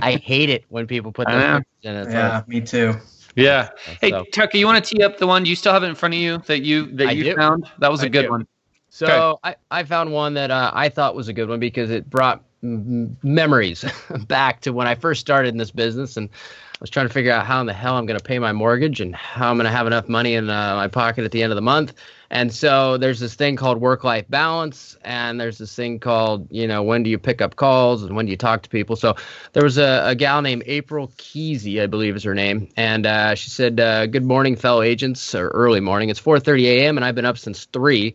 I 0.02 0.20
hate 0.22 0.50
it 0.50 0.64
when 0.68 0.86
people 0.86 1.12
put 1.12 1.28
those 1.28 1.58
pictures 1.58 1.64
in 1.82 1.96
it. 1.96 2.10
Yeah, 2.10 2.34
like, 2.36 2.48
me 2.48 2.60
too. 2.60 2.94
Yeah. 3.36 3.70
Hey, 4.00 4.10
so. 4.10 4.24
Tucker, 4.32 4.58
you 4.58 4.66
want 4.66 4.84
to 4.84 4.94
tee 4.94 5.02
up 5.02 5.18
the 5.18 5.26
one? 5.26 5.44
Do 5.44 5.50
you 5.50 5.56
still 5.56 5.72
have 5.72 5.82
it 5.82 5.88
in 5.88 5.94
front 5.94 6.14
of 6.14 6.20
you 6.20 6.38
that 6.46 6.62
you 6.62 6.90
that 6.96 7.08
I 7.08 7.12
you 7.12 7.24
do. 7.24 7.36
found? 7.36 7.70
That 7.78 7.90
was 7.90 8.02
a 8.02 8.06
I 8.06 8.08
good 8.08 8.22
do. 8.22 8.30
one. 8.30 8.46
So 8.90 9.06
okay. 9.06 9.56
I, 9.70 9.80
I 9.80 9.84
found 9.84 10.12
one 10.12 10.34
that 10.34 10.50
uh, 10.50 10.70
I 10.74 10.88
thought 10.88 11.14
was 11.14 11.28
a 11.28 11.32
good 11.32 11.48
one 11.48 11.60
because 11.60 11.90
it 11.90 12.10
brought 12.10 12.44
m- 12.62 13.16
memories 13.22 13.84
back 14.26 14.60
to 14.62 14.72
when 14.72 14.86
I 14.88 14.96
first 14.96 15.20
started 15.20 15.50
in 15.50 15.58
this 15.58 15.70
business, 15.70 16.16
and 16.16 16.28
I 16.28 16.76
was 16.80 16.90
trying 16.90 17.06
to 17.06 17.12
figure 17.12 17.30
out 17.30 17.46
how 17.46 17.60
in 17.60 17.66
the 17.66 17.72
hell 17.72 17.96
I'm 17.96 18.06
going 18.06 18.18
to 18.18 18.24
pay 18.24 18.40
my 18.40 18.52
mortgage 18.52 19.00
and 19.00 19.14
how 19.14 19.48
I'm 19.48 19.56
going 19.56 19.66
to 19.66 19.70
have 19.70 19.86
enough 19.86 20.08
money 20.08 20.34
in 20.34 20.50
uh, 20.50 20.74
my 20.74 20.88
pocket 20.88 21.24
at 21.24 21.30
the 21.30 21.42
end 21.42 21.52
of 21.52 21.56
the 21.56 21.62
month. 21.62 21.94
And 22.30 22.52
so 22.52 22.96
there's 22.96 23.20
this 23.20 23.34
thing 23.34 23.56
called 23.56 23.80
work-life 23.80 24.24
balance, 24.28 24.96
and 25.04 25.40
there's 25.40 25.58
this 25.58 25.74
thing 25.74 26.00
called, 26.00 26.46
you 26.50 26.66
know, 26.66 26.82
when 26.82 27.02
do 27.02 27.10
you 27.10 27.18
pick 27.18 27.40
up 27.40 27.56
calls 27.56 28.02
and 28.02 28.16
when 28.16 28.26
do 28.26 28.30
you 28.30 28.36
talk 28.36 28.62
to 28.62 28.68
people. 28.68 28.96
So 28.96 29.14
there 29.52 29.64
was 29.64 29.78
a, 29.78 30.02
a 30.06 30.14
gal 30.14 30.40
named 30.42 30.64
April 30.66 31.08
Keesey, 31.18 31.82
I 31.82 31.86
believe 31.86 32.16
is 32.16 32.24
her 32.24 32.34
name, 32.34 32.68
and 32.76 33.06
uh, 33.06 33.34
she 33.34 33.50
said, 33.50 33.78
uh, 33.80 34.06
"Good 34.06 34.24
morning, 34.24 34.56
fellow 34.56 34.82
agents, 34.82 35.34
or 35.34 35.48
early 35.48 35.80
morning. 35.80 36.08
It's 36.08 36.20
4:30 36.20 36.64
a.m. 36.64 36.98
and 36.98 37.04
I've 37.04 37.14
been 37.14 37.24
up 37.26 37.38
since 37.38 37.64
three, 37.66 38.14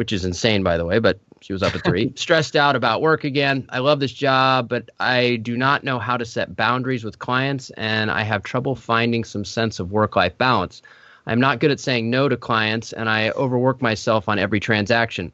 which 0.00 0.14
is 0.14 0.24
insane, 0.24 0.62
by 0.62 0.78
the 0.78 0.86
way, 0.86 0.98
but." 0.98 1.20
She 1.42 1.54
was 1.54 1.62
up 1.62 1.74
at 1.74 1.82
three, 1.82 2.12
stressed 2.16 2.54
out 2.54 2.76
about 2.76 3.00
work 3.00 3.24
again. 3.24 3.64
I 3.70 3.78
love 3.78 3.98
this 3.98 4.12
job, 4.12 4.68
but 4.68 4.90
I 5.00 5.36
do 5.36 5.56
not 5.56 5.84
know 5.84 5.98
how 5.98 6.18
to 6.18 6.24
set 6.26 6.54
boundaries 6.54 7.02
with 7.02 7.18
clients, 7.18 7.70
and 7.78 8.10
I 8.10 8.22
have 8.24 8.42
trouble 8.42 8.74
finding 8.74 9.24
some 9.24 9.46
sense 9.46 9.80
of 9.80 9.90
work 9.90 10.16
life 10.16 10.36
balance. 10.36 10.82
I'm 11.26 11.40
not 11.40 11.60
good 11.60 11.70
at 11.70 11.80
saying 11.80 12.10
no 12.10 12.28
to 12.28 12.36
clients, 12.36 12.92
and 12.92 13.08
I 13.08 13.30
overwork 13.30 13.80
myself 13.80 14.28
on 14.28 14.38
every 14.38 14.60
transaction. 14.60 15.32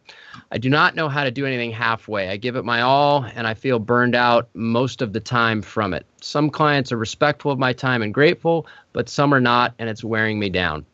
I 0.53 0.59
do 0.59 0.69
not 0.69 0.95
know 0.95 1.09
how 1.09 1.25
to 1.25 1.31
do 1.31 1.47
anything 1.47 1.71
halfway. 1.71 2.29
I 2.29 2.37
give 2.37 2.57
it 2.57 2.65
my 2.65 2.83
all, 2.83 3.25
and 3.35 3.47
I 3.47 3.55
feel 3.55 3.79
burned 3.79 4.15
out 4.15 4.49
most 4.55 5.03
of 5.03 5.13
the 5.13 5.21
time 5.21 5.63
from 5.63 5.95
it. 5.95 6.05
Some 6.21 6.51
clients 6.51 6.93
are 6.93 6.99
respectful 6.99 7.51
of 7.51 7.59
my 7.59 7.73
time 7.73 8.03
and 8.03 8.13
grateful, 8.13 8.67
but 8.93 9.09
some 9.09 9.33
are 9.33 9.41
not, 9.41 9.75
and 9.79 9.89
it's 9.89 10.05
wearing 10.05 10.39
me 10.39 10.51
down. 10.51 10.85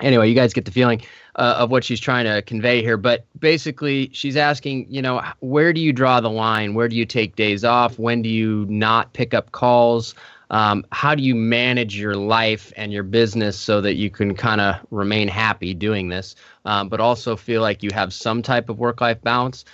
Anyway, 0.00 0.28
you 0.28 0.34
guys 0.34 0.52
get 0.52 0.64
the 0.64 0.70
feeling 0.70 1.02
uh, 1.36 1.56
of 1.58 1.70
what 1.70 1.84
she's 1.84 2.00
trying 2.00 2.24
to 2.24 2.42
convey 2.42 2.82
here. 2.82 2.96
But 2.96 3.24
basically, 3.38 4.10
she's 4.12 4.36
asking, 4.36 4.86
you 4.88 5.02
know, 5.02 5.22
where 5.40 5.72
do 5.72 5.80
you 5.80 5.92
draw 5.92 6.20
the 6.20 6.30
line? 6.30 6.74
Where 6.74 6.88
do 6.88 6.96
you 6.96 7.04
take 7.04 7.36
days 7.36 7.64
off? 7.64 7.98
When 7.98 8.22
do 8.22 8.28
you 8.28 8.66
not 8.68 9.12
pick 9.12 9.34
up 9.34 9.52
calls? 9.52 10.14
Um, 10.50 10.84
how 10.92 11.14
do 11.14 11.22
you 11.22 11.34
manage 11.34 11.98
your 11.98 12.14
life 12.14 12.72
and 12.76 12.92
your 12.92 13.02
business 13.02 13.58
so 13.58 13.80
that 13.82 13.96
you 13.96 14.08
can 14.08 14.34
kind 14.34 14.60
of 14.60 14.76
remain 14.90 15.28
happy 15.28 15.74
doing 15.74 16.08
this, 16.08 16.36
um, 16.64 16.88
but 16.88 17.00
also 17.00 17.36
feel 17.36 17.60
like 17.60 17.82
you 17.82 17.90
have 17.92 18.12
some 18.14 18.42
type 18.42 18.70
of 18.70 18.78
work 18.78 19.00
life 19.00 19.20
balance? 19.20 19.64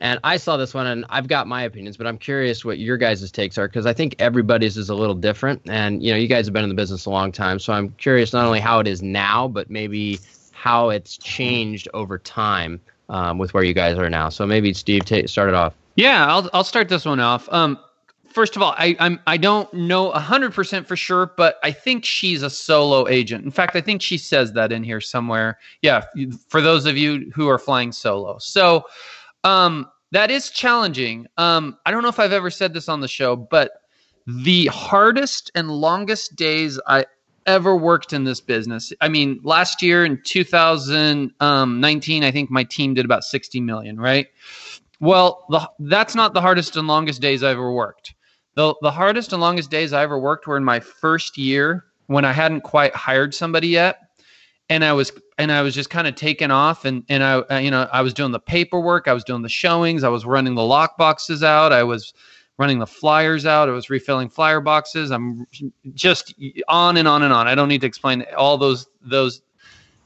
And 0.00 0.18
I 0.24 0.38
saw 0.38 0.56
this 0.56 0.72
one, 0.72 0.86
and 0.86 1.04
I've 1.10 1.28
got 1.28 1.46
my 1.46 1.62
opinions, 1.62 1.98
but 1.98 2.06
I'm 2.06 2.16
curious 2.16 2.64
what 2.64 2.78
your 2.78 2.96
guys' 2.96 3.30
takes 3.30 3.58
are 3.58 3.68
because 3.68 3.84
I 3.84 3.92
think 3.92 4.16
everybody's 4.18 4.78
is 4.78 4.88
a 4.88 4.94
little 4.94 5.14
different. 5.14 5.60
And 5.66 6.02
you 6.02 6.10
know, 6.10 6.16
you 6.16 6.26
guys 6.26 6.46
have 6.46 6.54
been 6.54 6.62
in 6.62 6.70
the 6.70 6.74
business 6.74 7.04
a 7.04 7.10
long 7.10 7.32
time, 7.32 7.58
so 7.58 7.72
I'm 7.74 7.90
curious 7.98 8.32
not 8.32 8.46
only 8.46 8.60
how 8.60 8.80
it 8.80 8.86
is 8.86 9.02
now, 9.02 9.46
but 9.46 9.68
maybe 9.68 10.18
how 10.52 10.88
it's 10.88 11.18
changed 11.18 11.86
over 11.92 12.18
time 12.18 12.80
um, 13.10 13.38
with 13.38 13.52
where 13.52 13.62
you 13.62 13.74
guys 13.74 13.98
are 13.98 14.08
now. 14.08 14.30
So 14.30 14.46
maybe 14.46 14.72
Steve, 14.72 15.04
t- 15.04 15.26
start 15.26 15.48
it 15.48 15.54
off. 15.54 15.74
Yeah, 15.96 16.26
I'll 16.26 16.48
I'll 16.54 16.64
start 16.64 16.88
this 16.88 17.04
one 17.04 17.20
off. 17.20 17.46
Um, 17.52 17.78
first 18.30 18.56
of 18.56 18.62
all, 18.62 18.74
I 18.78 18.96
I'm 19.00 19.20
I 19.26 19.36
don't 19.36 19.72
know 19.74 20.10
hundred 20.12 20.54
percent 20.54 20.88
for 20.88 20.96
sure, 20.96 21.32
but 21.36 21.58
I 21.62 21.72
think 21.72 22.06
she's 22.06 22.42
a 22.42 22.48
solo 22.48 23.06
agent. 23.08 23.44
In 23.44 23.50
fact, 23.50 23.76
I 23.76 23.82
think 23.82 24.00
she 24.00 24.16
says 24.16 24.52
that 24.54 24.72
in 24.72 24.82
here 24.82 25.00
somewhere. 25.00 25.58
Yeah, 25.82 26.04
for 26.48 26.62
those 26.62 26.86
of 26.86 26.96
you 26.96 27.30
who 27.34 27.48
are 27.48 27.58
flying 27.58 27.92
solo, 27.92 28.38
so 28.38 28.84
um, 29.44 29.86
that 30.12 30.30
is 30.30 30.50
challenging. 30.50 31.26
Um, 31.36 31.78
I 31.86 31.90
don't 31.90 32.02
know 32.02 32.08
if 32.08 32.18
I've 32.18 32.32
ever 32.32 32.50
said 32.50 32.74
this 32.74 32.88
on 32.88 33.00
the 33.00 33.08
show, 33.08 33.36
but 33.36 33.72
the 34.26 34.66
hardest 34.66 35.50
and 35.54 35.70
longest 35.70 36.36
days 36.36 36.80
I 36.86 37.06
ever 37.46 37.76
worked 37.76 38.12
in 38.12 38.24
this 38.24 38.40
business. 38.40 38.92
I 39.00 39.08
mean, 39.08 39.40
last 39.42 39.82
year 39.82 40.04
in 40.04 40.20
2019, 40.24 42.24
I 42.24 42.30
think 42.30 42.50
my 42.50 42.64
team 42.64 42.94
did 42.94 43.04
about 43.04 43.24
60 43.24 43.60
million, 43.60 43.98
right? 43.98 44.26
Well, 45.00 45.46
the, 45.48 45.68
that's 45.80 46.14
not 46.14 46.34
the 46.34 46.40
hardest 46.40 46.76
and 46.76 46.86
longest 46.86 47.22
days 47.22 47.42
I 47.42 47.50
ever 47.50 47.72
worked. 47.72 48.14
The, 48.54 48.74
the 48.82 48.90
hardest 48.90 49.32
and 49.32 49.40
longest 49.40 49.70
days 49.70 49.92
I 49.92 50.02
ever 50.02 50.18
worked 50.18 50.46
were 50.46 50.56
in 50.56 50.64
my 50.64 50.80
first 50.80 51.38
year 51.38 51.84
when 52.06 52.24
I 52.24 52.32
hadn't 52.32 52.62
quite 52.62 52.94
hired 52.94 53.34
somebody 53.34 53.68
yet. 53.68 53.98
And 54.68 54.84
I 54.84 54.92
was 54.92 55.10
and 55.40 55.52
I 55.52 55.62
was 55.62 55.74
just 55.74 55.90
kind 55.90 56.06
of 56.06 56.14
taking 56.14 56.50
off 56.50 56.84
and 56.84 57.04
and 57.08 57.22
I 57.24 57.60
you 57.60 57.70
know 57.70 57.88
I 57.92 58.02
was 58.02 58.14
doing 58.14 58.32
the 58.32 58.40
paperwork, 58.40 59.08
I 59.08 59.12
was 59.12 59.24
doing 59.24 59.42
the 59.42 59.48
showings, 59.48 60.04
I 60.04 60.08
was 60.08 60.24
running 60.24 60.54
the 60.54 60.64
lock 60.64 60.96
boxes 60.96 61.42
out, 61.42 61.72
I 61.72 61.82
was 61.82 62.14
running 62.60 62.78
the 62.78 62.86
flyers 62.86 63.46
out. 63.46 63.70
I 63.70 63.72
was 63.72 63.88
refilling 63.88 64.28
flyer 64.28 64.60
boxes. 64.60 65.10
I'm 65.10 65.46
just 65.94 66.34
on 66.68 66.98
and 66.98 67.08
on 67.08 67.22
and 67.22 67.32
on. 67.32 67.48
I 67.48 67.54
don't 67.54 67.68
need 67.68 67.80
to 67.80 67.86
explain 67.86 68.22
all 68.36 68.58
those 68.58 68.86
those 69.00 69.40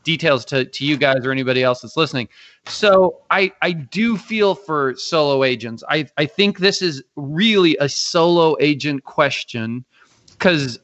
details 0.04 0.44
to, 0.44 0.64
to 0.64 0.84
you 0.84 0.96
guys 0.96 1.26
or 1.26 1.32
anybody 1.32 1.64
else 1.64 1.80
that's 1.80 1.96
listening. 1.96 2.28
So 2.66 3.22
I 3.30 3.50
I 3.60 3.72
do 3.72 4.16
feel 4.16 4.54
for 4.54 4.94
solo 4.96 5.42
agents. 5.42 5.82
I 5.88 6.06
I 6.16 6.26
think 6.26 6.60
this 6.60 6.80
is 6.80 7.02
really 7.16 7.76
a 7.80 7.88
solo 7.88 8.56
agent 8.60 9.02
question 9.02 9.84
because 10.30 10.78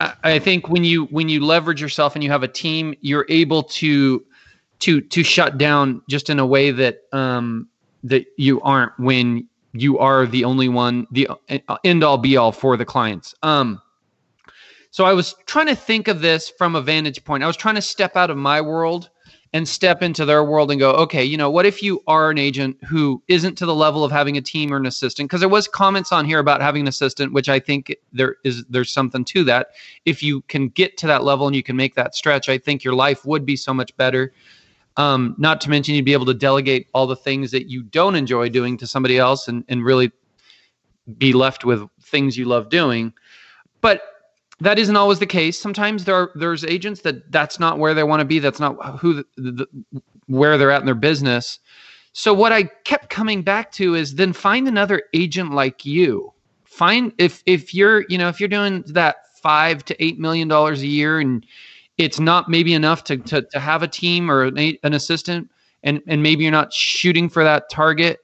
I, 0.00 0.38
think 0.38 0.68
when 0.68 0.82
you 0.82 1.04
when 1.06 1.28
you 1.28 1.44
leverage 1.44 1.80
yourself 1.80 2.14
and 2.14 2.24
you 2.24 2.30
have 2.30 2.42
a 2.42 2.48
team, 2.48 2.94
you're 3.00 3.26
able 3.28 3.62
to 3.64 4.24
to 4.80 5.00
to 5.00 5.22
shut 5.22 5.58
down 5.58 6.02
just 6.08 6.30
in 6.30 6.38
a 6.38 6.46
way 6.46 6.70
that 6.70 7.02
um 7.12 7.68
that 8.04 8.24
you 8.38 8.60
aren't 8.62 8.98
when 8.98 9.46
you 9.72 9.98
are 9.98 10.26
the 10.26 10.44
only 10.44 10.68
one, 10.68 11.06
the 11.10 11.28
uh, 11.68 11.76
end 11.84 12.02
all 12.02 12.18
be 12.18 12.36
all 12.36 12.52
for 12.52 12.76
the 12.76 12.84
clients. 12.84 13.34
Um, 13.42 13.80
so 14.90 15.04
I 15.04 15.12
was 15.12 15.34
trying 15.46 15.66
to 15.66 15.76
think 15.76 16.08
of 16.08 16.20
this 16.20 16.50
from 16.58 16.74
a 16.74 16.80
vantage 16.80 17.22
point. 17.24 17.44
I 17.44 17.46
was 17.46 17.56
trying 17.56 17.76
to 17.76 17.82
step 17.82 18.16
out 18.16 18.30
of 18.30 18.36
my 18.36 18.60
world 18.60 19.10
and 19.52 19.68
step 19.68 20.00
into 20.00 20.24
their 20.24 20.44
world 20.44 20.70
and 20.70 20.78
go, 20.78 20.92
okay, 20.92 21.24
you 21.24 21.36
know, 21.36 21.50
what 21.50 21.66
if 21.66 21.82
you 21.82 22.00
are 22.06 22.30
an 22.30 22.38
agent 22.38 22.76
who 22.84 23.20
isn't 23.26 23.58
to 23.58 23.66
the 23.66 23.74
level 23.74 24.04
of 24.04 24.12
having 24.12 24.36
a 24.36 24.40
team 24.40 24.72
or 24.72 24.76
an 24.76 24.86
assistant? 24.86 25.28
Because 25.28 25.40
there 25.40 25.48
was 25.48 25.66
comments 25.66 26.12
on 26.12 26.24
here 26.24 26.38
about 26.38 26.60
having 26.60 26.82
an 26.82 26.88
assistant, 26.88 27.32
which 27.32 27.48
I 27.48 27.58
think 27.58 27.94
there 28.12 28.36
is 28.44 28.64
there's 28.66 28.92
something 28.92 29.24
to 29.24 29.44
that. 29.44 29.70
If 30.04 30.22
you 30.22 30.42
can 30.42 30.68
get 30.68 30.96
to 30.98 31.06
that 31.08 31.24
level 31.24 31.48
and 31.48 31.56
you 31.56 31.64
can 31.64 31.74
make 31.74 31.96
that 31.96 32.14
stretch, 32.14 32.48
I 32.48 32.58
think 32.58 32.84
your 32.84 32.94
life 32.94 33.24
would 33.24 33.44
be 33.44 33.56
so 33.56 33.74
much 33.74 33.96
better. 33.96 34.32
Um, 34.96 35.34
not 35.38 35.60
to 35.62 35.70
mention, 35.70 35.94
you'd 35.94 36.04
be 36.04 36.12
able 36.12 36.26
to 36.26 36.34
delegate 36.34 36.88
all 36.94 37.06
the 37.06 37.16
things 37.16 37.50
that 37.50 37.68
you 37.68 37.82
don't 37.82 38.14
enjoy 38.14 38.48
doing 38.50 38.76
to 38.78 38.86
somebody 38.86 39.18
else 39.18 39.48
and, 39.48 39.64
and 39.68 39.84
really 39.84 40.12
be 41.18 41.32
left 41.32 41.64
with 41.64 41.88
things 42.02 42.36
you 42.36 42.44
love 42.44 42.68
doing. 42.68 43.12
But 43.80 44.02
that 44.60 44.78
isn't 44.78 44.96
always 44.96 45.18
the 45.18 45.26
case. 45.26 45.58
Sometimes 45.58 46.04
there 46.04 46.14
are 46.14 46.30
there's 46.34 46.64
agents 46.64 47.00
that 47.02 47.30
that's 47.32 47.58
not 47.58 47.78
where 47.78 47.94
they 47.94 48.02
want 48.02 48.20
to 48.20 48.24
be. 48.24 48.38
That's 48.38 48.60
not 48.60 48.98
who 48.98 49.14
the, 49.14 49.26
the, 49.36 49.66
where 50.26 50.58
they're 50.58 50.70
at 50.70 50.80
in 50.80 50.86
their 50.86 50.94
business. 50.94 51.58
So 52.12 52.34
what 52.34 52.52
I 52.52 52.64
kept 52.84 53.08
coming 53.08 53.42
back 53.42 53.72
to 53.72 53.94
is 53.94 54.16
then 54.16 54.32
find 54.32 54.66
another 54.68 55.02
agent 55.14 55.52
like 55.52 55.84
you. 55.84 56.32
Find 56.64 57.12
if 57.18 57.42
if 57.46 57.74
you're 57.74 58.04
you 58.08 58.18
know 58.18 58.28
if 58.28 58.40
you're 58.40 58.48
doing 58.48 58.84
that 58.88 59.16
five 59.40 59.84
to 59.86 60.04
eight 60.04 60.18
million 60.18 60.48
dollars 60.48 60.82
a 60.82 60.86
year 60.86 61.20
and 61.20 61.46
it's 61.98 62.20
not 62.20 62.48
maybe 62.48 62.72
enough 62.72 63.04
to, 63.04 63.18
to, 63.18 63.42
to 63.42 63.60
have 63.60 63.82
a 63.82 63.88
team 63.88 64.30
or 64.30 64.44
an, 64.44 64.76
an 64.82 64.94
assistant 64.94 65.50
and, 65.82 66.00
and 66.06 66.22
maybe 66.22 66.44
you're 66.44 66.52
not 66.52 66.72
shooting 66.72 67.28
for 67.28 67.42
that 67.42 67.70
target 67.70 68.20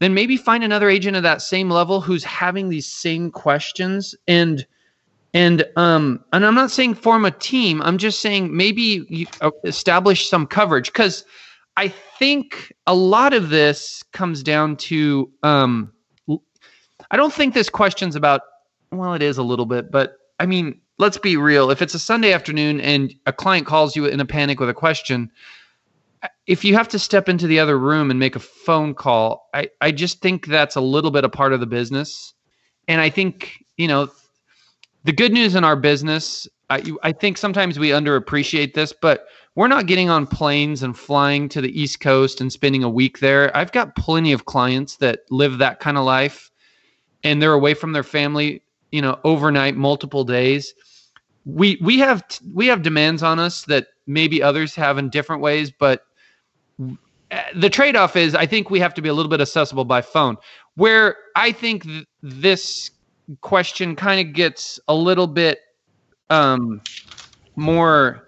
then 0.00 0.14
maybe 0.14 0.36
find 0.36 0.62
another 0.62 0.88
agent 0.88 1.16
of 1.16 1.22
that 1.22 1.42
same 1.42 1.70
level 1.70 2.00
who's 2.00 2.24
having 2.24 2.68
these 2.68 2.86
same 2.86 3.30
questions 3.30 4.14
and 4.26 4.66
and 5.34 5.64
um 5.76 6.22
and 6.32 6.44
i'm 6.46 6.54
not 6.54 6.70
saying 6.70 6.94
form 6.94 7.24
a 7.24 7.30
team 7.30 7.82
i'm 7.82 7.98
just 7.98 8.20
saying 8.20 8.56
maybe 8.56 9.04
you 9.08 9.26
uh, 9.40 9.50
establish 9.64 10.28
some 10.28 10.46
coverage 10.46 10.92
because 10.92 11.24
i 11.76 11.88
think 12.18 12.72
a 12.86 12.94
lot 12.94 13.32
of 13.32 13.50
this 13.50 14.02
comes 14.12 14.42
down 14.42 14.76
to 14.76 15.30
um 15.42 15.92
i 17.10 17.16
don't 17.16 17.32
think 17.32 17.54
this 17.54 17.68
question's 17.68 18.16
about 18.16 18.40
well 18.90 19.14
it 19.14 19.22
is 19.22 19.38
a 19.38 19.42
little 19.42 19.66
bit 19.66 19.90
but 19.90 20.16
i 20.38 20.46
mean 20.46 20.80
let's 20.98 21.18
be 21.18 21.36
real. 21.36 21.70
If 21.70 21.80
it's 21.80 21.94
a 21.94 21.98
Sunday 21.98 22.32
afternoon 22.32 22.80
and 22.80 23.14
a 23.26 23.32
client 23.32 23.66
calls 23.66 23.96
you 23.96 24.06
in 24.06 24.20
a 24.20 24.26
panic 24.26 24.60
with 24.60 24.68
a 24.68 24.74
question, 24.74 25.30
if 26.46 26.64
you 26.64 26.74
have 26.74 26.88
to 26.88 26.98
step 26.98 27.28
into 27.28 27.46
the 27.46 27.60
other 27.60 27.78
room 27.78 28.10
and 28.10 28.18
make 28.18 28.36
a 28.36 28.40
phone 28.40 28.94
call, 28.94 29.48
I, 29.54 29.68
I 29.80 29.92
just 29.92 30.20
think 30.20 30.46
that's 30.46 30.76
a 30.76 30.80
little 30.80 31.10
bit 31.10 31.24
a 31.24 31.28
part 31.28 31.52
of 31.52 31.60
the 31.60 31.66
business. 31.66 32.34
And 32.88 33.00
I 33.00 33.10
think, 33.10 33.64
you 33.76 33.86
know, 33.86 34.08
the 35.08 35.12
good 35.12 35.32
news 35.32 35.54
in 35.54 35.64
our 35.64 35.74
business, 35.74 36.46
I, 36.68 36.82
I 37.02 37.12
think 37.12 37.38
sometimes 37.38 37.78
we 37.78 37.88
underappreciate 37.88 38.74
this, 38.74 38.92
but 38.92 39.26
we're 39.54 39.66
not 39.66 39.86
getting 39.86 40.10
on 40.10 40.26
planes 40.26 40.82
and 40.82 40.96
flying 40.96 41.48
to 41.48 41.62
the 41.62 41.80
East 41.80 42.00
Coast 42.00 42.42
and 42.42 42.52
spending 42.52 42.84
a 42.84 42.90
week 42.90 43.20
there. 43.20 43.56
I've 43.56 43.72
got 43.72 43.96
plenty 43.96 44.32
of 44.32 44.44
clients 44.44 44.96
that 44.98 45.20
live 45.30 45.56
that 45.58 45.80
kind 45.80 45.96
of 45.96 46.04
life 46.04 46.50
and 47.24 47.40
they're 47.40 47.54
away 47.54 47.72
from 47.72 47.92
their 47.92 48.02
family, 48.02 48.62
you 48.92 49.00
know, 49.00 49.18
overnight, 49.24 49.76
multiple 49.76 50.24
days 50.24 50.74
we 51.48 51.78
we 51.80 51.98
have 51.98 52.22
we 52.52 52.66
have 52.66 52.82
demands 52.82 53.22
on 53.22 53.38
us 53.38 53.64
that 53.64 53.88
maybe 54.06 54.42
others 54.42 54.74
have 54.74 54.98
in 54.98 55.08
different 55.08 55.40
ways, 55.40 55.70
but 55.70 56.04
uh, 57.30 57.42
the 57.54 57.70
trade-off 57.70 58.16
is 58.16 58.34
I 58.34 58.44
think 58.46 58.70
we 58.70 58.80
have 58.80 58.92
to 58.94 59.02
be 59.02 59.08
a 59.08 59.14
little 59.14 59.30
bit 59.30 59.40
accessible 59.40 59.86
by 59.86 60.02
phone. 60.02 60.36
Where 60.74 61.16
I 61.36 61.52
think 61.52 61.84
th- 61.84 62.06
this 62.22 62.90
question 63.40 63.96
kind 63.96 64.26
of 64.26 64.34
gets 64.34 64.80
a 64.88 64.94
little 64.94 65.26
bit 65.26 65.60
um, 66.30 66.80
more 67.56 68.26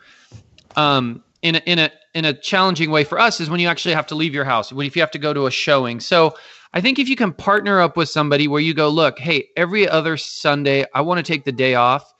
um, 0.76 1.22
in 1.42 1.56
a, 1.56 1.58
in 1.66 1.78
a 1.78 1.90
in 2.14 2.24
a 2.24 2.34
challenging 2.34 2.90
way 2.90 3.04
for 3.04 3.18
us 3.18 3.40
is 3.40 3.48
when 3.48 3.60
you 3.60 3.68
actually 3.68 3.94
have 3.94 4.06
to 4.06 4.14
leave 4.14 4.34
your 4.34 4.44
house. 4.44 4.72
When 4.72 4.86
if 4.86 4.96
you 4.96 5.02
have 5.02 5.12
to 5.12 5.18
go 5.18 5.32
to 5.32 5.46
a 5.46 5.50
showing. 5.50 6.00
So 6.00 6.34
I 6.72 6.80
think 6.80 6.98
if 6.98 7.08
you 7.08 7.16
can 7.16 7.32
partner 7.32 7.80
up 7.80 7.96
with 7.96 8.08
somebody 8.08 8.48
where 8.48 8.60
you 8.60 8.74
go, 8.74 8.88
look, 8.88 9.18
hey, 9.18 9.48
every 9.56 9.88
other 9.88 10.16
Sunday, 10.16 10.84
I 10.94 11.00
want 11.00 11.24
to 11.24 11.32
take 11.32 11.44
the 11.44 11.52
day 11.52 11.74
off. 11.74 12.12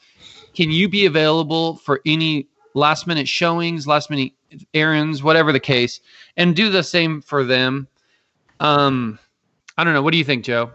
Can 0.55 0.71
you 0.71 0.89
be 0.89 1.07
available 1.07 1.77
for 1.77 2.01
any 2.07 2.49
last 2.75 3.07
minute 3.07 3.29
showings, 3.29 3.87
last 3.87 4.11
minute 4.11 4.33
errands, 4.75 5.23
whatever 5.23 5.53
the 5.53 5.61
case, 5.61 6.01
and 6.37 6.55
do 6.57 6.71
the 6.71 6.83
same 6.83 7.21
for 7.21 7.45
them? 7.45 7.87
Um, 8.59 9.19
I 9.79 9.85
don't 9.85 9.95
know. 9.95 10.03
What 10.03 10.13
do 10.13 10.19
you 10.19 10.25
think, 10.25 10.45
Joe? 10.45 10.71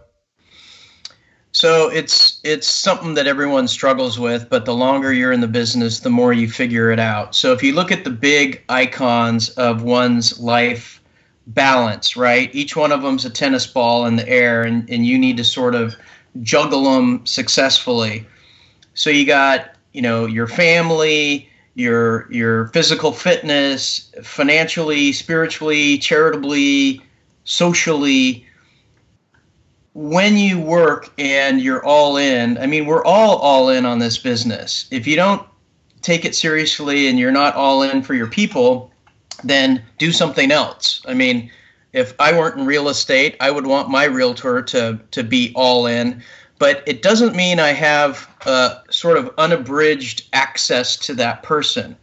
So 1.55 1.87
it's 1.89 2.41
it's 2.43 2.67
something 2.67 3.13
that 3.13 3.27
everyone 3.27 3.69
struggles 3.69 4.19
with, 4.19 4.49
but 4.49 4.65
the 4.65 4.75
longer 4.75 5.13
you're 5.13 5.31
in 5.31 5.39
the 5.39 5.47
business, 5.47 6.01
the 6.01 6.09
more 6.09 6.33
you 6.33 6.49
figure 6.49 6.91
it 6.91 6.99
out. 6.99 7.33
So 7.33 7.53
if 7.53 7.63
you 7.63 7.73
look 7.73 7.93
at 7.93 8.03
the 8.03 8.09
big 8.09 8.61
icons 8.67 9.51
of 9.51 9.81
one's 9.81 10.37
life 10.37 11.01
balance, 11.47 12.17
right? 12.17 12.53
Each 12.53 12.75
one 12.75 12.91
of 12.91 13.03
them's 13.03 13.23
a 13.23 13.29
tennis 13.29 13.65
ball 13.65 14.05
in 14.05 14.17
the 14.17 14.27
air, 14.27 14.63
and, 14.63 14.89
and 14.89 15.05
you 15.07 15.17
need 15.17 15.37
to 15.37 15.45
sort 15.45 15.75
of 15.75 15.95
juggle 16.41 16.91
them 16.91 17.25
successfully. 17.25 18.27
So 18.93 19.09
you 19.09 19.25
got, 19.25 19.75
you 19.93 20.01
know, 20.01 20.25
your 20.25 20.47
family, 20.47 21.49
your 21.75 22.29
your 22.29 22.67
physical 22.73 23.13
fitness, 23.13 24.11
financially, 24.21 25.13
spiritually, 25.13 25.99
charitably, 25.99 27.01
socially, 27.45 28.45
when 29.95 30.35
you 30.37 30.59
work 30.59 31.09
and 31.17 31.61
you're 31.61 31.83
all 31.83 32.17
in, 32.17 32.57
I 32.57 32.67
mean, 32.67 32.85
we're 32.85 33.03
all 33.05 33.37
all 33.37 33.69
in 33.69 33.85
on 33.85 33.99
this 33.99 34.17
business. 34.17 34.87
If 34.91 35.07
you 35.07 35.15
don't 35.15 35.41
take 36.01 36.25
it 36.25 36.35
seriously 36.35 37.07
and 37.07 37.17
you're 37.17 37.31
not 37.31 37.55
all 37.55 37.81
in 37.81 38.03
for 38.03 38.13
your 38.13 38.27
people, 38.27 38.91
then 39.45 39.81
do 39.97 40.11
something 40.11 40.51
else. 40.51 41.01
I 41.07 41.13
mean, 41.13 41.49
if 41.93 42.13
I 42.19 42.37
weren't 42.37 42.59
in 42.59 42.65
real 42.65 42.89
estate, 42.89 43.37
I 43.39 43.51
would 43.51 43.67
want 43.67 43.89
my 43.89 44.03
realtor 44.03 44.61
to 44.63 44.99
to 45.11 45.23
be 45.23 45.53
all 45.55 45.87
in, 45.87 46.21
but 46.59 46.83
it 46.85 47.01
doesn't 47.01 47.33
mean 47.33 47.61
I 47.61 47.69
have 47.69 48.29
a 48.45 48.81
sort 48.89 49.17
of 49.17 49.33
unabridged 49.37 50.27
access 50.33 50.97
to 50.97 51.13
that 51.15 51.41
person. 51.41 51.95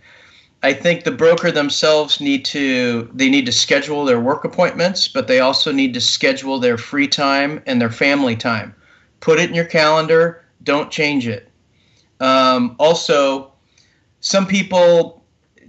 I 0.65 0.73
think 0.73 1.03
the 1.03 1.11
broker 1.11 1.51
themselves 1.51 2.21
need 2.21 2.45
to 2.47 3.11
they 3.13 3.29
need 3.29 3.47
to 3.47 3.53
schedule 3.53 4.05
their 4.05 4.21
work 4.21 4.45
appointments, 4.45 5.09
but 5.09 5.27
they 5.27 5.41
also 5.41 5.73
need 5.73 5.93
to 5.95 6.01
schedule 6.01 6.61
their 6.61 6.79
free 6.79 7.09
time 7.09 7.63
and 7.67 7.81
their 7.81 7.91
family 7.91 8.37
time. 8.37 8.75
Put 9.21 9.41
it 9.41 9.49
in 9.49 9.57
your 9.57 9.65
calendar. 9.65 10.45
Don't 10.63 10.91
change 10.91 11.27
it. 11.27 11.49
Um, 12.21 12.77
also, 12.79 13.53
some 14.21 14.47
people 14.47 15.25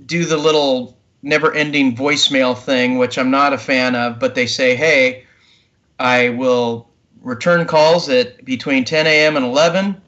do 0.05 0.25
the 0.25 0.37
little 0.37 0.95
never-ending 1.23 1.95
voicemail 1.95 2.55
thing, 2.55 2.97
which 2.99 3.17
I'm 3.17 3.31
not 3.31 3.53
a 3.53 3.57
fan 3.57 3.95
of. 3.95 4.19
But 4.19 4.35
they 4.35 4.45
say, 4.45 4.75
"Hey, 4.75 5.23
I 5.99 6.29
will 6.29 6.87
return 7.23 7.65
calls 7.65 8.09
at 8.09 8.45
between 8.45 8.85
10 8.85 9.07
a.m. 9.07 9.37
and 9.37 9.45
11, 9.45 9.99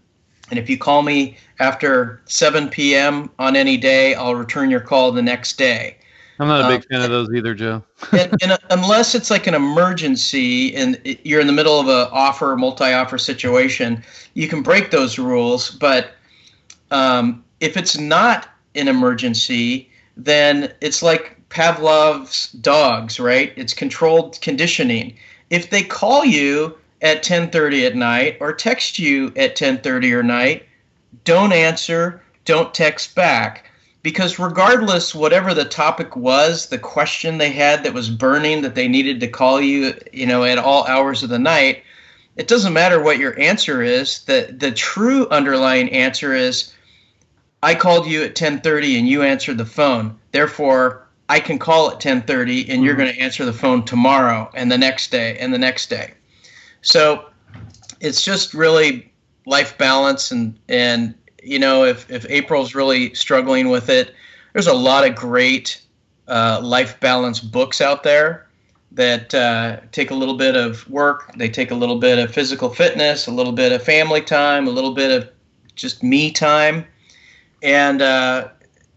and 0.50 0.60
if 0.60 0.70
you 0.70 0.78
call 0.78 1.02
me 1.02 1.38
after 1.60 2.22
7 2.26 2.70
p.m. 2.70 3.30
on 3.40 3.56
any 3.56 3.78
day, 3.78 4.14
I'll 4.16 4.36
return 4.36 4.70
your 4.70 4.80
call 4.80 5.12
the 5.12 5.22
next 5.22 5.58
day. 5.58 5.98
I'm 6.40 6.48
not 6.48 6.66
a 6.66 6.68
big 6.68 6.82
um, 6.82 6.88
fan 6.90 7.02
of 7.02 7.10
those 7.10 7.34
either, 7.34 7.54
Joe. 7.54 7.84
and, 8.12 8.34
and, 8.42 8.58
unless 8.70 9.16
it's 9.16 9.32
like 9.32 9.48
an 9.48 9.54
emergency 9.54 10.76
and 10.76 11.00
you're 11.24 11.40
in 11.40 11.48
the 11.48 11.54
middle 11.54 11.80
of 11.80 11.88
a 11.88 12.10
offer, 12.12 12.58
multi-offer 12.58 13.18
situation, 13.18 14.04
you 14.34 14.48
can 14.48 14.62
break 14.62 14.92
those 14.92 15.18
rules. 15.18 15.72
But 15.72 16.12
um, 16.92 17.44
if 17.62 17.78
it's 17.78 17.98
not 17.98 18.50
an 18.76 18.90
emergency, 18.90 19.90
then 20.18 20.74
it's 20.82 21.02
like 21.02 21.38
Pavlov's 21.50 22.52
dogs, 22.54 23.20
right? 23.20 23.54
It's 23.56 23.74
controlled 23.74 24.40
conditioning. 24.42 25.16
If 25.50 25.70
they 25.70 25.84
call 25.84 26.26
you 26.26 26.78
at 27.02 27.24
10:30 27.24 27.86
at 27.86 27.96
night 27.96 28.38
or 28.40 28.54
text 28.54 29.00
you 29.00 29.32
at 29.36 29.56
10:30 29.56 30.14
or 30.14 30.24
night, 30.24 30.66
don't 31.24 31.54
answer, 31.54 32.22
don't 32.46 32.74
text 32.74 33.16
back. 33.16 33.70
Because 34.04 34.38
regardless, 34.38 35.16
whatever 35.16 35.54
the 35.54 35.66
topic 35.66 36.16
was, 36.16 36.68
the 36.68 36.78
question 36.78 37.38
they 37.38 37.52
had 37.52 37.84
that 37.84 37.94
was 37.94 38.10
burning 38.10 38.62
that 38.62 38.76
they 38.76 38.88
needed 38.88 39.20
to 39.20 39.28
call 39.28 39.60
you, 39.60 39.96
you 40.14 40.28
know, 40.28 40.44
at 40.44 40.60
all 40.60 40.86
hours 40.86 41.24
of 41.24 41.30
the 41.30 41.40
night, 41.40 41.84
it 42.36 42.48
doesn't 42.48 42.74
matter 42.74 43.02
what 43.02 43.18
your 43.18 43.40
answer 43.40 43.82
is. 43.82 44.20
The 44.20 44.56
the 44.58 44.72
true 44.72 45.28
underlying 45.30 45.90
answer 45.92 46.36
is 46.36 46.72
I 47.64 47.74
called 47.74 48.06
you 48.06 48.24
at 48.24 48.36
10:30 48.36 49.00
and 49.00 49.08
you 49.08 49.24
answered 49.24 49.58
the 49.58 49.66
phone. 49.66 50.16
Therefore, 50.32 51.08
I 51.30 51.40
can 51.40 51.58
call 51.58 51.90
at 51.90 52.00
10:30 52.00 52.70
and 52.70 52.84
you're 52.84 52.94
mm-hmm. 52.94 53.04
going 53.04 53.16
to 53.16 53.22
answer 53.22 53.46
the 53.46 53.54
phone 53.54 53.84
tomorrow 53.84 54.52
and 54.54 54.72
the 54.72 54.78
next 54.78 55.10
day 55.10 55.38
and 55.40 55.52
the 55.54 55.58
next 55.58 55.90
day. 55.90 56.14
So, 56.86 57.26
it's 58.00 58.22
just 58.22 58.54
really 58.54 59.12
life 59.46 59.78
balance 59.78 60.32
and 60.32 60.58
and 60.68 61.14
you 61.44 61.60
know 61.60 61.86
if 61.86 62.10
if 62.10 62.26
April's 62.30 62.76
really 62.76 63.14
struggling 63.14 63.70
with 63.70 63.90
it, 63.90 64.14
there's 64.54 64.68
a 64.68 64.74
lot 64.74 65.08
of 65.08 65.16
great 65.16 65.82
uh, 66.28 66.60
life 66.64 67.00
balance 67.00 67.40
books 67.40 67.82
out 67.82 68.04
there 68.04 68.48
that 68.92 69.34
uh, 69.34 69.80
take 69.92 70.10
a 70.12 70.16
little 70.16 70.38
bit 70.38 70.56
of 70.56 70.90
work. 70.90 71.32
They 71.36 71.50
take 71.50 71.72
a 71.72 71.76
little 71.76 72.00
bit 72.00 72.18
of 72.18 72.34
physical 72.34 72.70
fitness, 72.70 73.28
a 73.28 73.32
little 73.32 73.52
bit 73.52 73.72
of 73.72 73.84
family 73.84 74.22
time, 74.22 74.68
a 74.68 74.72
little 74.72 74.94
bit 74.94 75.12
of 75.12 75.30
just 75.76 76.02
me 76.02 76.32
time, 76.32 76.86
and 77.62 78.02
uh, 78.02 78.50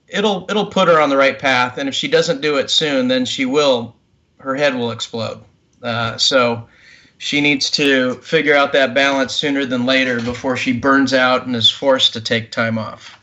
it'll 0.07 0.47
it'll 0.49 0.67
put 0.67 0.89
her 0.89 1.01
on 1.01 1.11
the 1.11 1.17
right 1.17 1.39
path. 1.39 1.79
And 1.79 1.89
if 1.89 1.95
she 1.95 2.09
doesn't 2.09 2.41
do 2.41 2.57
it 2.57 2.71
soon, 2.71 3.09
then 3.09 3.25
she 3.25 3.45
will. 3.45 3.95
Her 4.39 4.55
head 4.55 4.77
will 4.77 4.93
explode. 4.93 5.43
Uh, 5.83 6.17
so 6.17 6.69
she 7.19 7.41
needs 7.41 7.71
to 7.73 8.15
figure 8.15 8.55
out 8.55 8.73
that 8.73 8.95
balance 8.95 9.35
sooner 9.35 9.65
than 9.65 9.85
later 9.85 10.21
before 10.21 10.57
she 10.57 10.73
burns 10.73 11.13
out 11.13 11.47
and 11.47 11.55
is 11.55 11.71
forced 11.71 12.13
to 12.13 12.21
take 12.21 12.51
time 12.51 12.79
off. 12.79 13.19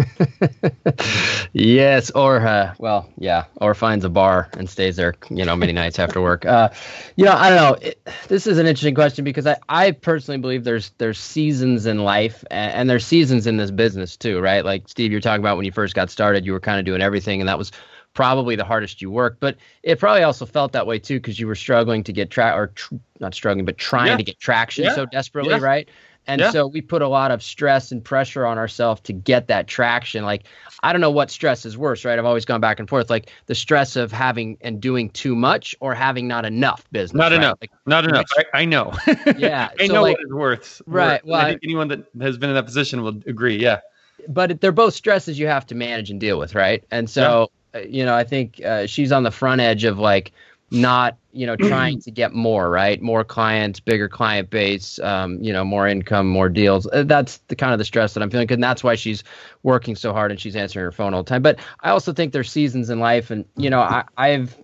yes, 1.52 2.10
or 2.12 2.40
uh, 2.40 2.74
well, 2.78 3.08
yeah, 3.18 3.44
or 3.56 3.74
finds 3.74 4.04
a 4.04 4.08
bar 4.08 4.48
and 4.54 4.68
stays 4.68 4.96
there, 4.96 5.14
you 5.30 5.44
know, 5.44 5.54
many 5.54 5.72
nights 5.72 5.98
after 5.98 6.20
work. 6.20 6.44
Uh, 6.44 6.70
you 7.16 7.24
know, 7.24 7.32
I 7.32 7.50
don't 7.50 7.58
know. 7.58 7.88
It, 7.88 8.08
this 8.28 8.46
is 8.46 8.58
an 8.58 8.66
interesting 8.66 8.94
question 8.94 9.24
because 9.24 9.46
I, 9.46 9.56
I 9.68 9.90
personally 9.92 10.38
believe 10.38 10.64
there's 10.64 10.90
there's 10.98 11.18
seasons 11.18 11.86
in 11.86 12.00
life 12.00 12.44
and, 12.50 12.72
and 12.72 12.90
there's 12.90 13.06
seasons 13.06 13.46
in 13.46 13.56
this 13.56 13.70
business 13.70 14.16
too, 14.16 14.40
right? 14.40 14.64
Like 14.64 14.88
Steve, 14.88 15.12
you're 15.12 15.20
talking 15.20 15.42
about 15.42 15.56
when 15.56 15.66
you 15.66 15.72
first 15.72 15.94
got 15.94 16.10
started, 16.10 16.44
you 16.46 16.52
were 16.52 16.60
kind 16.60 16.78
of 16.78 16.84
doing 16.84 17.02
everything, 17.02 17.40
and 17.40 17.48
that 17.48 17.58
was 17.58 17.70
probably 18.14 18.56
the 18.56 18.64
hardest 18.64 19.02
you 19.02 19.10
worked. 19.10 19.40
But 19.40 19.56
it 19.82 19.98
probably 19.98 20.22
also 20.22 20.46
felt 20.46 20.72
that 20.72 20.86
way 20.86 20.98
too 20.98 21.18
because 21.18 21.38
you 21.38 21.46
were 21.46 21.54
struggling 21.54 22.04
to 22.04 22.12
get 22.12 22.30
track 22.30 22.54
or 22.56 22.68
tr- 22.68 22.94
not 23.20 23.34
struggling, 23.34 23.64
but 23.64 23.78
trying 23.78 24.08
yeah. 24.08 24.16
to 24.16 24.22
get 24.22 24.38
traction 24.38 24.84
yeah. 24.84 24.94
so 24.94 25.06
desperately, 25.06 25.54
yeah. 25.54 25.60
right? 25.60 25.88
And 26.26 26.42
so 26.52 26.66
we 26.68 26.80
put 26.80 27.02
a 27.02 27.08
lot 27.08 27.32
of 27.32 27.42
stress 27.42 27.90
and 27.90 28.04
pressure 28.04 28.46
on 28.46 28.56
ourselves 28.56 29.00
to 29.02 29.12
get 29.12 29.48
that 29.48 29.66
traction. 29.66 30.24
Like, 30.24 30.44
I 30.82 30.92
don't 30.92 31.00
know 31.00 31.10
what 31.10 31.32
stress 31.32 31.66
is 31.66 31.76
worse, 31.76 32.04
right? 32.04 32.16
I've 32.16 32.24
always 32.24 32.44
gone 32.44 32.60
back 32.60 32.78
and 32.78 32.88
forth. 32.88 33.10
Like 33.10 33.30
the 33.46 33.56
stress 33.56 33.96
of 33.96 34.12
having 34.12 34.56
and 34.60 34.80
doing 34.80 35.10
too 35.10 35.34
much 35.34 35.74
or 35.80 35.94
having 35.94 36.28
not 36.28 36.44
enough 36.44 36.86
business. 36.92 37.18
Not 37.18 37.32
right? 37.32 37.38
enough. 37.38 37.58
Like, 37.60 37.70
not 37.86 38.04
enough. 38.04 38.26
Which, 38.36 38.46
I, 38.54 38.60
I, 38.60 38.64
know. 38.64 38.92
Yeah. 39.36 39.70
I 39.78 39.86
so 39.88 39.94
know 39.94 40.02
like, 40.02 40.16
what 40.16 40.22
it's 40.22 40.32
worth. 40.32 40.82
Right. 40.86 41.24
Well, 41.26 41.40
I 41.40 41.50
think 41.50 41.60
anyone 41.64 41.88
that 41.88 42.06
has 42.20 42.38
been 42.38 42.50
in 42.50 42.54
that 42.54 42.66
position 42.66 43.02
will 43.02 43.20
agree. 43.26 43.56
Yeah. 43.56 43.80
But 44.28 44.60
they're 44.60 44.70
both 44.70 44.94
stresses 44.94 45.38
you 45.38 45.48
have 45.48 45.66
to 45.66 45.74
manage 45.74 46.10
and 46.10 46.20
deal 46.20 46.38
with, 46.38 46.54
right? 46.54 46.84
And 46.92 47.10
so 47.10 47.50
you 47.86 48.04
know, 48.04 48.14
I 48.14 48.24
think 48.24 48.60
uh, 48.64 48.86
she's 48.86 49.12
on 49.12 49.22
the 49.22 49.30
front 49.30 49.60
edge 49.60 49.84
of 49.84 49.98
like 49.98 50.32
not, 50.70 51.18
you 51.32 51.46
know, 51.46 51.54
trying 51.56 52.00
to 52.00 52.10
get 52.10 52.32
more, 52.32 52.70
right? 52.70 53.00
More 53.00 53.24
clients, 53.24 53.78
bigger 53.78 54.08
client 54.08 54.48
base, 54.48 54.98
um, 55.00 55.42
you 55.42 55.52
know, 55.52 55.64
more 55.64 55.86
income, 55.86 56.26
more 56.26 56.48
deals. 56.48 56.86
Uh, 56.86 57.04
that's 57.04 57.38
the 57.48 57.56
kind 57.56 57.72
of 57.72 57.78
the 57.78 57.84
stress 57.84 58.14
that 58.14 58.22
I'm 58.22 58.30
feeling, 58.30 58.50
and 58.50 58.62
that's 58.62 58.82
why 58.82 58.94
she's 58.94 59.22
working 59.62 59.96
so 59.96 60.12
hard 60.12 60.30
and 60.30 60.40
she's 60.40 60.56
answering 60.56 60.84
her 60.84 60.92
phone 60.92 61.14
all 61.14 61.22
the 61.22 61.28
time. 61.28 61.42
But 61.42 61.58
I 61.80 61.90
also 61.90 62.12
think 62.12 62.32
there's 62.32 62.50
seasons 62.50 62.90
in 62.90 63.00
life, 63.00 63.30
and 63.30 63.44
you 63.56 63.68
know, 63.70 63.80
I, 63.80 64.04
I've 64.16 64.56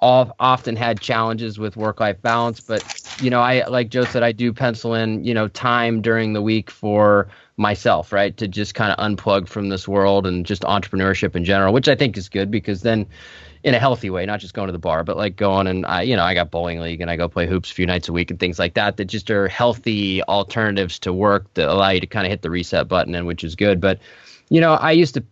often 0.00 0.76
had 0.76 1.00
challenges 1.00 1.58
with 1.58 1.76
work 1.76 2.00
life 2.00 2.20
balance, 2.20 2.60
but 2.60 2.84
you 3.20 3.30
know, 3.30 3.40
I 3.40 3.66
like 3.66 3.88
Joe 3.88 4.04
said, 4.04 4.22
I 4.22 4.32
do 4.32 4.52
pencil 4.52 4.94
in, 4.94 5.24
you 5.24 5.34
know, 5.34 5.48
time 5.48 6.02
during 6.02 6.32
the 6.32 6.42
week 6.42 6.70
for 6.70 7.28
myself, 7.56 8.12
right? 8.12 8.36
To 8.36 8.48
just 8.48 8.74
kind 8.74 8.92
of 8.92 8.98
unplug 8.98 9.48
from 9.48 9.68
this 9.68 9.86
world 9.86 10.26
and 10.26 10.44
just 10.44 10.62
entrepreneurship 10.62 11.36
in 11.36 11.44
general, 11.44 11.72
which 11.72 11.88
I 11.88 11.94
think 11.94 12.16
is 12.16 12.28
good 12.28 12.50
because 12.50 12.82
then 12.82 13.06
in 13.62 13.74
a 13.74 13.78
healthy 13.78 14.10
way, 14.10 14.26
not 14.26 14.40
just 14.40 14.54
going 14.54 14.66
to 14.66 14.72
the 14.72 14.78
bar, 14.78 15.04
but 15.04 15.16
like 15.16 15.36
going 15.36 15.66
and 15.66 15.86
I, 15.86 16.02
you 16.02 16.16
know, 16.16 16.24
I 16.24 16.34
got 16.34 16.50
bowling 16.50 16.80
league 16.80 17.00
and 17.00 17.10
I 17.10 17.16
go 17.16 17.28
play 17.28 17.46
hoops 17.46 17.70
a 17.70 17.74
few 17.74 17.86
nights 17.86 18.08
a 18.08 18.12
week 18.12 18.30
and 18.30 18.38
things 18.38 18.58
like 18.58 18.74
that 18.74 18.96
that 18.96 19.06
just 19.06 19.30
are 19.30 19.48
healthy 19.48 20.22
alternatives 20.24 20.98
to 21.00 21.12
work 21.12 21.52
that 21.54 21.68
allow 21.68 21.90
you 21.90 22.00
to 22.00 22.06
kind 22.06 22.26
of 22.26 22.30
hit 22.30 22.42
the 22.42 22.50
reset 22.50 22.88
button 22.88 23.14
and 23.14 23.26
which 23.26 23.44
is 23.44 23.54
good. 23.54 23.80
But, 23.80 24.00
you 24.50 24.60
know, 24.60 24.74
I 24.74 24.92
used 24.92 25.14
to 25.14 25.24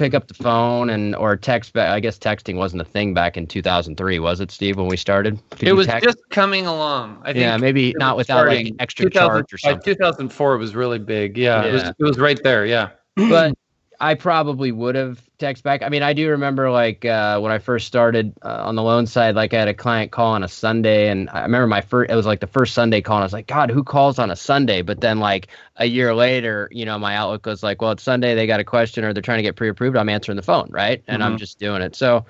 pick 0.00 0.14
up 0.14 0.28
the 0.28 0.34
phone 0.34 0.88
and 0.88 1.14
or 1.14 1.36
text 1.36 1.74
back. 1.74 1.90
I 1.90 2.00
guess 2.00 2.18
texting 2.18 2.56
wasn't 2.56 2.80
a 2.80 2.86
thing 2.86 3.12
back 3.12 3.36
in 3.36 3.46
2003, 3.46 4.18
was 4.18 4.40
it, 4.40 4.50
Steve? 4.50 4.78
When 4.78 4.86
we 4.86 4.96
started, 4.96 5.38
Could 5.50 5.68
it 5.68 5.72
was 5.74 5.86
text? 5.86 6.04
just 6.04 6.18
coming 6.30 6.66
along. 6.66 7.20
I 7.22 7.34
think 7.34 7.42
yeah, 7.42 7.58
maybe 7.58 7.94
not 7.98 8.16
without 8.16 8.46
like 8.46 8.72
extra 8.78 9.10
charge 9.10 9.52
or 9.52 9.58
something. 9.58 9.82
2004 9.94 10.56
was 10.56 10.74
really 10.74 10.98
big. 10.98 11.36
Yeah, 11.36 11.62
yeah. 11.62 11.68
It, 11.68 11.72
was, 11.72 11.82
it 11.82 12.02
was 12.02 12.18
right 12.18 12.42
there. 12.42 12.64
Yeah, 12.64 12.90
but 13.16 13.54
I 14.00 14.14
probably 14.14 14.72
would 14.72 14.94
have 14.94 15.20
text 15.40 15.64
back. 15.64 15.82
I 15.82 15.88
mean, 15.88 16.02
I 16.02 16.12
do 16.12 16.28
remember 16.28 16.70
like 16.70 17.04
uh, 17.04 17.40
when 17.40 17.50
I 17.50 17.58
first 17.58 17.86
started 17.86 18.32
uh, 18.42 18.62
on 18.64 18.76
the 18.76 18.82
loan 18.82 19.06
side, 19.06 19.34
like 19.34 19.52
I 19.52 19.58
had 19.58 19.68
a 19.68 19.74
client 19.74 20.12
call 20.12 20.32
on 20.32 20.44
a 20.44 20.48
Sunday, 20.48 21.08
and 21.08 21.28
I 21.30 21.42
remember 21.42 21.66
my 21.66 21.80
first, 21.80 22.10
it 22.10 22.14
was 22.14 22.26
like 22.26 22.40
the 22.40 22.46
first 22.46 22.74
Sunday 22.74 23.00
call, 23.00 23.16
and 23.16 23.22
I 23.22 23.26
was 23.26 23.32
like, 23.32 23.48
God, 23.48 23.70
who 23.70 23.82
calls 23.82 24.18
on 24.18 24.30
a 24.30 24.36
Sunday? 24.36 24.82
But 24.82 25.00
then 25.00 25.18
like 25.18 25.48
a 25.76 25.86
year 25.86 26.14
later, 26.14 26.68
you 26.70 26.84
know, 26.84 26.98
my 26.98 27.16
outlook 27.16 27.46
was 27.46 27.62
like, 27.62 27.82
well, 27.82 27.90
it's 27.90 28.02
Sunday, 28.02 28.34
they 28.34 28.46
got 28.46 28.60
a 28.60 28.64
question 28.64 29.04
or 29.04 29.12
they're 29.12 29.22
trying 29.22 29.38
to 29.38 29.42
get 29.42 29.56
pre-approved. 29.56 29.96
I'm 29.96 30.08
answering 30.08 30.36
the 30.36 30.42
phone, 30.42 30.68
right? 30.70 31.02
And 31.08 31.22
mm-hmm. 31.22 31.32
I'm 31.32 31.38
just 31.38 31.58
doing 31.58 31.82
it. 31.82 31.96
So 31.96 32.24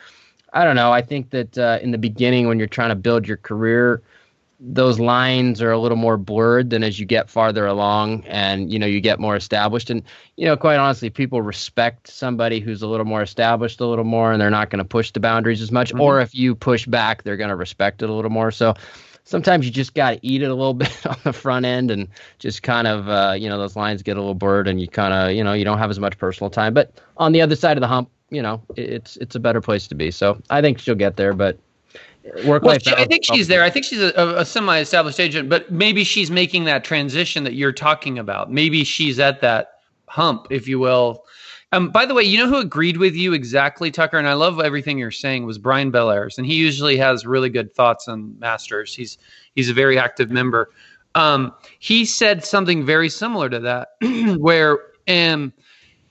I 0.52 0.64
don't 0.64 0.76
know. 0.76 0.92
I 0.92 1.02
think 1.02 1.30
that 1.30 1.58
uh, 1.58 1.78
in 1.82 1.90
the 1.90 1.98
beginning, 1.98 2.48
when 2.48 2.58
you're 2.58 2.68
trying 2.68 2.90
to 2.90 2.96
build 2.96 3.28
your 3.28 3.36
career, 3.36 4.02
those 4.62 5.00
lines 5.00 5.62
are 5.62 5.72
a 5.72 5.78
little 5.78 5.96
more 5.96 6.18
blurred 6.18 6.68
than 6.68 6.84
as 6.84 7.00
you 7.00 7.06
get 7.06 7.30
farther 7.30 7.66
along 7.66 8.22
and 8.26 8.70
you 8.70 8.78
know 8.78 8.86
you 8.86 9.00
get 9.00 9.18
more 9.18 9.34
established. 9.34 9.88
And 9.88 10.02
you 10.36 10.44
know 10.44 10.56
quite 10.56 10.76
honestly 10.76 11.08
people 11.08 11.40
respect 11.40 12.08
somebody 12.08 12.60
who's 12.60 12.82
a 12.82 12.86
little 12.86 13.06
more 13.06 13.22
established 13.22 13.80
a 13.80 13.86
little 13.86 14.04
more 14.04 14.32
and 14.32 14.40
they're 14.40 14.50
not 14.50 14.68
going 14.68 14.78
to 14.78 14.84
push 14.84 15.12
the 15.12 15.20
boundaries 15.20 15.62
as 15.62 15.72
much. 15.72 15.90
Mm-hmm. 15.90 16.02
or 16.02 16.20
if 16.20 16.34
you 16.34 16.54
push 16.54 16.86
back 16.86 17.22
they're 17.22 17.38
going 17.38 17.48
to 17.48 17.56
respect 17.56 18.02
it 18.02 18.10
a 18.10 18.12
little 18.12 18.30
more. 18.30 18.50
So 18.50 18.74
sometimes 19.24 19.64
you 19.64 19.72
just 19.72 19.94
got 19.94 20.10
to 20.10 20.18
eat 20.22 20.42
it 20.42 20.50
a 20.50 20.54
little 20.54 20.74
bit 20.84 21.06
on 21.06 21.16
the 21.24 21.32
front 21.32 21.64
end 21.64 21.90
and 21.90 22.08
just 22.38 22.62
kind 22.62 22.86
of 22.86 23.08
uh, 23.08 23.34
you 23.38 23.48
know 23.48 23.56
those 23.56 23.76
lines 23.76 24.02
get 24.02 24.18
a 24.18 24.20
little 24.20 24.34
blurred 24.34 24.68
and 24.68 24.78
you 24.78 24.88
kind 24.88 25.14
of 25.14 25.34
you 25.34 25.42
know 25.42 25.54
you 25.54 25.64
don't 25.64 25.78
have 25.78 25.90
as 25.90 25.98
much 25.98 26.18
personal 26.18 26.50
time. 26.50 26.74
But 26.74 27.00
on 27.16 27.32
the 27.32 27.40
other 27.40 27.56
side 27.56 27.78
of 27.78 27.80
the 27.80 27.88
hump 27.88 28.10
you 28.28 28.42
know 28.42 28.62
it's 28.76 29.16
it's 29.16 29.34
a 29.36 29.40
better 29.40 29.62
place 29.62 29.88
to 29.88 29.94
be. 29.94 30.10
So 30.10 30.38
i 30.50 30.60
think 30.60 30.78
she'll 30.78 30.94
get 30.94 31.16
there 31.16 31.32
but 31.32 31.58
work 32.44 32.62
well, 32.62 32.78
I 32.86 33.04
think 33.06 33.24
she's 33.24 33.48
there. 33.48 33.62
I 33.62 33.70
think 33.70 33.84
she's 33.84 34.00
a, 34.00 34.12
a, 34.36 34.44
semi-established 34.44 35.18
agent, 35.18 35.48
but 35.48 35.70
maybe 35.70 36.04
she's 36.04 36.30
making 36.30 36.64
that 36.64 36.84
transition 36.84 37.44
that 37.44 37.54
you're 37.54 37.72
talking 37.72 38.18
about. 38.18 38.52
Maybe 38.52 38.84
she's 38.84 39.18
at 39.18 39.40
that 39.40 39.80
hump, 40.06 40.46
if 40.50 40.68
you 40.68 40.78
will. 40.78 41.24
Um, 41.72 41.90
by 41.90 42.04
the 42.04 42.14
way, 42.14 42.24
you 42.24 42.36
know 42.36 42.48
who 42.48 42.58
agreed 42.58 42.96
with 42.96 43.14
you 43.14 43.32
exactly, 43.32 43.90
Tucker, 43.90 44.18
and 44.18 44.26
I 44.26 44.34
love 44.34 44.60
everything 44.60 44.98
you're 44.98 45.12
saying 45.12 45.46
was 45.46 45.56
Brian 45.56 45.92
Bellairs, 45.92 46.36
and 46.36 46.46
he 46.46 46.54
usually 46.54 46.96
has 46.96 47.24
really 47.24 47.48
good 47.48 47.72
thoughts 47.72 48.08
on 48.08 48.36
masters. 48.40 48.94
He's 48.94 49.18
he's 49.54 49.70
a 49.70 49.74
very 49.74 49.98
active 49.98 50.30
member. 50.30 50.70
Um, 51.14 51.54
he 51.78 52.04
said 52.04 52.44
something 52.44 52.84
very 52.84 53.08
similar 53.08 53.48
to 53.48 53.60
that, 53.60 53.88
where 54.38 54.80
um, 55.08 55.52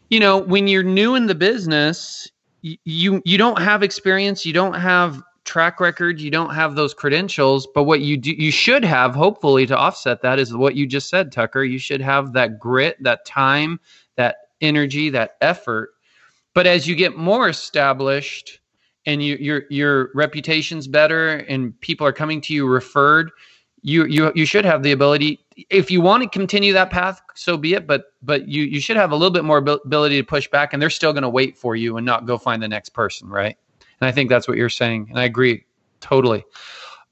you 0.09 0.19
know, 0.19 0.37
when 0.37 0.67
you're 0.67 0.83
new 0.83 1.15
in 1.15 1.27
the 1.27 1.35
business, 1.35 2.31
you 2.61 3.21
you 3.25 3.37
don't 3.37 3.61
have 3.61 3.83
experience, 3.83 4.45
you 4.45 4.53
don't 4.53 4.73
have 4.73 5.21
track 5.49 5.79
record, 5.79 6.21
you 6.21 6.29
don't 6.29 6.53
have 6.53 6.75
those 6.75 6.93
credentials, 6.93 7.67
but 7.73 7.85
what 7.85 8.01
you 8.01 8.17
do 8.17 8.31
you 8.31 8.51
should 8.51 8.85
have 8.85 9.15
hopefully 9.15 9.65
to 9.65 9.75
offset 9.75 10.21
that 10.21 10.37
is 10.37 10.53
what 10.53 10.75
you 10.75 10.85
just 10.85 11.09
said, 11.09 11.31
Tucker. 11.31 11.63
You 11.63 11.79
should 11.79 12.01
have 12.01 12.33
that 12.33 12.59
grit, 12.59 13.01
that 13.01 13.25
time, 13.25 13.79
that 14.15 14.37
energy, 14.61 15.09
that 15.09 15.37
effort. 15.41 15.89
But 16.53 16.67
as 16.67 16.87
you 16.87 16.95
get 16.95 17.17
more 17.17 17.49
established 17.49 18.59
and 19.07 19.23
you, 19.23 19.37
your 19.37 19.63
your 19.71 20.11
reputation's 20.13 20.87
better 20.87 21.37
and 21.37 21.79
people 21.81 22.05
are 22.05 22.13
coming 22.13 22.41
to 22.41 22.53
you 22.53 22.67
referred, 22.67 23.31
you 23.81 24.05
you 24.05 24.31
you 24.35 24.45
should 24.45 24.65
have 24.65 24.83
the 24.83 24.91
ability 24.91 25.43
if 25.71 25.89
you 25.89 25.99
want 25.99 26.21
to 26.21 26.29
continue 26.29 26.73
that 26.73 26.91
path 26.91 27.21
so 27.33 27.57
be 27.57 27.73
it 27.73 27.87
but 27.87 28.13
but 28.21 28.47
you 28.47 28.63
you 28.63 28.79
should 28.79 28.97
have 28.97 29.11
a 29.11 29.15
little 29.15 29.31
bit 29.31 29.43
more 29.43 29.57
ability 29.57 30.17
to 30.17 30.23
push 30.23 30.47
back 30.49 30.73
and 30.73 30.81
they're 30.81 30.89
still 30.89 31.13
going 31.13 31.23
to 31.23 31.29
wait 31.29 31.57
for 31.57 31.75
you 31.75 31.97
and 31.97 32.05
not 32.05 32.25
go 32.27 32.37
find 32.37 32.61
the 32.61 32.67
next 32.67 32.89
person 32.89 33.29
right 33.29 33.57
and 34.01 34.07
I 34.07 34.11
think 34.11 34.29
that's 34.29 34.47
what 34.47 34.57
you're 34.57 34.69
saying. 34.69 35.07
And 35.09 35.19
I 35.19 35.23
agree 35.23 35.65
totally. 35.99 36.43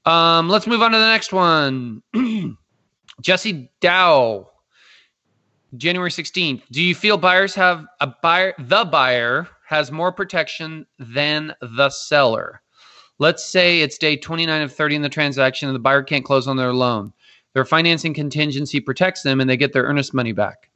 Um, 0.04 0.48
let's 0.48 0.66
move 0.66 0.82
on 0.82 0.92
to 0.92 0.98
the 0.98 1.10
next 1.10 1.32
one. 1.32 2.02
Jesse 3.20 3.70
Dow, 3.80 4.48
January 5.76 6.10
16th. 6.10 6.62
Do 6.70 6.82
you 6.82 6.94
feel 6.94 7.18
buyers 7.18 7.54
have 7.54 7.84
a 8.00 8.06
buyer, 8.22 8.54
the 8.58 8.84
buyer 8.84 9.48
has 9.66 9.92
more 9.92 10.12
protection 10.12 10.86
than 10.98 11.54
the 11.60 11.90
seller? 11.90 12.62
Let's 13.18 13.44
say 13.44 13.80
it's 13.80 13.98
day 13.98 14.16
29 14.16 14.62
of 14.62 14.72
30 14.72 14.96
in 14.96 15.02
the 15.02 15.08
transaction 15.08 15.68
and 15.68 15.74
the 15.74 15.80
buyer 15.80 16.02
can't 16.02 16.24
close 16.24 16.46
on 16.46 16.56
their 16.56 16.72
loan. 16.72 17.12
Their 17.52 17.64
financing 17.64 18.14
contingency 18.14 18.78
protects 18.78 19.22
them 19.22 19.40
and 19.40 19.50
they 19.50 19.56
get 19.56 19.72
their 19.72 19.82
earnest 19.82 20.14
money 20.14 20.32
back. 20.32 20.70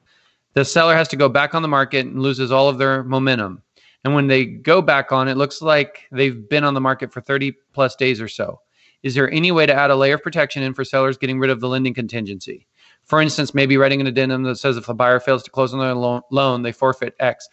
The 0.54 0.64
seller 0.64 0.94
has 0.94 1.08
to 1.08 1.16
go 1.16 1.28
back 1.28 1.54
on 1.54 1.62
the 1.62 1.68
market 1.68 2.04
and 2.04 2.20
loses 2.20 2.50
all 2.50 2.68
of 2.68 2.78
their 2.78 3.04
momentum. 3.04 3.62
And 4.04 4.14
when 4.14 4.26
they 4.26 4.44
go 4.44 4.82
back 4.82 5.12
on, 5.12 5.28
it 5.28 5.36
looks 5.36 5.62
like 5.62 6.02
they've 6.10 6.48
been 6.48 6.64
on 6.64 6.74
the 6.74 6.80
market 6.80 7.12
for 7.12 7.20
30 7.20 7.52
plus 7.72 7.94
days 7.94 8.20
or 8.20 8.28
so. 8.28 8.60
Is 9.02 9.14
there 9.14 9.30
any 9.30 9.50
way 9.50 9.66
to 9.66 9.74
add 9.74 9.90
a 9.90 9.96
layer 9.96 10.14
of 10.14 10.22
protection 10.22 10.62
in 10.62 10.74
for 10.74 10.84
sellers 10.84 11.16
getting 11.16 11.38
rid 11.38 11.50
of 11.50 11.60
the 11.60 11.68
lending 11.68 11.94
contingency? 11.94 12.66
For 13.04 13.20
instance, 13.20 13.54
maybe 13.54 13.76
writing 13.76 14.00
an 14.00 14.06
addendum 14.06 14.44
that 14.44 14.56
says 14.56 14.76
if 14.76 14.86
the 14.86 14.94
buyer 14.94 15.18
fails 15.18 15.42
to 15.44 15.50
close 15.50 15.72
on 15.72 15.80
their 15.80 15.94
lo- 15.94 16.22
loan, 16.30 16.62
they 16.62 16.72
forfeit 16.72 17.14
X. 17.18 17.48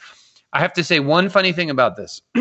I 0.54 0.60
have 0.60 0.74
to 0.74 0.84
say 0.84 1.00
one 1.00 1.30
funny 1.30 1.52
thing 1.52 1.70
about 1.70 1.96
this. 1.96 2.22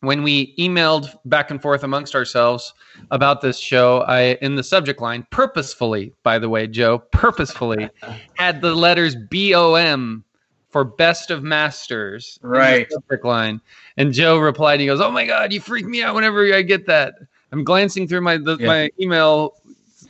when 0.00 0.22
we 0.22 0.54
emailed 0.56 1.14
back 1.24 1.50
and 1.50 1.60
forth 1.60 1.82
amongst 1.82 2.14
ourselves 2.14 2.72
about 3.10 3.40
this 3.40 3.58
show, 3.58 4.02
I 4.02 4.38
in 4.42 4.54
the 4.54 4.62
subject 4.62 5.00
line 5.00 5.26
purposefully, 5.30 6.14
by 6.22 6.38
the 6.38 6.48
way, 6.48 6.66
Joe, 6.66 6.98
purposefully 7.12 7.88
had 8.34 8.60
the 8.60 8.74
letters 8.74 9.16
BOM 9.16 10.24
for 10.70 10.84
best 10.84 11.30
of 11.30 11.42
masters. 11.42 12.38
Right. 12.42 12.90
subject 12.90 13.24
line. 13.24 13.60
And 13.96 14.12
Joe 14.12 14.38
replied, 14.38 14.80
he 14.80 14.86
goes, 14.86 15.00
Oh 15.00 15.10
my 15.10 15.26
God, 15.26 15.52
you 15.52 15.60
freak 15.60 15.86
me 15.86 16.02
out 16.02 16.14
whenever 16.14 16.52
I 16.54 16.62
get 16.62 16.86
that. 16.86 17.14
I'm 17.52 17.64
glancing 17.64 18.06
through 18.06 18.20
my 18.20 18.36
the, 18.36 18.56
yeah. 18.58 18.66
my 18.66 18.90
email 19.00 19.54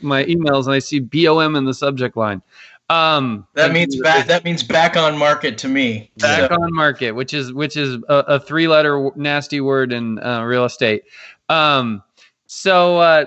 my 0.01 0.23
emails 0.25 0.65
and 0.65 0.73
I 0.73 0.79
see 0.79 0.99
BOM 0.99 1.55
in 1.55 1.65
the 1.65 1.73
subject 1.73 2.15
line. 2.15 2.41
Um, 2.89 3.45
that 3.53 3.71
means 3.71 3.99
back. 4.01 4.25
That 4.27 4.43
means 4.43 4.63
back 4.63 4.97
on 4.97 5.15
market 5.15 5.59
to 5.59 5.67
me. 5.67 6.09
Back 6.17 6.49
so. 6.49 6.57
on 6.59 6.73
market, 6.73 7.11
which 7.11 7.35
is 7.35 7.53
which 7.53 7.77
is 7.77 7.97
a, 8.09 8.15
a 8.27 8.39
three 8.39 8.67
letter 8.67 9.11
nasty 9.15 9.61
word 9.61 9.93
in 9.93 10.17
uh, 10.19 10.43
real 10.43 10.65
estate. 10.65 11.03
Um, 11.49 12.01
so, 12.47 12.97
uh, 12.97 13.25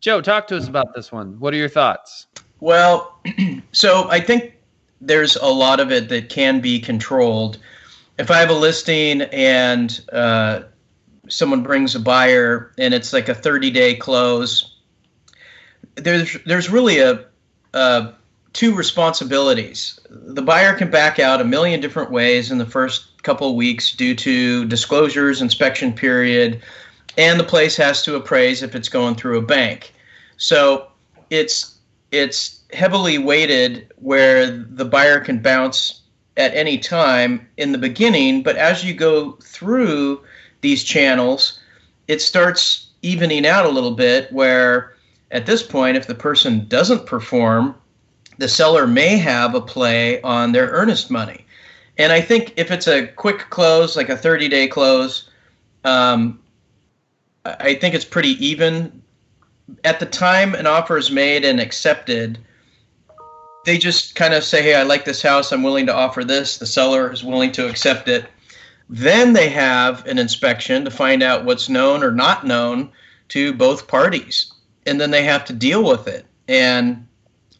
Joe, 0.00 0.22
talk 0.22 0.46
to 0.48 0.56
us 0.56 0.68
about 0.68 0.94
this 0.94 1.12
one. 1.12 1.38
What 1.38 1.52
are 1.52 1.58
your 1.58 1.68
thoughts? 1.68 2.28
Well, 2.60 3.20
so 3.72 4.08
I 4.08 4.20
think 4.20 4.54
there's 5.00 5.36
a 5.36 5.46
lot 5.46 5.80
of 5.80 5.92
it 5.92 6.08
that 6.08 6.28
can 6.28 6.60
be 6.60 6.80
controlled. 6.80 7.58
If 8.18 8.30
I 8.30 8.38
have 8.38 8.50
a 8.50 8.54
listing 8.54 9.22
and 9.22 10.00
uh, 10.12 10.62
someone 11.28 11.62
brings 11.62 11.94
a 11.94 12.00
buyer 12.00 12.72
and 12.78 12.92
it's 12.92 13.12
like 13.12 13.28
a 13.28 13.34
30 13.34 13.70
day 13.70 13.94
close, 13.94 14.76
there's 15.94 16.36
there's 16.44 16.70
really 16.70 16.98
a, 16.98 17.24
a 17.74 18.12
two 18.52 18.74
responsibilities. 18.74 19.98
The 20.10 20.42
buyer 20.42 20.74
can 20.74 20.90
back 20.90 21.18
out 21.18 21.40
a 21.40 21.44
million 21.44 21.80
different 21.80 22.10
ways 22.10 22.50
in 22.50 22.58
the 22.58 22.66
first 22.66 23.22
couple 23.22 23.50
of 23.50 23.54
weeks 23.54 23.92
due 23.92 24.14
to 24.16 24.64
disclosures, 24.64 25.40
inspection 25.40 25.92
period, 25.92 26.62
and 27.16 27.38
the 27.38 27.44
place 27.44 27.76
has 27.76 28.02
to 28.02 28.16
appraise 28.16 28.62
if 28.62 28.74
it's 28.74 28.88
going 28.88 29.14
through 29.14 29.38
a 29.38 29.42
bank. 29.42 29.92
So 30.38 30.88
it's 31.30 31.77
it's 32.10 32.60
heavily 32.72 33.18
weighted 33.18 33.92
where 33.96 34.50
the 34.50 34.84
buyer 34.84 35.20
can 35.20 35.40
bounce 35.40 36.02
at 36.36 36.54
any 36.54 36.78
time 36.78 37.48
in 37.56 37.72
the 37.72 37.78
beginning, 37.78 38.42
but 38.42 38.56
as 38.56 38.84
you 38.84 38.94
go 38.94 39.32
through 39.42 40.22
these 40.60 40.84
channels, 40.84 41.60
it 42.06 42.22
starts 42.22 42.88
evening 43.02 43.46
out 43.46 43.66
a 43.66 43.70
little 43.70 43.92
bit 43.92 44.32
where 44.32 44.94
at 45.30 45.46
this 45.46 45.62
point, 45.62 45.96
if 45.96 46.06
the 46.06 46.14
person 46.14 46.66
doesn't 46.68 47.06
perform, 47.06 47.74
the 48.38 48.48
seller 48.48 48.86
may 48.86 49.16
have 49.18 49.54
a 49.54 49.60
play 49.60 50.22
on 50.22 50.52
their 50.52 50.68
earnest 50.68 51.10
money. 51.10 51.44
And 51.98 52.12
I 52.12 52.20
think 52.20 52.54
if 52.56 52.70
it's 52.70 52.86
a 52.86 53.08
quick 53.08 53.50
close, 53.50 53.96
like 53.96 54.08
a 54.08 54.16
30 54.16 54.48
day 54.48 54.68
close, 54.68 55.28
um, 55.84 56.40
I 57.44 57.74
think 57.74 57.94
it's 57.94 58.04
pretty 58.04 58.44
even 58.44 59.02
at 59.84 60.00
the 60.00 60.06
time 60.06 60.54
an 60.54 60.66
offer 60.66 60.96
is 60.96 61.10
made 61.10 61.44
and 61.44 61.60
accepted, 61.60 62.38
they 63.64 63.78
just 63.78 64.14
kind 64.14 64.34
of 64.34 64.44
say, 64.44 64.62
"Hey, 64.62 64.74
I 64.74 64.82
like 64.82 65.04
this 65.04 65.22
house. 65.22 65.52
I'm 65.52 65.62
willing 65.62 65.86
to 65.86 65.94
offer 65.94 66.24
this." 66.24 66.56
The 66.56 66.66
seller 66.66 67.12
is 67.12 67.24
willing 67.24 67.52
to 67.52 67.68
accept 67.68 68.08
it. 68.08 68.26
Then 68.88 69.34
they 69.34 69.48
have 69.50 70.06
an 70.06 70.18
inspection 70.18 70.84
to 70.84 70.90
find 70.90 71.22
out 71.22 71.44
what's 71.44 71.68
known 71.68 72.02
or 72.02 72.10
not 72.10 72.46
known 72.46 72.90
to 73.28 73.52
both 73.52 73.88
parties, 73.88 74.50
and 74.86 75.00
then 75.00 75.10
they 75.10 75.24
have 75.24 75.44
to 75.46 75.52
deal 75.52 75.84
with 75.84 76.08
it. 76.08 76.24
And 76.48 77.06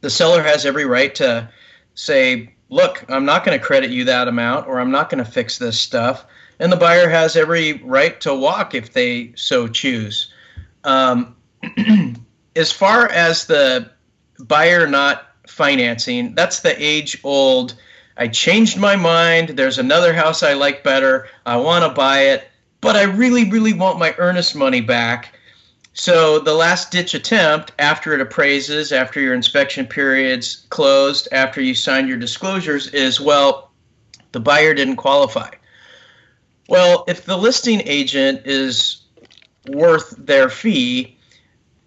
the 0.01 0.09
seller 0.09 0.43
has 0.43 0.65
every 0.65 0.87
right 0.87 1.15
to 1.17 1.49
say, 1.95 2.55
"Look, 2.71 3.05
I'm 3.09 3.27
not 3.27 3.45
going 3.45 3.59
to 3.59 3.65
credit 3.65 3.91
you 3.91 4.05
that 4.05 4.29
amount, 4.29 4.67
or 4.67 4.81
I'm 4.81 4.91
not 4.91 5.11
going 5.11 5.23
to 5.23 5.31
fix 5.31 5.59
this 5.59 5.79
stuff." 5.79 6.25
And 6.59 6.73
the 6.73 6.77
buyer 6.77 7.09
has 7.09 7.37
every 7.37 7.75
right 7.85 8.19
to 8.23 8.35
walk 8.35 8.75
if 8.75 8.95
they 8.95 9.33
so 9.37 9.69
choose. 9.69 10.33
Um, 10.85 11.37
as 12.57 12.73
far 12.73 13.09
as 13.09 13.47
the 13.47 13.91
buyer 14.41 14.87
not 14.87 15.29
financing, 15.47 16.35
that's 16.35 16.61
the 16.61 16.81
age 16.83 17.19
old. 17.25 17.75
I 18.17 18.29
changed 18.29 18.79
my 18.79 18.97
mind. 18.97 19.51
There's 19.51 19.79
another 19.79 20.13
house 20.13 20.43
I 20.43 20.55
like 20.55 20.83
better. 20.83 21.29
I 21.47 21.57
want 21.57 21.85
to 21.85 21.91
buy 21.91 22.21
it, 22.23 22.49
but 22.81 22.97
I 22.97 23.05
really, 23.05 23.49
really 23.49 23.73
want 23.73 23.99
my 23.99 24.15
earnest 24.19 24.57
money 24.57 24.81
back. 24.81 25.35
So 25.95 26.39
the 26.39 26.55
last 26.55 26.93
ditch 26.93 27.15
attempt 27.15 27.73
after 27.79 28.15
it 28.15 28.21
appraises, 28.21 28.93
after 28.93 29.21
your 29.21 29.35
inspection 29.35 29.87
period's 29.87 30.67
closed, 30.71 31.29
after 31.33 31.61
you 31.61 31.75
signed 31.75 32.09
your 32.09 32.19
disclosures 32.19 32.87
is 32.89 33.21
well, 33.21 33.73
the 34.31 34.41
buyer 34.41 34.75
didn't 34.75 34.97
qualify. 34.97 35.51
Well, 36.69 37.05
if 37.09 37.25
the 37.25 37.37
listing 37.37 37.83
agent 37.85 38.43
is 38.45 39.03
worth 39.67 40.15
their 40.19 40.49
fee, 40.49 41.18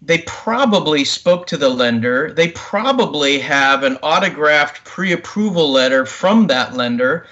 they 0.02 0.20
probably 0.20 1.06
spoke 1.06 1.46
to 1.48 1.58
the 1.58 1.70
lender. 1.70 2.34
They 2.34 2.50
probably 2.50 3.40
have 3.40 3.84
an 3.84 3.98
autographed 3.98 4.84
pre 4.84 5.12
approval 5.12 5.72
letter 5.72 6.06
from 6.06 6.48
that 6.48 6.74
lender. 6.74 7.28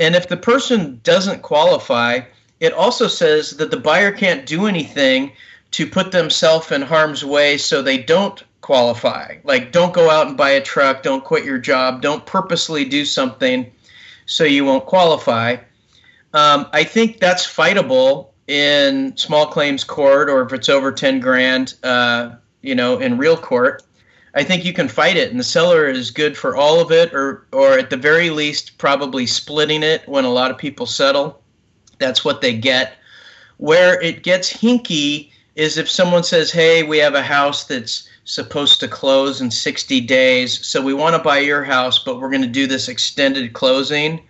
And 0.00 0.16
if 0.16 0.28
the 0.28 0.36
person 0.36 1.00
doesn't 1.04 1.42
qualify, 1.42 2.20
it 2.60 2.72
also 2.72 3.08
says 3.08 3.50
that 3.58 3.70
the 3.70 3.76
buyer 3.76 4.10
can't 4.10 4.46
do 4.46 4.66
anything 4.66 5.32
to 5.72 5.86
put 5.86 6.12
themselves 6.12 6.72
in 6.72 6.82
harm's 6.82 7.24
way 7.24 7.58
so 7.58 7.82
they 7.82 7.98
don't 7.98 8.42
qualify. 8.60 9.36
Like, 9.44 9.72
don't 9.72 9.92
go 9.92 10.08
out 10.08 10.28
and 10.28 10.36
buy 10.36 10.50
a 10.50 10.62
truck, 10.62 11.02
don't 11.02 11.24
quit 11.24 11.44
your 11.44 11.58
job, 11.58 12.00
don't 12.00 12.24
purposely 12.24 12.84
do 12.84 13.04
something 13.04 13.70
so 14.24 14.44
you 14.44 14.64
won't 14.64 14.86
qualify. 14.86 15.56
Um, 16.32 16.66
I 16.72 16.84
think 16.84 17.20
that's 17.20 17.46
fightable 17.46 18.28
in 18.46 19.16
small 19.16 19.46
claims 19.46 19.84
court 19.84 20.28
or 20.28 20.42
if 20.42 20.52
it's 20.52 20.68
over 20.68 20.92
10 20.92 21.20
grand, 21.20 21.74
uh, 21.82 22.30
you 22.62 22.74
know, 22.74 22.98
in 22.98 23.18
real 23.18 23.36
court. 23.36 23.82
I 24.34 24.42
think 24.42 24.64
you 24.64 24.72
can 24.72 24.88
fight 24.88 25.16
it, 25.16 25.30
and 25.30 25.38
the 25.38 25.44
seller 25.44 25.86
is 25.86 26.10
good 26.10 26.36
for 26.36 26.56
all 26.56 26.80
of 26.80 26.90
it, 26.90 27.14
or 27.14 27.46
or 27.52 27.78
at 27.78 27.90
the 27.90 27.96
very 27.96 28.30
least, 28.30 28.78
probably 28.78 29.26
splitting 29.26 29.84
it 29.84 30.06
when 30.08 30.24
a 30.24 30.32
lot 30.32 30.50
of 30.50 30.58
people 30.58 30.86
settle. 30.86 31.40
That's 31.98 32.24
what 32.24 32.40
they 32.40 32.56
get. 32.56 32.94
Where 33.58 34.00
it 34.00 34.24
gets 34.24 34.52
hinky 34.52 35.30
is 35.54 35.78
if 35.78 35.88
someone 35.88 36.24
says, 36.24 36.50
"Hey, 36.50 36.82
we 36.82 36.98
have 36.98 37.14
a 37.14 37.22
house 37.22 37.64
that's 37.64 38.08
supposed 38.24 38.80
to 38.80 38.88
close 38.88 39.40
in 39.40 39.52
60 39.52 40.00
days, 40.00 40.66
so 40.66 40.82
we 40.82 40.94
want 40.94 41.14
to 41.14 41.22
buy 41.22 41.38
your 41.38 41.62
house, 41.62 42.00
but 42.00 42.18
we're 42.20 42.30
going 42.30 42.42
to 42.42 42.48
do 42.48 42.66
this 42.66 42.88
extended 42.88 43.52
closing." 43.52 44.20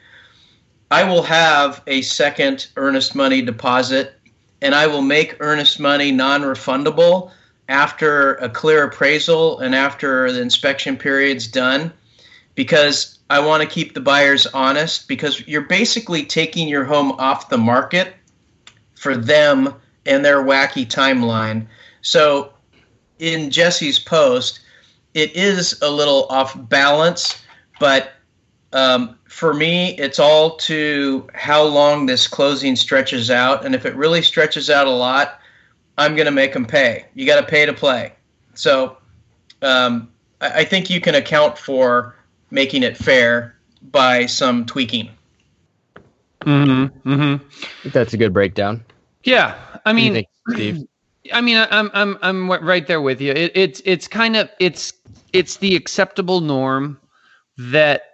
I 0.94 1.02
will 1.02 1.24
have 1.24 1.82
a 1.88 2.02
second 2.02 2.68
earnest 2.76 3.16
money 3.16 3.42
deposit, 3.42 4.14
and 4.62 4.76
I 4.76 4.86
will 4.86 5.02
make 5.02 5.36
earnest 5.40 5.80
money 5.80 6.12
non-refundable 6.12 7.32
after 7.68 8.34
a 8.34 8.48
clear 8.48 8.84
appraisal 8.84 9.58
and 9.58 9.74
after 9.74 10.30
the 10.30 10.40
inspection 10.40 10.96
period's 10.96 11.48
done 11.48 11.92
because 12.54 13.18
I 13.28 13.40
want 13.40 13.60
to 13.64 13.68
keep 13.68 13.94
the 13.94 14.00
buyers 14.00 14.46
honest 14.46 15.08
because 15.08 15.44
you're 15.48 15.62
basically 15.62 16.24
taking 16.26 16.68
your 16.68 16.84
home 16.84 17.10
off 17.18 17.48
the 17.48 17.58
market 17.58 18.14
for 18.94 19.16
them 19.16 19.74
and 20.06 20.24
their 20.24 20.44
wacky 20.44 20.86
timeline. 20.86 21.66
So 22.02 22.52
in 23.18 23.50
Jesse's 23.50 23.98
post, 23.98 24.60
it 25.12 25.34
is 25.34 25.76
a 25.82 25.90
little 25.90 26.28
off 26.30 26.54
balance, 26.68 27.42
but 27.80 28.12
um, 28.72 29.18
for 29.34 29.52
me, 29.52 29.96
it's 29.98 30.20
all 30.20 30.56
to 30.58 31.26
how 31.34 31.64
long 31.64 32.06
this 32.06 32.28
closing 32.28 32.76
stretches 32.76 33.32
out. 33.32 33.66
And 33.66 33.74
if 33.74 33.84
it 33.84 33.96
really 33.96 34.22
stretches 34.22 34.70
out 34.70 34.86
a 34.86 34.92
lot, 34.92 35.40
I'm 35.98 36.14
going 36.14 36.26
to 36.26 36.32
make 36.32 36.52
them 36.52 36.64
pay. 36.64 37.06
You 37.14 37.26
got 37.26 37.40
to 37.40 37.46
pay 37.46 37.66
to 37.66 37.72
play. 37.72 38.12
So 38.54 38.96
um, 39.60 40.08
I, 40.40 40.60
I 40.60 40.64
think 40.64 40.88
you 40.88 41.00
can 41.00 41.16
account 41.16 41.58
for 41.58 42.14
making 42.52 42.84
it 42.84 42.96
fair 42.96 43.56
by 43.90 44.26
some 44.26 44.64
tweaking. 44.66 45.10
Mm-hmm. 46.42 47.12
Mm-hmm. 47.12 47.88
That's 47.88 48.14
a 48.14 48.16
good 48.16 48.32
breakdown. 48.32 48.84
Yeah, 49.24 49.56
I 49.84 49.92
mean, 49.92 50.12
think, 50.12 50.28
Steve? 50.50 50.86
I 51.32 51.40
mean, 51.40 51.56
I'm 51.56 51.90
I'm 51.92 52.18
I'm 52.22 52.48
right 52.48 52.86
there 52.86 53.00
with 53.00 53.20
you. 53.20 53.32
It, 53.32 53.50
it's 53.56 53.82
it's 53.84 54.06
kind 54.06 54.36
of 54.36 54.48
it's 54.60 54.92
it's 55.32 55.56
the 55.56 55.74
acceptable 55.74 56.40
norm 56.40 57.00
that 57.56 58.13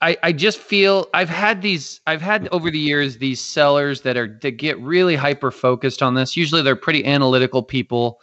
I, 0.00 0.16
I 0.22 0.32
just 0.32 0.58
feel 0.58 1.06
I've 1.12 1.28
had 1.28 1.60
these 1.60 2.00
I've 2.06 2.22
had 2.22 2.48
over 2.50 2.70
the 2.70 2.78
years 2.78 3.18
these 3.18 3.40
sellers 3.40 4.00
that 4.02 4.16
are 4.16 4.38
that 4.40 4.52
get 4.52 4.78
really 4.80 5.16
hyper 5.16 5.50
focused 5.50 6.02
on 6.02 6.14
this. 6.14 6.36
Usually 6.36 6.62
they're 6.62 6.76
pretty 6.76 7.04
analytical 7.04 7.62
people 7.62 8.20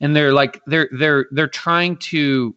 and 0.00 0.16
they're 0.16 0.32
like 0.32 0.60
they're 0.66 0.88
they're 0.92 1.26
they're 1.30 1.46
trying 1.46 1.96
to 1.98 2.54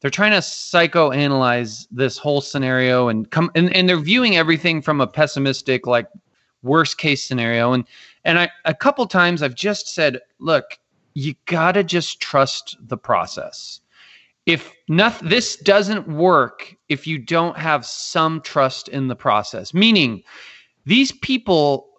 they're 0.00 0.10
trying 0.10 0.32
to 0.32 0.38
psychoanalyze 0.38 1.86
this 1.90 2.18
whole 2.18 2.40
scenario 2.40 3.08
and 3.08 3.30
come 3.30 3.50
and, 3.54 3.74
and 3.74 3.88
they're 3.88 3.96
viewing 3.96 4.36
everything 4.36 4.82
from 4.82 5.00
a 5.00 5.06
pessimistic 5.06 5.86
like 5.86 6.08
worst 6.62 6.98
case 6.98 7.22
scenario 7.22 7.72
and 7.72 7.84
and 8.24 8.40
I 8.40 8.50
a 8.64 8.74
couple 8.74 9.06
times 9.06 9.42
I've 9.42 9.54
just 9.54 9.94
said, 9.94 10.18
look, 10.40 10.78
you 11.14 11.34
got 11.46 11.72
to 11.72 11.84
just 11.84 12.20
trust 12.20 12.76
the 12.80 12.96
process 12.96 13.80
if 14.48 14.72
nothing 14.88 15.28
this 15.28 15.56
doesn't 15.56 16.08
work 16.08 16.74
if 16.88 17.06
you 17.06 17.18
don't 17.18 17.58
have 17.58 17.84
some 17.84 18.40
trust 18.40 18.88
in 18.88 19.06
the 19.06 19.14
process. 19.14 19.74
Meaning 19.74 20.22
these 20.86 21.12
people 21.12 21.90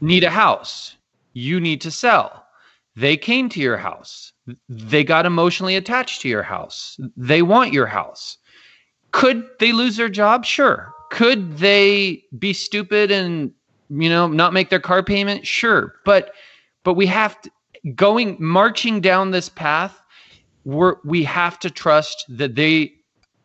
need 0.00 0.22
a 0.22 0.30
house. 0.30 0.96
You 1.32 1.60
need 1.60 1.80
to 1.80 1.90
sell. 1.90 2.46
They 2.94 3.16
came 3.16 3.48
to 3.50 3.60
your 3.60 3.76
house. 3.76 4.32
They 4.68 5.02
got 5.02 5.26
emotionally 5.26 5.74
attached 5.74 6.22
to 6.22 6.28
your 6.28 6.44
house. 6.44 6.98
They 7.16 7.42
want 7.42 7.72
your 7.72 7.86
house. 7.86 8.38
Could 9.10 9.44
they 9.58 9.72
lose 9.72 9.96
their 9.96 10.08
job? 10.08 10.44
Sure. 10.44 10.92
Could 11.10 11.58
they 11.58 12.22
be 12.38 12.52
stupid 12.52 13.10
and 13.10 13.50
you 13.88 14.08
know 14.08 14.28
not 14.28 14.52
make 14.52 14.70
their 14.70 14.78
car 14.78 15.02
payment? 15.02 15.44
Sure. 15.44 15.94
But 16.04 16.34
but 16.84 16.94
we 16.94 17.06
have 17.06 17.40
to 17.42 17.50
going 17.96 18.36
marching 18.38 19.00
down 19.00 19.32
this 19.32 19.48
path 19.48 19.99
we're 20.70 20.96
we 21.04 21.24
have 21.24 21.58
to 21.58 21.70
trust 21.70 22.24
that 22.28 22.54
they 22.54 22.92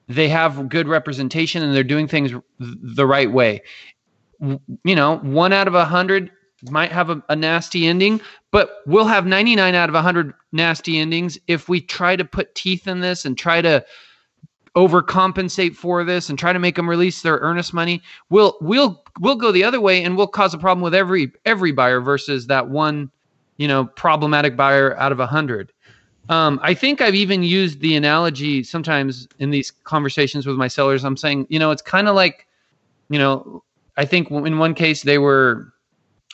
they 0.08 0.30
have 0.30 0.70
good 0.70 0.88
representation 0.88 1.64
and 1.64 1.76
they're 1.76 1.84
doing 1.84 2.08
things 2.08 2.32
the 2.60 3.08
right 3.08 3.32
way. 3.32 3.64
You 4.40 4.96
know, 4.96 5.18
one 5.18 5.52
out 5.52 5.68
of 5.68 5.74
a 5.74 5.86
hundred 5.86 6.30
might 6.70 6.92
have 6.92 7.10
a, 7.10 7.24
a, 7.30 7.36
nasty 7.36 7.88
ending, 7.88 8.22
but 8.52 8.78
we'll 8.86 9.06
have 9.06 9.26
99 9.26 9.76
out 9.76 9.90
of 9.90 9.96
100 9.96 10.34
nasty 10.52 11.00
endings 11.00 11.38
if 11.48 11.68
we 11.68 11.82
try 11.82 12.16
to 12.16 12.26
put 12.26 12.54
teeth 12.56 12.88
in 12.88 13.02
this 13.02 13.26
and 13.26 13.38
try 13.38 13.62
to 13.62 13.84
overcompensate 14.76 15.76
for 15.76 16.04
this 16.04 16.30
and 16.30 16.38
try 16.38 16.54
to 16.54 16.60
make 16.60 16.76
them 16.76 16.90
release 16.90 17.22
their 17.22 17.38
earnest 17.38 17.74
money. 17.74 18.02
We'll 18.30 18.58
we'll 18.62 19.04
we'll 19.20 19.36
go 19.36 19.52
the 19.52 19.64
other 19.64 19.82
way 19.82 20.04
and 20.04 20.16
we'll 20.16 20.28
cause 20.28 20.54
a 20.54 20.60
problem 20.60 20.84
with 20.84 20.94
every 20.94 21.32
every 21.46 21.72
buyer 21.72 22.02
versus 22.02 22.48
that 22.48 22.70
one, 22.70 23.10
you 23.58 23.68
know, 23.68 23.86
problematic 23.86 24.56
buyer 24.56 24.98
out 24.98 25.12
of 25.12 25.20
a 25.20 25.28
hundred. 25.28 25.72
Um, 26.30 26.60
I 26.64 26.74
think 26.74 27.02
I've 27.02 27.16
even 27.16 27.44
used 27.44 27.82
the 27.82 27.96
analogy 27.96 28.64
sometimes 28.64 29.28
in 29.40 29.52
these 29.52 29.72
conversations 29.72 30.48
with 30.48 30.56
my 30.56 30.68
sellers. 30.68 31.04
I'm 31.04 31.18
saying, 31.18 31.46
you 31.50 31.60
know, 31.60 31.72
it's 31.72 31.82
kind 31.82 32.08
of 32.08 32.16
like, 32.16 32.48
you 33.10 33.20
know, 33.20 33.64
I 33.98 34.06
think 34.06 34.32
in 34.32 34.58
one 34.58 34.74
case 34.74 35.04
they 35.04 35.20
were, 35.20 35.72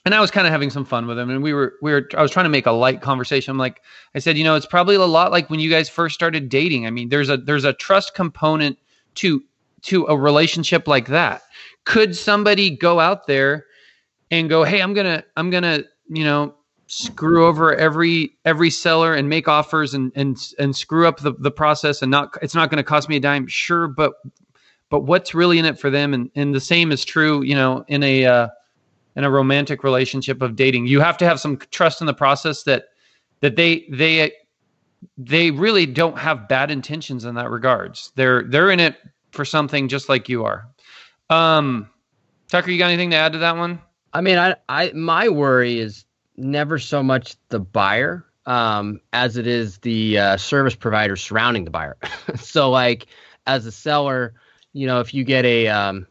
and 0.06 0.16
I 0.16 0.22
was 0.22 0.32
kind 0.32 0.48
of 0.48 0.52
having 0.52 0.70
some 0.70 0.86
fun 0.86 1.08
with 1.08 1.18
them, 1.18 1.30
and 1.30 1.44
we 1.44 1.54
were, 1.54 1.74
we 1.82 1.92
were, 1.92 2.10
I 2.18 2.22
was 2.22 2.32
trying 2.32 2.46
to 2.46 2.50
make 2.50 2.66
a 2.66 2.72
light 2.72 3.02
conversation. 3.02 3.52
I'm 3.52 3.58
like, 3.58 3.82
I 4.16 4.20
said, 4.20 4.38
you 4.38 4.44
know, 4.44 4.56
it's 4.56 4.66
probably 4.66 4.96
a 4.96 5.06
lot 5.06 5.32
like 5.32 5.50
when 5.50 5.60
you 5.60 5.70
guys 5.70 5.90
first 5.90 6.16
started 6.16 6.50
dating. 6.50 6.88
I 6.88 6.90
mean, 6.90 7.10
there's 7.10 7.30
a, 7.30 7.38
there's 7.38 7.66
a 7.66 7.74
trust 7.74 8.16
component 8.16 8.80
to, 9.16 9.44
to 9.84 10.06
a 10.06 10.18
relationship 10.18 10.88
like 10.88 11.08
that. 11.08 11.42
Could 11.84 12.16
somebody 12.16 12.70
go 12.70 13.00
out 13.00 13.28
there 13.28 13.66
and 14.32 14.50
go, 14.50 14.64
hey, 14.64 14.82
I'm 14.82 14.94
gonna, 14.94 15.24
I'm 15.36 15.50
gonna, 15.50 15.84
you 16.08 16.24
know, 16.24 16.56
screw 16.92 17.46
over 17.46 17.74
every 17.76 18.38
every 18.44 18.70
seller 18.70 19.16
and 19.16 19.30
make 19.30 19.48
offers 19.48 19.94
and 19.94 20.12
and 20.14 20.38
and 20.60 20.76
screw 20.76 21.08
up 21.08 21.22
the, 21.22 21.32
the 21.40 21.50
process 21.50 22.02
and 22.02 22.12
not 22.12 22.38
it's 22.42 22.54
not 22.54 22.70
going 22.70 22.78
to 22.78 22.84
cost 22.84 23.08
me 23.08 23.16
a 23.16 23.20
dime. 23.20 23.48
Sure 23.48 23.88
but 23.88 24.16
but 24.90 25.06
what's 25.06 25.34
really 25.34 25.58
in 25.58 25.64
it 25.64 25.80
for 25.80 25.90
them? 25.90 26.14
And 26.14 26.30
and 26.36 26.54
the 26.54 26.60
same 26.60 26.92
is 26.92 27.06
true 27.06 27.44
you 27.44 27.56
know 27.56 27.86
in 27.88 28.04
a 28.04 28.26
uh, 28.26 28.48
in 29.16 29.24
a 29.24 29.32
romantic 29.32 29.86
relationship 29.86 30.42
of 30.42 30.58
dating. 30.58 30.86
You 30.88 31.00
have 31.00 31.18
to 31.20 31.26
have 31.26 31.40
some 31.40 31.58
trust 31.72 32.02
in 32.02 32.08
the 32.08 32.14
process 32.14 32.64
that 32.64 32.88
that 33.40 33.56
they 33.56 33.88
they 33.90 34.34
they 35.18 35.50
really 35.50 35.86
don't 35.86 36.18
have 36.18 36.50
bad 36.50 36.72
intentions 36.72 37.24
in 37.24 37.36
that 37.36 37.50
regards. 37.50 38.12
They're 38.16 38.44
they're 38.44 38.70
in 38.70 38.82
it 38.82 38.98
for 39.32 39.46
something 39.46 39.88
just 39.88 40.10
like 40.10 40.28
you 40.28 40.44
are. 40.44 40.68
Um 41.30 41.90
tucker 42.50 42.70
you 42.70 42.78
got 42.78 42.88
anything 42.88 43.12
to 43.12 43.16
add 43.16 43.32
to 43.32 43.40
that 43.40 43.56
one? 43.56 43.82
I 44.12 44.20
mean 44.20 44.38
i 44.38 44.58
i 44.68 44.92
my 44.92 45.30
worry 45.30 45.80
is 45.80 46.04
never 46.42 46.80
so 46.80 47.02
much 47.04 47.36
the 47.50 47.60
buyer 47.60 48.26
um, 48.46 49.00
as 49.14 49.38
it 49.38 49.48
is 49.48 49.78
the 49.80 50.18
uh, 50.18 50.38
service 50.38 50.76
provider 50.76 51.16
surrounding 51.16 51.66
the 51.66 51.72
buyer. 51.72 51.98
so, 52.36 52.70
like 52.70 53.08
as 53.48 53.66
a 53.66 53.72
seller, 53.72 54.34
you 54.74 54.88
know, 54.88 55.00
if 55.00 55.14
you 55.14 55.24
get 55.24 55.46
a 55.46 55.68
um, 55.68 56.08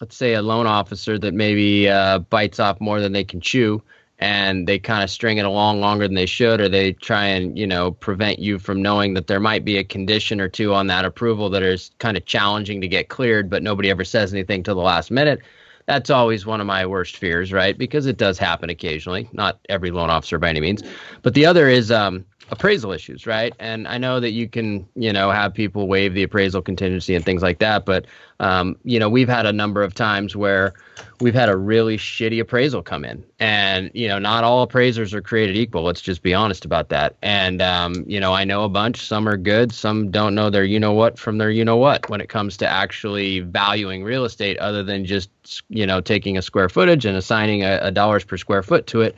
let's 0.00 0.16
say 0.16 0.34
a 0.34 0.42
loan 0.42 0.66
officer 0.66 1.18
that 1.18 1.34
maybe 1.34 1.88
uh, 1.88 2.18
bites 2.20 2.60
off 2.60 2.80
more 2.80 3.00
than 3.00 3.12
they 3.12 3.24
can 3.24 3.40
chew, 3.40 3.82
and 4.18 4.68
they 4.68 4.78
kind 4.78 5.02
of 5.02 5.10
string 5.10 5.38
it 5.38 5.44
along 5.44 5.80
longer 5.80 6.06
than 6.06 6.14
they 6.14 6.26
should, 6.26 6.60
or 6.60 6.68
they 6.68 6.92
try 6.92 7.24
and 7.24 7.58
you 7.58 7.66
know 7.66 7.90
prevent 7.90 8.38
you 8.38 8.58
from 8.58 8.80
knowing 8.80 9.14
that 9.14 9.26
there 9.26 9.40
might 9.40 9.64
be 9.64 9.76
a 9.76 9.84
condition 9.84 10.40
or 10.40 10.48
two 10.48 10.72
on 10.74 10.86
that 10.86 11.04
approval 11.04 11.50
that 11.50 11.62
is 11.62 11.90
kind 11.98 12.16
of 12.16 12.24
challenging 12.24 12.80
to 12.80 12.88
get 12.88 13.08
cleared, 13.08 13.50
but 13.50 13.62
nobody 13.62 13.90
ever 13.90 14.04
says 14.04 14.32
anything 14.32 14.62
till 14.62 14.74
the 14.74 14.80
last 14.80 15.10
minute 15.10 15.40
that's 15.86 16.10
always 16.10 16.46
one 16.46 16.60
of 16.60 16.66
my 16.66 16.86
worst 16.86 17.16
fears, 17.16 17.52
right? 17.52 17.76
Because 17.76 18.06
it 18.06 18.16
does 18.16 18.38
happen 18.38 18.70
occasionally, 18.70 19.28
not 19.32 19.60
every 19.68 19.90
loan 19.90 20.10
officer 20.10 20.38
by 20.38 20.48
any 20.48 20.60
means. 20.60 20.82
But 21.22 21.34
the 21.34 21.46
other 21.46 21.68
is 21.68 21.90
um, 21.90 22.24
appraisal 22.54 22.92
issues, 22.92 23.26
right? 23.26 23.52
And 23.58 23.86
I 23.86 23.98
know 23.98 24.20
that 24.20 24.30
you 24.30 24.48
can, 24.48 24.88
you 24.94 25.12
know, 25.12 25.30
have 25.30 25.52
people 25.52 25.88
waive 25.88 26.14
the 26.14 26.22
appraisal 26.22 26.62
contingency 26.62 27.14
and 27.14 27.24
things 27.24 27.42
like 27.42 27.58
that, 27.58 27.84
but 27.84 28.06
um, 28.40 28.76
you 28.84 28.98
know, 28.98 29.08
we've 29.08 29.28
had 29.28 29.46
a 29.46 29.52
number 29.52 29.82
of 29.82 29.94
times 29.94 30.34
where 30.34 30.74
we've 31.20 31.34
had 31.34 31.48
a 31.48 31.56
really 31.56 31.96
shitty 31.96 32.40
appraisal 32.40 32.82
come 32.82 33.04
in, 33.04 33.24
and 33.38 33.90
you 33.94 34.08
know, 34.08 34.18
not 34.18 34.42
all 34.42 34.62
appraisers 34.62 35.14
are 35.14 35.22
created 35.22 35.56
equal. 35.56 35.82
Let's 35.82 36.00
just 36.00 36.22
be 36.22 36.34
honest 36.34 36.64
about 36.64 36.88
that. 36.88 37.16
And 37.22 37.62
um, 37.62 38.04
you 38.06 38.18
know, 38.18 38.32
I 38.32 38.44
know 38.44 38.64
a 38.64 38.68
bunch. 38.68 39.06
Some 39.06 39.28
are 39.28 39.36
good. 39.36 39.72
Some 39.72 40.10
don't 40.10 40.34
know 40.34 40.50
their 40.50 40.64
you 40.64 40.80
know 40.80 40.92
what 40.92 41.18
from 41.18 41.38
their 41.38 41.50
you 41.50 41.64
know 41.64 41.76
what 41.76 42.08
when 42.10 42.20
it 42.20 42.28
comes 42.28 42.56
to 42.58 42.66
actually 42.66 43.40
valuing 43.40 44.02
real 44.02 44.24
estate, 44.24 44.58
other 44.58 44.82
than 44.82 45.04
just 45.04 45.30
you 45.68 45.86
know 45.86 46.00
taking 46.00 46.36
a 46.36 46.42
square 46.42 46.68
footage 46.68 47.06
and 47.06 47.16
assigning 47.16 47.62
a, 47.62 47.78
a 47.82 47.90
dollars 47.90 48.24
per 48.24 48.36
square 48.36 48.62
foot 48.62 48.86
to 48.88 49.00
it 49.00 49.14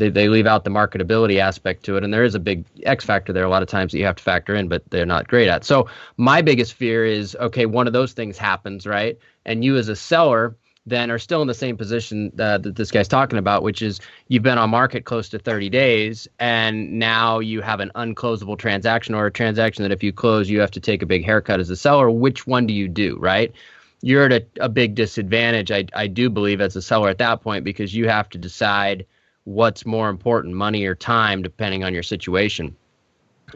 they, 0.00 0.08
they 0.08 0.28
leave 0.28 0.46
out 0.46 0.64
the 0.64 0.70
marketability 0.70 1.38
aspect 1.38 1.84
to 1.84 1.96
it 1.96 2.02
and 2.02 2.12
there 2.12 2.24
is 2.24 2.34
a 2.34 2.40
big 2.40 2.64
x 2.84 3.04
factor 3.04 3.32
there 3.32 3.44
a 3.44 3.48
lot 3.48 3.62
of 3.62 3.68
times 3.68 3.92
that 3.92 3.98
you 3.98 4.04
have 4.04 4.16
to 4.16 4.22
factor 4.22 4.54
in 4.54 4.66
but 4.66 4.82
they're 4.90 5.06
not 5.06 5.28
great 5.28 5.48
at 5.48 5.64
so 5.64 5.86
my 6.16 6.42
biggest 6.42 6.72
fear 6.72 7.04
is 7.04 7.36
okay 7.36 7.66
one 7.66 7.86
of 7.86 7.92
those 7.92 8.12
things 8.12 8.36
happens 8.36 8.86
right 8.86 9.18
and 9.44 9.62
you 9.64 9.76
as 9.76 9.88
a 9.88 9.96
seller 9.96 10.56
then 10.86 11.10
are 11.10 11.18
still 11.18 11.42
in 11.42 11.46
the 11.46 11.54
same 11.54 11.76
position 11.76 12.32
uh, 12.38 12.56
that 12.56 12.74
this 12.74 12.90
guy's 12.90 13.06
talking 13.06 13.38
about, 13.38 13.62
which 13.62 13.82
is 13.82 14.00
you've 14.28 14.42
been 14.42 14.56
on 14.56 14.70
market 14.70 15.04
close 15.04 15.28
to 15.28 15.38
30 15.38 15.68
days, 15.68 16.26
and 16.38 16.98
now 16.98 17.38
you 17.38 17.60
have 17.60 17.80
an 17.80 17.92
unclosable 17.94 18.58
transaction 18.58 19.14
or 19.14 19.26
a 19.26 19.30
transaction 19.30 19.82
that 19.82 19.92
if 19.92 20.02
you 20.02 20.10
close, 20.10 20.48
you 20.48 20.58
have 20.58 20.70
to 20.70 20.80
take 20.80 21.02
a 21.02 21.06
big 21.06 21.22
haircut 21.22 21.60
as 21.60 21.68
a 21.68 21.76
seller. 21.76 22.10
Which 22.10 22.46
one 22.46 22.66
do 22.66 22.72
you 22.72 22.88
do, 22.88 23.18
right? 23.18 23.52
You're 24.00 24.24
at 24.24 24.32
a, 24.32 24.46
a 24.64 24.68
big 24.70 24.94
disadvantage, 24.94 25.70
I, 25.70 25.84
I 25.94 26.06
do 26.06 26.30
believe, 26.30 26.62
as 26.62 26.76
a 26.76 26.82
seller 26.82 27.10
at 27.10 27.18
that 27.18 27.42
point 27.42 27.62
because 27.62 27.94
you 27.94 28.08
have 28.08 28.30
to 28.30 28.38
decide– 28.38 29.04
what's 29.50 29.84
more 29.84 30.08
important, 30.08 30.54
money 30.54 30.84
or 30.84 30.94
time, 30.94 31.42
depending 31.42 31.84
on 31.84 31.92
your 31.92 32.02
situation. 32.02 32.76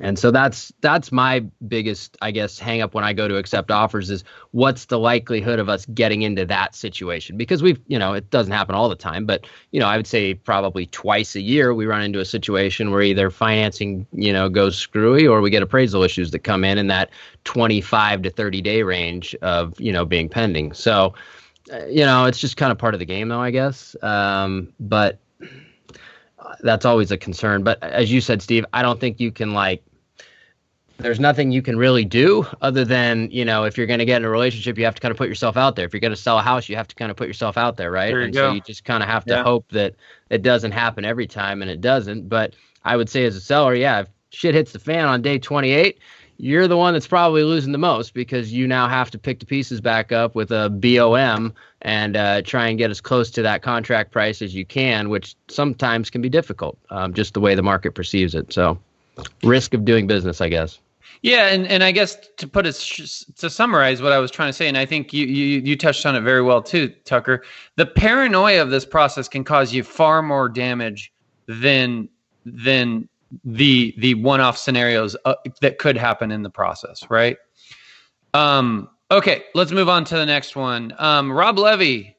And 0.01 0.19
so 0.19 0.31
that's 0.31 0.73
that's 0.81 1.13
my 1.13 1.41
biggest, 1.69 2.17
I 2.21 2.31
guess, 2.31 2.59
hang 2.59 2.83
up 2.83 2.95
when 2.95 3.05
I 3.05 3.13
go 3.13 3.29
to 3.29 3.37
accept 3.37 3.71
offers 3.71 4.11
is 4.11 4.25
what's 4.51 4.87
the 4.87 4.99
likelihood 4.99 5.59
of 5.59 5.69
us 5.69 5.87
getting 5.87 6.23
into 6.23 6.45
that 6.47 6.75
situation? 6.75 7.37
Because 7.37 7.63
we've, 7.63 7.81
you 7.87 7.99
know, 7.99 8.13
it 8.13 8.29
doesn't 8.31 8.53
happen 8.53 8.75
all 8.75 8.89
the 8.89 8.97
time, 8.97 9.27
but 9.27 9.47
you 9.71 9.81
know, 9.81 9.87
I 9.87 9.97
would 9.97 10.07
say 10.07 10.35
probably 10.35 10.87
twice 10.87 11.37
a 11.37 11.41
year 11.41 11.75
we 11.75 11.87
run 11.87 12.03
into 12.03 12.21
a 12.21 12.25
situation 12.25 12.91
where 12.91 13.03
either 13.03 13.31
financing, 13.31 14.07
you 14.13 14.33
know, 14.33 14.49
goes 14.49 14.77
screwy 14.77 15.27
or 15.27 15.41
we 15.41 15.51
get 15.51 15.63
appraisal 15.63 16.03
issues 16.03 16.31
that 16.33 16.41
come 16.41 16.65
in 16.65 16.79
in 16.79 16.89
that 16.89 17.11
25 17.45 18.23
to 18.23 18.31
30 18.31 18.63
day 18.63 18.83
range 18.83 19.35
of, 19.43 19.79
you 19.81 19.93
know, 19.93 20.05
being 20.05 20.29
pending. 20.29 20.73
So, 20.73 21.15
uh, 21.73 21.87
you 21.87 22.05
know, 22.05 22.25
it's 22.25 22.39
just 22.39 22.57
kind 22.57 22.73
of 22.73 22.79
part 22.79 22.95
of 22.95 23.01
the 23.01 23.07
game 23.07 23.29
though, 23.29 23.41
I 23.41 23.51
guess. 23.51 23.97
Um, 24.03 24.73
but 24.81 25.19
that's 26.61 26.85
always 26.85 27.11
a 27.11 27.17
concern. 27.17 27.63
But 27.63 27.83
as 27.83 28.13
you 28.13 28.21
said, 28.21 28.43
Steve, 28.43 28.65
I 28.73 28.83
don't 28.83 29.01
think 29.01 29.21
you 29.21 29.31
can 29.33 29.53
like. 29.53 29.83
There's 30.99 31.19
nothing 31.19 31.51
you 31.51 31.61
can 31.61 31.77
really 31.77 32.05
do 32.05 32.47
other 32.63 32.85
than 32.85 33.29
you 33.33 33.45
know 33.45 33.65
if 33.65 33.77
you're 33.77 33.87
going 33.87 33.99
to 33.99 34.05
get 34.05 34.19
in 34.23 34.25
a 34.25 34.31
relationship, 34.31 34.79
you 34.79 34.85
have 34.85 34.95
to 34.95 35.01
kind 35.01 35.11
of 35.11 35.19
put 35.19 35.29
yourself 35.29 35.57
out 35.57 35.75
there. 35.75 35.85
If 35.85 35.93
you're 35.93 36.01
going 36.01 36.13
to 36.13 36.17
sell 36.17 36.39
a 36.39 36.43
house, 36.43 36.69
you 36.69 36.77
have 36.77 36.87
to 36.89 36.95
kind 36.95 37.11
of 37.11 37.17
put 37.17 37.27
yourself 37.27 37.59
out 37.59 37.77
there, 37.77 37.91
right? 37.91 38.11
There 38.11 38.21
you 38.21 38.27
and 38.27 38.35
go. 38.35 38.49
so 38.49 38.55
you 38.55 38.61
just 38.61 38.85
kind 38.85 39.03
of 39.03 39.09
have 39.09 39.25
to 39.27 39.35
Yeah. 39.35 39.43
hope 39.43 39.69
that 39.73 39.97
it 40.31 40.43
doesn't 40.43 40.71
happen 40.71 41.05
every 41.05 41.27
time, 41.27 41.63
and 41.63 41.71
it 41.71 41.81
doesn't. 41.81 42.29
But 42.29 42.55
I 42.85 42.97
would 42.97 43.09
say 43.09 43.25
as 43.25 43.35
a 43.35 43.41
seller, 43.41 43.75
yeah, 43.75 44.01
if 44.03 44.09
shit 44.31 44.55
hits 44.55 44.73
the 44.73 44.79
fan 44.79 45.07
on 45.07 45.21
day 45.21 45.39
28, 45.39 45.99
you're 46.39 46.69
the 46.69 46.77
one 46.77 46.95
that's 46.95 47.07
probably 47.07 47.43
losing 47.43 47.73
the 47.73 47.79
most 47.79 48.15
because 48.15 48.53
you 48.53 48.67
now 48.67 48.89
have 48.89 49.11
to 49.13 49.19
pick 49.19 49.41
the 49.41 49.47
pieces 49.47 49.81
back 49.81 50.13
up 50.13 50.35
with 50.35 50.51
a 50.51 50.69
BOM 50.71 51.53
and 51.83 52.17
uh, 52.17 52.43
try 52.43 52.69
and 52.69 52.79
get 52.79 52.91
as 52.91 53.01
close 53.01 53.31
to 53.33 53.43
that 53.43 53.63
contract 53.63 54.11
price 54.11 54.43
as 54.43 54.55
you 54.55 54.65
can, 54.65 55.09
which 55.09 55.37
sometimes 55.49 56.11
can 56.11 56.21
be 56.23 56.29
difficult, 56.29 56.79
um, 56.91 57.15
just 57.15 57.35
the 57.35 57.41
way 57.41 57.55
the 57.55 57.63
market 57.63 57.95
perceives 57.95 58.35
it. 58.35 58.53
So, 58.53 58.79
risk 59.43 59.75
of 59.75 59.85
doing 59.85 60.07
business, 60.07 60.41
I 60.41 60.49
guess. 60.49 60.79
Yeah, 61.23 61.49
and, 61.49 61.67
and 61.69 61.83
I 61.83 61.91
guess 61.91 62.17
to 62.37 62.47
put 62.47 62.67
it 62.67 62.75
to 62.75 63.49
summarize 63.49 64.03
what 64.03 64.13
I 64.13 64.19
was 64.19 64.31
trying 64.31 64.51
to 64.51 64.53
say, 64.53 64.69
and 64.69 64.77
I 64.77 64.85
think 64.85 65.13
you, 65.15 65.27
you 65.27 65.61
you 65.61 65.75
touched 65.75 66.05
on 66.05 66.15
it 66.17 66.21
very 66.21 66.43
well 66.43 66.63
too, 66.63 66.89
Tucker. 67.07 67.45
The 67.77 67.87
paranoia 67.87 68.61
of 68.61 68.69
this 68.69 68.85
process 68.85 69.27
can 69.27 69.43
cause 69.43 69.73
you 69.73 69.83
far 69.83 70.21
more 70.21 70.51
damage 70.51 71.11
than 71.47 72.11
than 72.45 73.09
the 73.45 73.95
the 73.99 74.15
one-off 74.15 74.59
scenarios 74.59 75.17
uh, 75.25 75.35
that 75.61 75.79
could 75.79 75.97
happen 75.97 76.31
in 76.31 76.43
the 76.43 76.51
process, 76.51 77.09
right? 77.11 77.37
Um, 78.35 78.89
okay, 79.11 79.45
let's 79.55 79.73
move 79.73 79.89
on 79.89 80.05
to 80.07 80.17
the 80.17 80.27
next 80.27 80.57
one. 80.57 80.95
Um, 80.99 81.33
Rob 81.33 81.59
Levy, 81.59 82.17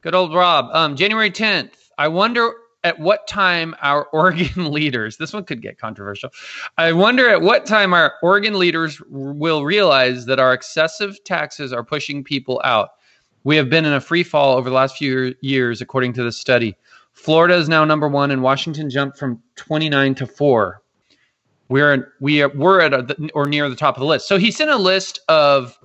good 0.00 0.14
old 0.14 0.34
Rob. 0.34 0.70
Um, 0.72 0.96
January 0.96 1.30
tenth. 1.30 1.90
I 1.98 2.08
wonder 2.08 2.52
at 2.84 2.98
what 2.98 3.26
time 3.26 3.74
our 3.82 4.06
Oregon 4.12 4.72
leaders. 4.72 5.16
This 5.16 5.32
one 5.32 5.44
could 5.44 5.62
get 5.62 5.78
controversial. 5.78 6.30
I 6.76 6.92
wonder 6.92 7.28
at 7.28 7.42
what 7.42 7.66
time 7.66 7.92
our 7.92 8.14
Oregon 8.22 8.58
leaders 8.58 9.00
will 9.08 9.64
realize 9.64 10.26
that 10.26 10.38
our 10.38 10.52
excessive 10.52 11.22
taxes 11.24 11.72
are 11.72 11.84
pushing 11.84 12.24
people 12.24 12.60
out. 12.64 12.90
We 13.44 13.56
have 13.56 13.70
been 13.70 13.84
in 13.84 13.92
a 13.92 14.00
free 14.00 14.24
fall 14.24 14.56
over 14.56 14.68
the 14.68 14.74
last 14.74 14.96
few 14.96 15.34
years, 15.40 15.80
according 15.80 16.12
to 16.14 16.22
this 16.22 16.36
study. 16.36 16.76
Florida 17.18 17.56
is 17.56 17.68
now 17.68 17.84
number 17.84 18.06
one, 18.06 18.30
and 18.30 18.42
Washington 18.42 18.88
jumped 18.88 19.18
from 19.18 19.42
29 19.56 20.14
to 20.14 20.26
four. 20.26 20.82
We're 21.68 22.12
we 22.20 22.42
are 22.42 22.48
we're 22.50 22.80
at 22.80 22.94
a, 22.94 23.30
or 23.34 23.46
near 23.46 23.68
the 23.68 23.76
top 23.76 23.96
of 23.96 24.00
the 24.00 24.06
list. 24.06 24.28
So 24.28 24.38
he 24.38 24.50
sent 24.52 24.70
a 24.70 24.76
list 24.76 25.20
of 25.28 25.76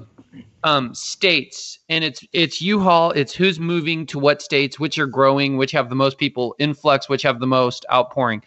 um, 0.64 0.94
states, 0.94 1.80
and 1.90 2.04
it's 2.04 2.24
it's 2.34 2.62
U-Haul. 2.62 3.12
It's 3.12 3.34
who's 3.34 3.60
moving 3.60 4.06
to 4.06 4.20
what 4.20 4.44
states, 4.44 4.80
which 4.80 5.00
are 5.00 5.08
growing, 5.08 5.58
which 5.58 5.72
have 5.72 5.90
the 5.90 5.96
most 5.96 6.20
people 6.20 6.56
influx, 6.60 7.10
which 7.10 7.24
have 7.24 7.40
the 7.40 7.48
most 7.48 7.84
outpouring. 7.92 8.44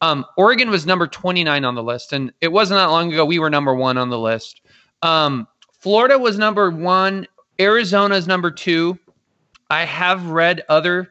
Um, 0.00 0.24
Oregon 0.36 0.70
was 0.70 0.86
number 0.86 1.08
29 1.08 1.64
on 1.64 1.74
the 1.74 1.82
list, 1.82 2.12
and 2.12 2.32
it 2.40 2.52
wasn't 2.52 2.78
that 2.78 2.86
long 2.86 3.12
ago 3.12 3.24
we 3.24 3.40
were 3.40 3.50
number 3.50 3.74
one 3.74 3.98
on 3.98 4.10
the 4.10 4.18
list. 4.18 4.62
Um, 5.02 5.48
Florida 5.72 6.16
was 6.16 6.38
number 6.38 6.70
one. 6.70 7.26
Arizona 7.60 8.14
is 8.14 8.28
number 8.28 8.52
two. 8.52 8.96
I 9.70 9.84
have 9.84 10.26
read 10.26 10.62
other 10.68 11.10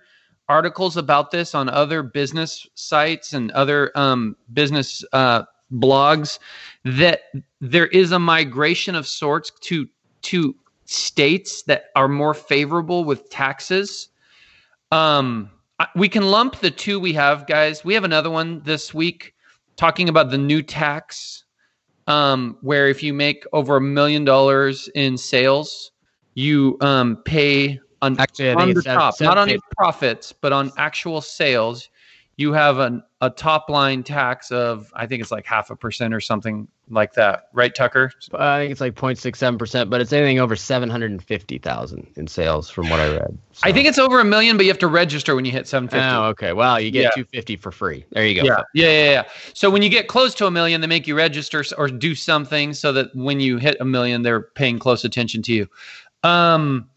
articles 0.49 0.97
about 0.97 1.31
this 1.31 1.53
on 1.53 1.69
other 1.69 2.03
business 2.03 2.67
sites 2.75 3.33
and 3.33 3.51
other 3.51 3.91
um, 3.95 4.35
business 4.53 5.03
uh, 5.13 5.43
blogs 5.73 6.39
that 6.85 7.23
there 7.59 7.87
is 7.87 8.11
a 8.11 8.19
migration 8.19 8.95
of 8.95 9.05
sorts 9.05 9.51
to 9.61 9.87
to 10.21 10.55
states 10.85 11.63
that 11.63 11.85
are 11.95 12.07
more 12.07 12.33
favorable 12.33 13.03
with 13.03 13.29
taxes. 13.29 14.09
Um, 14.91 15.51
we 15.95 16.09
can 16.09 16.23
lump 16.23 16.59
the 16.59 16.71
two 16.71 16.99
we 16.99 17.13
have, 17.13 17.45
guys. 17.45 17.83
We 17.83 17.93
have 17.93 18.03
another 18.03 18.29
one 18.29 18.61
this 18.63 18.93
week 18.93 19.33
talking 19.75 20.09
about 20.09 20.31
the 20.31 20.37
new 20.37 20.63
tax, 20.63 21.43
um, 22.07 22.57
where 22.61 22.87
if 22.87 23.03
you 23.03 23.13
make 23.13 23.43
over 23.53 23.77
a 23.77 23.81
million 23.81 24.25
dollars 24.25 24.89
in 24.95 25.17
sales, 25.17 25.91
you 26.33 26.77
um, 26.81 27.17
pay 27.25 27.79
on 28.01 28.19
Actually, 28.19 28.51
on 28.51 28.73
the 28.73 28.81
top, 28.81 29.15
seven- 29.15 29.29
not 29.29 29.37
on 29.37 29.49
your 29.49 29.59
profits, 29.77 30.31
but 30.33 30.53
on 30.53 30.71
actual 30.77 31.21
sales, 31.21 31.89
you 32.39 32.53
have 32.53 32.77
an, 32.77 33.01
a 33.21 33.29
top 33.31 33.67
line 33.69 34.03
tax 34.03 34.51
of 34.51 34.91
I 34.93 35.07
think 35.07 35.21
it's 35.23 35.31
like 35.31 35.45
half 35.45 35.71
a 35.71 35.75
percent 35.75 36.13
or 36.13 36.19
something 36.19 36.67
like 36.89 37.13
that, 37.13 37.49
right, 37.51 37.73
Tucker? 37.73 38.11
I 38.35 38.59
think 38.59 38.71
it's 38.71 38.79
like 38.79 38.93
0.67%, 38.95 39.89
but 39.89 39.99
it's 39.99 40.13
anything 40.13 40.39
over 40.39 40.55
750,000 40.55 42.07
in 42.15 42.27
sales 42.27 42.69
from 42.69 42.89
what 42.89 42.99
I 42.99 43.09
read. 43.09 43.37
I 43.63 43.71
think 43.73 43.87
it's 43.87 43.97
over 43.97 44.19
a 44.19 44.23
million, 44.23 44.55
but 44.55 44.65
you 44.65 44.71
have 44.71 44.79
to 44.79 44.87
register 44.87 45.35
when 45.35 45.43
you 45.45 45.51
hit 45.51 45.67
seven 45.67 45.89
fifty. 45.89 46.05
Oh, 46.05 46.25
okay. 46.25 46.53
Well, 46.53 46.79
you 46.79 46.91
get 46.91 47.01
Yeah. 47.01 47.09
250 47.09 47.55
for 47.57 47.71
free. 47.71 48.05
There 48.11 48.25
you 48.25 48.35
go. 48.41 48.45
Yeah, 48.45 48.61
yeah, 48.73 48.87
yeah, 48.87 49.11
yeah. 49.11 49.23
So 49.53 49.69
when 49.69 49.81
you 49.81 49.89
get 49.89 50.07
close 50.07 50.33
to 50.35 50.45
a 50.45 50.51
million, 50.51 50.79
they 50.79 50.87
make 50.87 51.07
you 51.07 51.15
register 51.15 51.63
or 51.77 51.87
do 51.89 52.13
something 52.15 52.73
so 52.73 52.93
that 52.93 53.13
when 53.15 53.39
you 53.39 53.57
hit 53.57 53.75
a 53.81 53.85
million, 53.85 54.21
they're 54.21 54.41
paying 54.41 54.79
close 54.79 55.03
attention 55.03 55.41
to 55.41 55.53
you. 55.53 55.67
Um, 56.23 56.87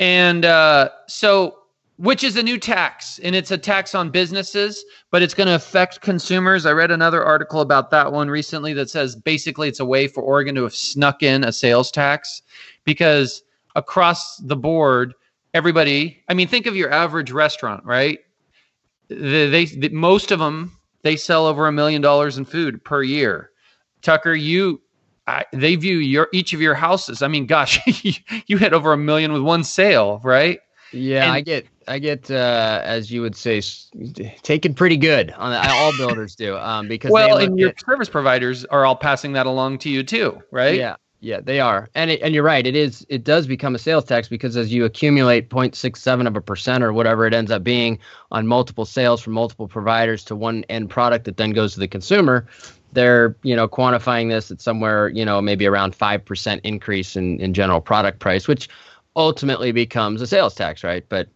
and 0.00 0.44
uh, 0.44 0.88
so, 1.06 1.58
which 1.98 2.24
is 2.24 2.36
a 2.36 2.42
new 2.42 2.58
tax, 2.58 3.20
and 3.20 3.36
it's 3.36 3.52
a 3.52 3.58
tax 3.58 3.94
on 3.94 4.10
businesses, 4.10 4.84
but 5.12 5.22
it's 5.22 5.34
going 5.34 5.46
to 5.46 5.54
affect 5.54 6.00
consumers. 6.00 6.66
I 6.66 6.72
read 6.72 6.90
another 6.90 7.22
article 7.22 7.60
about 7.60 7.90
that 7.90 8.12
one 8.12 8.28
recently 8.28 8.72
that 8.72 8.90
says 8.90 9.14
basically 9.14 9.68
it's 9.68 9.80
a 9.80 9.84
way 9.84 10.08
for 10.08 10.22
Oregon 10.22 10.56
to 10.56 10.64
have 10.64 10.74
snuck 10.74 11.22
in 11.22 11.44
a 11.44 11.52
sales 11.52 11.92
tax 11.92 12.42
because 12.84 13.42
across 13.76 14.38
the 14.38 14.56
board, 14.56 15.14
everybody. 15.54 16.22
I 16.28 16.34
mean, 16.34 16.48
think 16.48 16.66
of 16.66 16.74
your 16.74 16.90
average 16.90 17.30
restaurant, 17.30 17.84
right? 17.84 18.18
they, 19.10 19.66
most 19.90 20.30
of 20.30 20.38
them 20.38 20.76
they 21.02 21.16
sell 21.16 21.46
over 21.46 21.66
a 21.66 21.72
million 21.72 22.00
dollars 22.00 22.38
in 22.38 22.44
food 22.44 22.82
per 22.84 23.02
year. 23.02 23.50
Tucker, 24.02 24.34
you 24.34 24.80
I, 25.30 25.44
they 25.52 25.76
view 25.76 25.98
your 25.98 26.28
each 26.32 26.52
of 26.52 26.60
your 26.60 26.74
houses. 26.74 27.22
I 27.22 27.28
mean, 27.28 27.46
gosh, 27.46 27.78
you, 28.46 28.58
hit 28.58 28.72
over 28.72 28.92
a 28.92 28.96
million 28.96 29.32
with 29.32 29.42
one 29.42 29.62
sale, 29.64 30.20
right? 30.24 30.58
Yeah, 30.92 31.24
And- 31.24 31.32
I 31.32 31.40
get, 31.40 31.66
I 31.86 31.98
get, 31.98 32.30
uh, 32.30 32.80
as 32.84 33.10
you 33.10 33.20
would 33.22 33.36
say, 33.36 33.62
taken 34.42 34.74
pretty 34.74 34.96
good 34.96 35.30
on 35.32 35.50
the, 35.52 35.70
all 35.72 35.96
builders 35.96 36.34
do, 36.36 36.56
um, 36.56 36.88
because 36.88 37.10
Well, 37.10 37.36
and 37.38 37.58
your 37.58 37.70
at- 37.70 37.80
service 37.80 38.08
providers 38.08 38.64
are 38.66 38.84
all 38.84 38.96
passing 38.96 39.32
that 39.34 39.46
along 39.46 39.78
to 39.78 39.90
you 39.90 40.02
too, 40.02 40.40
right? 40.50 40.76
yeah, 40.76 40.96
yeah, 41.20 41.40
they 41.40 41.60
are, 41.60 41.88
and 41.94 42.10
it, 42.10 42.20
and 42.22 42.34
you're 42.34 42.44
right, 42.44 42.66
it 42.66 42.74
is, 42.76 43.04
it 43.08 43.24
does 43.24 43.46
become 43.46 43.74
a 43.74 43.78
sales 43.78 44.04
tax 44.04 44.26
because 44.28 44.56
as 44.56 44.72
you 44.72 44.84
accumulate 44.84 45.48
0.67 45.50 46.26
of 46.26 46.36
a 46.36 46.40
percent 46.40 46.82
or 46.84 46.92
whatever 46.92 47.26
it 47.26 47.34
ends 47.34 47.50
up 47.50 47.62
being 47.62 47.98
on 48.30 48.46
multiple 48.46 48.84
sales 48.84 49.20
from 49.20 49.32
multiple 49.34 49.68
providers 49.68 50.24
to 50.24 50.34
one 50.36 50.64
end 50.68 50.90
product 50.90 51.24
that 51.24 51.36
then 51.36 51.50
goes 51.50 51.74
to 51.74 51.80
the 51.80 51.88
consumer, 51.88 52.46
they're 52.92 53.36
you 53.42 53.56
know 53.56 53.68
quantifying 53.68 54.28
this 54.28 54.50
at 54.50 54.60
somewhere 54.60 55.08
you 55.08 55.24
know 55.24 55.40
maybe 55.40 55.66
around 55.66 55.94
five 55.94 56.24
percent 56.24 56.60
increase 56.64 57.16
in 57.16 57.40
in 57.40 57.54
general 57.54 57.80
product 57.80 58.18
price, 58.18 58.48
which 58.48 58.68
ultimately 59.16 59.72
becomes 59.72 60.22
a 60.22 60.26
sales 60.26 60.54
tax, 60.54 60.84
right? 60.84 61.04
But 61.08 61.28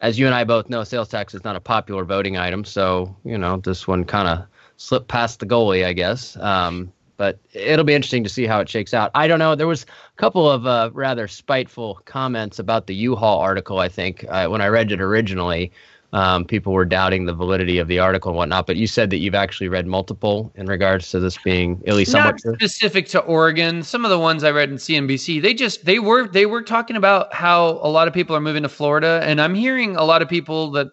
as 0.00 0.18
you 0.18 0.26
and 0.26 0.34
I 0.34 0.44
both 0.44 0.68
know, 0.68 0.84
sales 0.84 1.08
tax 1.08 1.34
is 1.34 1.44
not 1.44 1.56
a 1.56 1.60
popular 1.60 2.04
voting 2.04 2.36
item. 2.36 2.64
So, 2.64 3.14
you 3.24 3.38
know, 3.38 3.58
this 3.58 3.86
one 3.86 4.04
kind 4.04 4.28
of 4.28 4.44
slipped 4.76 5.08
past 5.08 5.38
the 5.40 5.46
goalie, 5.46 5.86
I 5.86 5.92
guess. 5.92 6.36
Um, 6.38 6.92
but 7.16 7.38
it'll 7.52 7.84
be 7.84 7.94
interesting 7.94 8.24
to 8.24 8.28
see 8.28 8.46
how 8.46 8.58
it 8.58 8.68
shakes 8.68 8.92
out. 8.92 9.12
I 9.14 9.28
don't 9.28 9.38
know. 9.38 9.54
There 9.54 9.68
was 9.68 9.84
a 9.84 10.20
couple 10.20 10.50
of 10.50 10.66
uh, 10.66 10.90
rather 10.92 11.28
spiteful 11.28 12.00
comments 12.04 12.58
about 12.58 12.88
the 12.88 12.94
U-Haul 12.96 13.38
article. 13.38 13.78
I 13.78 13.88
think 13.88 14.24
uh, 14.28 14.48
when 14.48 14.60
I 14.60 14.66
read 14.66 14.90
it 14.90 15.00
originally, 15.00 15.70
um, 16.12 16.44
people 16.44 16.72
were 16.72 16.84
doubting 16.84 17.24
the 17.24 17.32
validity 17.32 17.78
of 17.78 17.88
the 17.88 17.98
article 17.98 18.30
and 18.30 18.36
whatnot. 18.36 18.66
But 18.66 18.76
you 18.76 18.86
said 18.86 19.10
that 19.10 19.18
you've 19.18 19.34
actually 19.34 19.68
read 19.68 19.86
multiple 19.86 20.52
in 20.56 20.66
regards 20.66 21.10
to 21.10 21.20
this 21.20 21.38
being 21.38 21.82
at 21.86 21.94
least 21.94 22.12
somewhat 22.12 22.40
not 22.44 22.54
specific 22.56 23.08
to 23.08 23.20
Oregon. 23.20 23.82
Some 23.82 24.04
of 24.04 24.10
the 24.10 24.18
ones 24.18 24.44
I 24.44 24.50
read 24.50 24.70
in 24.70 24.76
CNBC, 24.76 25.40
they 25.40 25.54
just 25.54 25.84
they 25.84 25.98
were 25.98 26.28
they 26.28 26.46
were 26.46 26.62
talking 26.62 26.96
about 26.96 27.32
how 27.32 27.80
a 27.82 27.88
lot 27.88 28.08
of 28.08 28.14
people 28.14 28.36
are 28.36 28.40
moving 28.40 28.62
to 28.62 28.68
Florida, 28.68 29.22
and 29.24 29.40
I'm 29.40 29.54
hearing 29.54 29.96
a 29.96 30.04
lot 30.04 30.20
of 30.20 30.28
people 30.28 30.70
that 30.72 30.88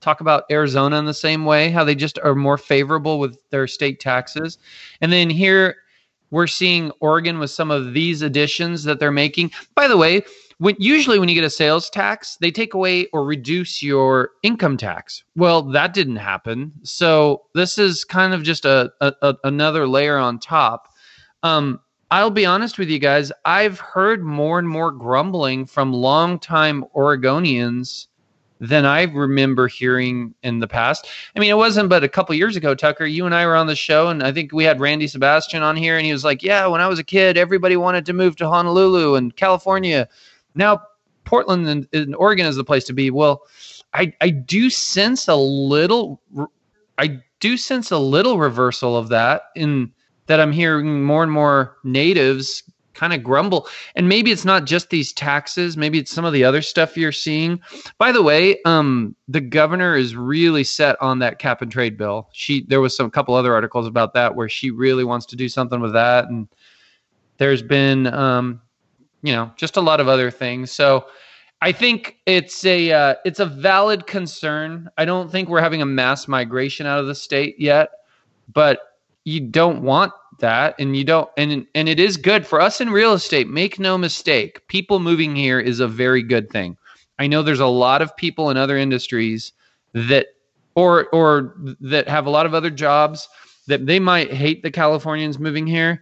talk 0.00 0.22
about 0.22 0.44
Arizona 0.50 0.98
in 0.98 1.04
the 1.04 1.12
same 1.12 1.44
way, 1.44 1.70
how 1.70 1.84
they 1.84 1.94
just 1.94 2.18
are 2.20 2.34
more 2.34 2.56
favorable 2.56 3.18
with 3.18 3.38
their 3.50 3.66
state 3.66 4.00
taxes, 4.00 4.56
and 5.02 5.12
then 5.12 5.28
here 5.28 5.76
we're 6.30 6.46
seeing 6.46 6.92
Oregon 7.00 7.38
with 7.40 7.50
some 7.50 7.70
of 7.70 7.92
these 7.92 8.22
additions 8.22 8.84
that 8.84 9.00
they're 9.00 9.10
making. 9.10 9.50
By 9.74 9.88
the 9.88 9.96
way, 9.96 10.22
when 10.60 10.76
usually 10.78 11.18
when 11.18 11.30
you 11.30 11.34
get 11.34 11.42
a 11.42 11.50
sales 11.50 11.88
tax, 11.88 12.36
they 12.36 12.50
take 12.50 12.74
away 12.74 13.06
or 13.14 13.24
reduce 13.24 13.82
your 13.82 14.32
income 14.42 14.76
tax. 14.76 15.24
Well, 15.34 15.62
that 15.62 15.94
didn't 15.94 16.16
happen. 16.16 16.70
So 16.82 17.44
this 17.54 17.78
is 17.78 18.04
kind 18.04 18.34
of 18.34 18.42
just 18.42 18.66
a, 18.66 18.92
a, 19.00 19.14
a 19.22 19.36
another 19.44 19.88
layer 19.88 20.18
on 20.18 20.38
top. 20.38 20.92
Um, 21.42 21.80
I'll 22.10 22.30
be 22.30 22.44
honest 22.44 22.78
with 22.78 22.90
you 22.90 22.98
guys. 22.98 23.32
I've 23.46 23.80
heard 23.80 24.22
more 24.22 24.58
and 24.58 24.68
more 24.68 24.92
grumbling 24.92 25.64
from 25.64 25.94
longtime 25.94 26.84
Oregonians 26.94 28.08
than 28.60 28.84
I 28.84 29.04
remember 29.04 29.66
hearing 29.66 30.34
in 30.42 30.58
the 30.58 30.68
past. 30.68 31.08
I 31.34 31.40
mean, 31.40 31.48
it 31.48 31.56
wasn't 31.56 31.88
but 31.88 32.04
a 32.04 32.08
couple 32.08 32.34
years 32.34 32.56
ago, 32.56 32.74
Tucker. 32.74 33.06
You 33.06 33.24
and 33.24 33.34
I 33.34 33.46
were 33.46 33.56
on 33.56 33.66
the 33.66 33.74
show, 33.74 34.08
and 34.08 34.22
I 34.22 34.30
think 34.30 34.52
we 34.52 34.64
had 34.64 34.78
Randy 34.78 35.06
Sebastian 35.06 35.62
on 35.62 35.74
here, 35.74 35.96
and 35.96 36.04
he 36.04 36.12
was 36.12 36.24
like, 36.24 36.42
"Yeah, 36.42 36.66
when 36.66 36.82
I 36.82 36.86
was 36.86 36.98
a 36.98 37.04
kid, 37.04 37.38
everybody 37.38 37.78
wanted 37.78 38.04
to 38.04 38.12
move 38.12 38.36
to 38.36 38.48
Honolulu 38.50 39.14
and 39.14 39.34
California." 39.34 40.06
Now, 40.54 40.82
Portland 41.24 41.68
and, 41.68 41.88
and 41.92 42.14
Oregon 42.16 42.46
is 42.46 42.56
the 42.56 42.64
place 42.64 42.84
to 42.84 42.92
be. 42.92 43.10
Well, 43.10 43.42
I 43.94 44.12
I 44.20 44.30
do 44.30 44.70
sense 44.70 45.28
a 45.28 45.36
little 45.36 46.20
I 46.98 47.20
do 47.40 47.56
sense 47.56 47.90
a 47.90 47.98
little 47.98 48.38
reversal 48.38 48.96
of 48.96 49.08
that 49.08 49.42
in 49.56 49.92
that 50.26 50.40
I'm 50.40 50.52
hearing 50.52 51.02
more 51.04 51.22
and 51.22 51.32
more 51.32 51.76
natives 51.84 52.62
kind 52.94 53.12
of 53.14 53.22
grumble. 53.22 53.66
And 53.94 54.08
maybe 54.08 54.30
it's 54.30 54.44
not 54.44 54.66
just 54.66 54.90
these 54.90 55.12
taxes, 55.12 55.76
maybe 55.76 55.98
it's 55.98 56.10
some 56.10 56.26
of 56.26 56.34
the 56.34 56.44
other 56.44 56.60
stuff 56.60 56.96
you're 56.96 57.12
seeing. 57.12 57.58
By 57.96 58.12
the 58.12 58.22
way, 58.22 58.60
um, 58.66 59.16
the 59.26 59.40
governor 59.40 59.96
is 59.96 60.14
really 60.14 60.64
set 60.64 61.00
on 61.00 61.18
that 61.20 61.38
cap 61.38 61.62
and 61.62 61.72
trade 61.72 61.96
bill. 61.96 62.28
She 62.32 62.64
there 62.68 62.80
was 62.80 62.94
some 62.94 63.10
couple 63.10 63.34
other 63.34 63.54
articles 63.54 63.86
about 63.86 64.12
that 64.14 64.34
where 64.34 64.48
she 64.48 64.70
really 64.70 65.04
wants 65.04 65.26
to 65.26 65.36
do 65.36 65.48
something 65.48 65.80
with 65.80 65.94
that 65.94 66.28
and 66.28 66.48
there's 67.38 67.62
been 67.62 68.06
um, 68.08 68.60
you 69.22 69.32
know, 69.32 69.50
just 69.56 69.76
a 69.76 69.80
lot 69.80 70.00
of 70.00 70.08
other 70.08 70.30
things. 70.30 70.70
So 70.70 71.06
I 71.62 71.72
think 71.72 72.16
it's 72.26 72.64
a 72.64 72.92
uh, 72.92 73.14
it's 73.24 73.40
a 73.40 73.46
valid 73.46 74.06
concern. 74.06 74.88
I 74.96 75.04
don't 75.04 75.30
think 75.30 75.48
we're 75.48 75.60
having 75.60 75.82
a 75.82 75.86
mass 75.86 76.26
migration 76.26 76.86
out 76.86 76.98
of 76.98 77.06
the 77.06 77.14
state 77.14 77.56
yet, 77.58 77.90
but 78.52 78.80
you 79.24 79.40
don't 79.40 79.82
want 79.82 80.12
that 80.38 80.74
and 80.78 80.96
you 80.96 81.04
don't 81.04 81.28
and 81.36 81.66
and 81.74 81.88
it 81.88 82.00
is 82.00 82.16
good 82.16 82.46
for 82.46 82.60
us 82.60 82.80
in 82.80 82.90
real 82.90 83.12
estate. 83.12 83.48
Make 83.48 83.78
no 83.78 83.98
mistake, 83.98 84.66
people 84.68 85.00
moving 85.00 85.36
here 85.36 85.60
is 85.60 85.80
a 85.80 85.88
very 85.88 86.22
good 86.22 86.50
thing. 86.50 86.76
I 87.18 87.26
know 87.26 87.42
there's 87.42 87.60
a 87.60 87.66
lot 87.66 88.00
of 88.00 88.16
people 88.16 88.48
in 88.48 88.56
other 88.56 88.78
industries 88.78 89.52
that 89.92 90.28
or 90.74 91.08
or 91.08 91.54
that 91.80 92.08
have 92.08 92.26
a 92.26 92.30
lot 92.30 92.46
of 92.46 92.54
other 92.54 92.70
jobs 92.70 93.28
that 93.66 93.86
they 93.86 94.00
might 94.00 94.32
hate 94.32 94.62
the 94.62 94.70
Californians 94.70 95.38
moving 95.38 95.66
here, 95.66 96.00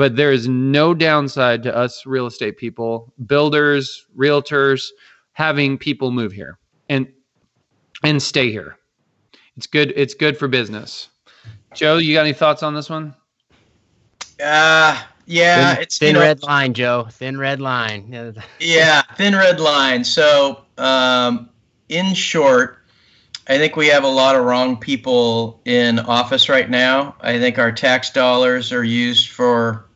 but 0.00 0.16
there 0.16 0.32
is 0.32 0.48
no 0.48 0.94
downside 0.94 1.62
to 1.62 1.76
us 1.76 2.06
real 2.06 2.24
estate 2.24 2.56
people, 2.56 3.12
builders, 3.26 4.06
realtors 4.16 4.88
having 5.32 5.76
people 5.76 6.10
move 6.10 6.32
here 6.32 6.58
and 6.88 7.06
and 8.02 8.22
stay 8.22 8.50
here. 8.50 8.78
It's 9.58 9.66
good. 9.66 9.92
It's 9.94 10.14
good 10.14 10.38
for 10.38 10.48
business. 10.48 11.10
Joe, 11.74 11.98
you 11.98 12.14
got 12.14 12.22
any 12.22 12.32
thoughts 12.32 12.62
on 12.62 12.72
this 12.72 12.88
one? 12.88 13.14
Uh 14.42 15.02
yeah, 15.26 15.74
thin, 15.74 15.82
it's 15.82 15.98
thin 15.98 16.08
you 16.08 16.14
know, 16.14 16.20
red 16.20 16.42
line, 16.44 16.72
Joe. 16.72 17.06
Thin 17.10 17.36
red 17.36 17.60
line. 17.60 18.34
yeah, 18.58 19.02
thin 19.18 19.34
red 19.34 19.60
line. 19.60 20.02
So, 20.02 20.64
um, 20.78 21.50
in 21.90 22.14
short, 22.14 22.78
I 23.48 23.58
think 23.58 23.76
we 23.76 23.88
have 23.88 24.04
a 24.04 24.08
lot 24.08 24.34
of 24.34 24.46
wrong 24.46 24.78
people 24.78 25.60
in 25.66 25.98
office 25.98 26.48
right 26.48 26.70
now. 26.70 27.16
I 27.20 27.38
think 27.38 27.58
our 27.58 27.70
tax 27.70 28.08
dollars 28.08 28.72
are 28.72 28.82
used 28.82 29.28
for 29.28 29.89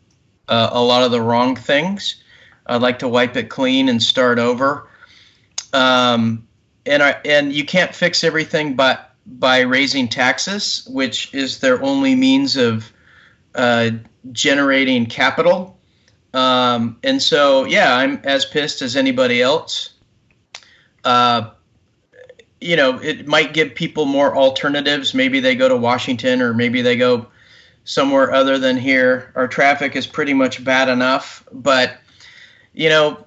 uh, 0.49 0.71
a 0.73 0.83
lot 0.83 1.03
of 1.03 1.11
the 1.11 1.21
wrong 1.21 1.57
things. 1.57 2.23
I'd 2.67 2.83
like 2.83 2.99
to 3.01 3.09
wipe 3.09 3.37
it 3.37 3.49
clean 3.51 3.89
and 3.89 4.03
start 4.03 4.39
over. 4.39 4.89
Um, 5.73 6.47
and 6.87 7.03
I, 7.03 7.17
and 7.25 7.53
you 7.53 7.65
can't 7.65 7.95
fix 7.95 8.25
everything 8.25 8.75
but 8.75 9.15
by 9.27 9.61
raising 9.61 10.09
taxes, 10.09 10.87
which 10.91 11.33
is 11.35 11.61
their 11.61 11.83
only 11.83 12.15
means 12.15 12.57
of 12.57 12.93
uh, 13.55 13.91
generating 14.33 15.07
capital. 15.07 15.79
Um, 16.33 16.99
and 17.03 17.23
so, 17.23 17.65
yeah, 17.65 17.97
I'm 17.97 18.21
as 18.25 18.45
pissed 18.45 18.83
as 18.83 18.97
anybody 18.97 19.41
else. 19.41 19.91
Uh, 21.05 21.51
you 22.61 22.77
know, 22.77 22.99
it 22.99 23.27
might 23.27 23.53
give 23.53 23.75
people 23.75 24.07
more 24.07 24.35
alternatives. 24.35 25.15
Maybe 25.15 25.41
they 25.41 25.55
go 25.55 25.69
to 25.69 25.77
Washington 25.77 26.41
or 26.41 26.55
maybe 26.55 26.83
they 26.83 26.97
go 26.97 27.27
somewhere 27.85 28.33
other 28.33 28.59
than 28.59 28.77
here. 28.77 29.33
Our 29.35 29.47
traffic 29.47 29.97
is 29.97 30.07
pretty 30.07 30.35
much 30.35 30.65
bad 30.65 30.89
enough, 30.89 31.45
but 31.53 31.99
you 32.73 32.89
know, 32.89 33.25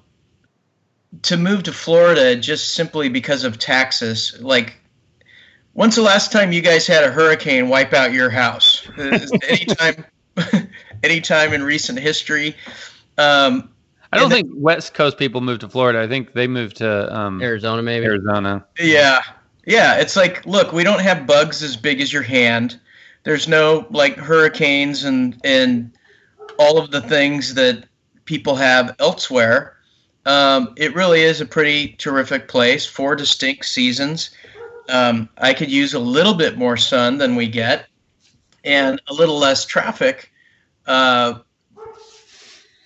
to 1.23 1.37
move 1.37 1.63
to 1.63 1.73
Florida 1.73 2.35
just 2.35 2.73
simply 2.73 3.09
because 3.09 3.43
of 3.43 3.57
taxes, 3.57 4.37
like 4.41 4.75
when's 5.73 5.95
the 5.95 6.01
last 6.01 6.31
time 6.31 6.51
you 6.51 6.61
guys 6.61 6.85
had 6.87 7.03
a 7.03 7.11
hurricane 7.11 7.69
wipe 7.69 7.93
out 7.93 8.11
your 8.11 8.29
house? 8.29 8.87
anytime 8.97 10.05
anytime 11.03 11.53
in 11.53 11.63
recent 11.63 11.99
history. 11.99 12.55
Um, 13.17 13.69
I 14.11 14.17
don't 14.17 14.29
think 14.29 14.49
West 14.53 14.93
Coast 14.93 15.17
people 15.17 15.41
moved 15.41 15.61
to 15.61 15.69
Florida. 15.69 16.01
I 16.01 16.07
think 16.07 16.33
they 16.33 16.47
moved 16.47 16.77
to 16.77 17.15
um, 17.15 17.41
Arizona, 17.41 17.81
maybe. 17.81 18.05
Arizona. 18.05 18.65
Yeah. 18.79 19.21
Yeah. 19.65 19.99
It's 19.99 20.15
like, 20.15 20.45
look, 20.45 20.71
we 20.71 20.83
don't 20.83 21.01
have 21.01 21.27
bugs 21.27 21.61
as 21.61 21.75
big 21.75 21.99
as 21.99 22.11
your 22.11 22.23
hand. 22.23 22.79
There's 23.27 23.49
no 23.49 23.85
like 23.89 24.15
hurricanes 24.15 25.03
and 25.03 25.37
and 25.43 25.91
all 26.57 26.77
of 26.77 26.91
the 26.91 27.01
things 27.01 27.55
that 27.55 27.83
people 28.23 28.55
have 28.55 28.95
elsewhere. 28.99 29.75
Um, 30.25 30.73
it 30.77 30.95
really 30.95 31.23
is 31.23 31.41
a 31.41 31.45
pretty 31.45 31.89
terrific 31.97 32.47
place. 32.47 32.85
Four 32.85 33.17
distinct 33.17 33.65
seasons. 33.65 34.29
Um, 34.87 35.27
I 35.39 35.53
could 35.53 35.69
use 35.69 35.93
a 35.93 35.99
little 35.99 36.35
bit 36.35 36.57
more 36.57 36.77
sun 36.77 37.17
than 37.17 37.35
we 37.35 37.49
get, 37.49 37.87
and 38.63 39.01
a 39.07 39.13
little 39.13 39.37
less 39.37 39.65
traffic. 39.65 40.31
Uh, 40.85 41.39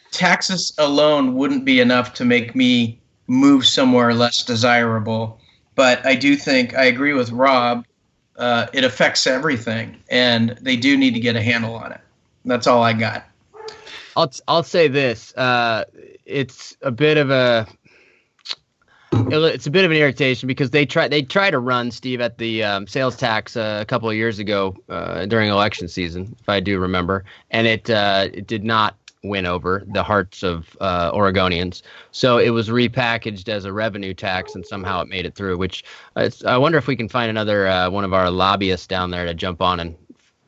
taxes 0.09 0.73
alone 0.79 1.35
wouldn't 1.35 1.65
be 1.65 1.81
enough 1.81 2.15
to 2.15 2.25
make 2.25 2.55
me 2.55 2.99
move 3.27 3.67
somewhere 3.67 4.11
less 4.11 4.41
desirable. 4.43 5.39
But 5.75 6.03
I 6.03 6.15
do 6.15 6.35
think 6.35 6.73
I 6.73 6.85
agree 6.85 7.13
with 7.13 7.29
Rob 7.29 7.85
uh, 8.41 8.67
it 8.73 8.83
affects 8.83 9.27
everything, 9.27 9.95
and 10.09 10.57
they 10.61 10.75
do 10.75 10.97
need 10.97 11.13
to 11.13 11.19
get 11.19 11.35
a 11.35 11.41
handle 11.41 11.75
on 11.75 11.91
it. 11.91 12.01
That's 12.43 12.67
all 12.67 12.83
I 12.83 12.93
got. 12.93 13.25
I'll 14.17 14.31
I'll 14.47 14.63
say 14.63 14.87
this. 14.87 15.33
Uh, 15.35 15.85
it's 16.25 16.75
a 16.81 16.91
bit 16.91 17.17
of 17.17 17.29
a 17.29 17.67
it's 19.13 19.67
a 19.67 19.71
bit 19.71 19.85
of 19.85 19.91
an 19.91 19.97
irritation 19.97 20.47
because 20.47 20.71
they 20.71 20.85
try 20.85 21.07
they 21.07 21.21
try 21.21 21.51
to 21.51 21.59
run 21.59 21.91
Steve 21.91 22.19
at 22.19 22.39
the 22.39 22.63
um, 22.63 22.87
sales 22.87 23.15
tax 23.15 23.55
uh, 23.55 23.79
a 23.81 23.85
couple 23.85 24.09
of 24.09 24.15
years 24.15 24.39
ago 24.39 24.75
uh, 24.89 25.25
during 25.27 25.49
election 25.49 25.87
season, 25.87 26.35
if 26.39 26.49
I 26.49 26.59
do 26.59 26.79
remember, 26.79 27.23
and 27.51 27.67
it 27.67 27.89
uh, 27.89 28.27
it 28.33 28.47
did 28.47 28.63
not 28.63 28.95
win 29.23 29.45
over 29.45 29.83
the 29.87 30.03
hearts 30.03 30.43
of 30.43 30.75
uh, 30.79 31.11
Oregonians. 31.11 31.81
So 32.11 32.37
it 32.37 32.49
was 32.49 32.69
repackaged 32.69 33.49
as 33.49 33.65
a 33.65 33.73
revenue 33.73 34.13
tax, 34.13 34.55
and 34.55 34.65
somehow 34.65 35.01
it 35.01 35.07
made 35.07 35.25
it 35.25 35.35
through. 35.35 35.57
Which 35.57 35.83
uh, 36.15 36.29
I 36.45 36.57
wonder 36.57 36.77
if 36.77 36.87
we 36.87 36.95
can 36.95 37.09
find 37.09 37.29
another 37.29 37.67
uh, 37.67 37.89
one 37.89 38.03
of 38.03 38.13
our 38.13 38.29
lobbyists 38.29 38.87
down 38.87 39.11
there 39.11 39.25
to 39.25 39.33
jump 39.33 39.61
on 39.61 39.79
and 39.79 39.95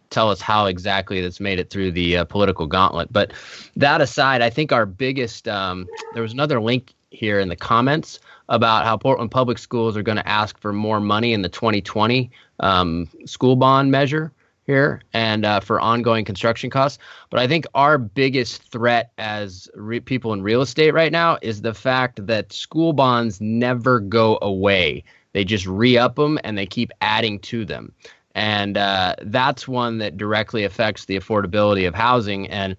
tell 0.09 0.29
us 0.29 0.41
how 0.41 0.67
exactly 0.67 1.21
that's 1.21 1.39
made 1.39 1.59
it 1.59 1.69
through 1.69 1.91
the 1.91 2.17
uh, 2.17 2.25
political 2.25 2.67
gauntlet. 2.67 3.11
But 3.11 3.33
that 3.75 4.01
aside, 4.01 4.41
I 4.41 4.49
think 4.49 4.71
our 4.71 4.85
biggest 4.85 5.47
um, 5.47 5.87
there 6.13 6.23
was 6.23 6.33
another 6.33 6.61
link 6.61 6.93
here 7.09 7.39
in 7.39 7.49
the 7.49 7.55
comments 7.55 8.19
about 8.49 8.85
how 8.85 8.97
Portland 8.97 9.31
Public 9.31 9.57
Schools 9.57 9.95
are 9.95 10.03
going 10.03 10.17
to 10.17 10.27
ask 10.27 10.59
for 10.59 10.73
more 10.73 10.99
money 10.99 11.33
in 11.33 11.41
the 11.41 11.49
2020 11.49 12.29
um, 12.59 13.07
school 13.25 13.55
bond 13.55 13.91
measure 13.91 14.31
here 14.65 15.01
and 15.13 15.45
uh, 15.45 15.59
for 15.59 15.79
ongoing 15.79 16.25
construction 16.25 16.69
costs. 16.69 16.99
But 17.29 17.39
I 17.39 17.47
think 17.47 17.65
our 17.73 17.97
biggest 17.97 18.63
threat 18.63 19.11
as 19.17 19.69
re- 19.75 19.99
people 19.99 20.33
in 20.33 20.41
real 20.41 20.61
estate 20.61 20.91
right 20.91 21.11
now 21.11 21.37
is 21.41 21.61
the 21.61 21.73
fact 21.73 22.25
that 22.27 22.53
school 22.53 22.93
bonds 22.93 23.41
never 23.41 23.99
go 23.99 24.39
away. 24.41 25.03
They 25.33 25.43
just 25.43 25.65
re 25.65 25.97
up 25.97 26.15
them 26.15 26.39
and 26.43 26.57
they 26.57 26.65
keep 26.65 26.91
adding 27.01 27.39
to 27.39 27.65
them. 27.65 27.91
And 28.35 28.77
uh, 28.77 29.15
that's 29.21 29.67
one 29.67 29.99
that 29.99 30.17
directly 30.17 30.63
affects 30.63 31.05
the 31.05 31.19
affordability 31.19 31.87
of 31.87 31.93
housing. 31.93 32.47
And 32.49 32.75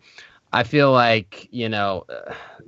I 0.54 0.62
feel 0.62 0.92
like, 0.92 1.48
you 1.50 1.68
know, 1.68 2.06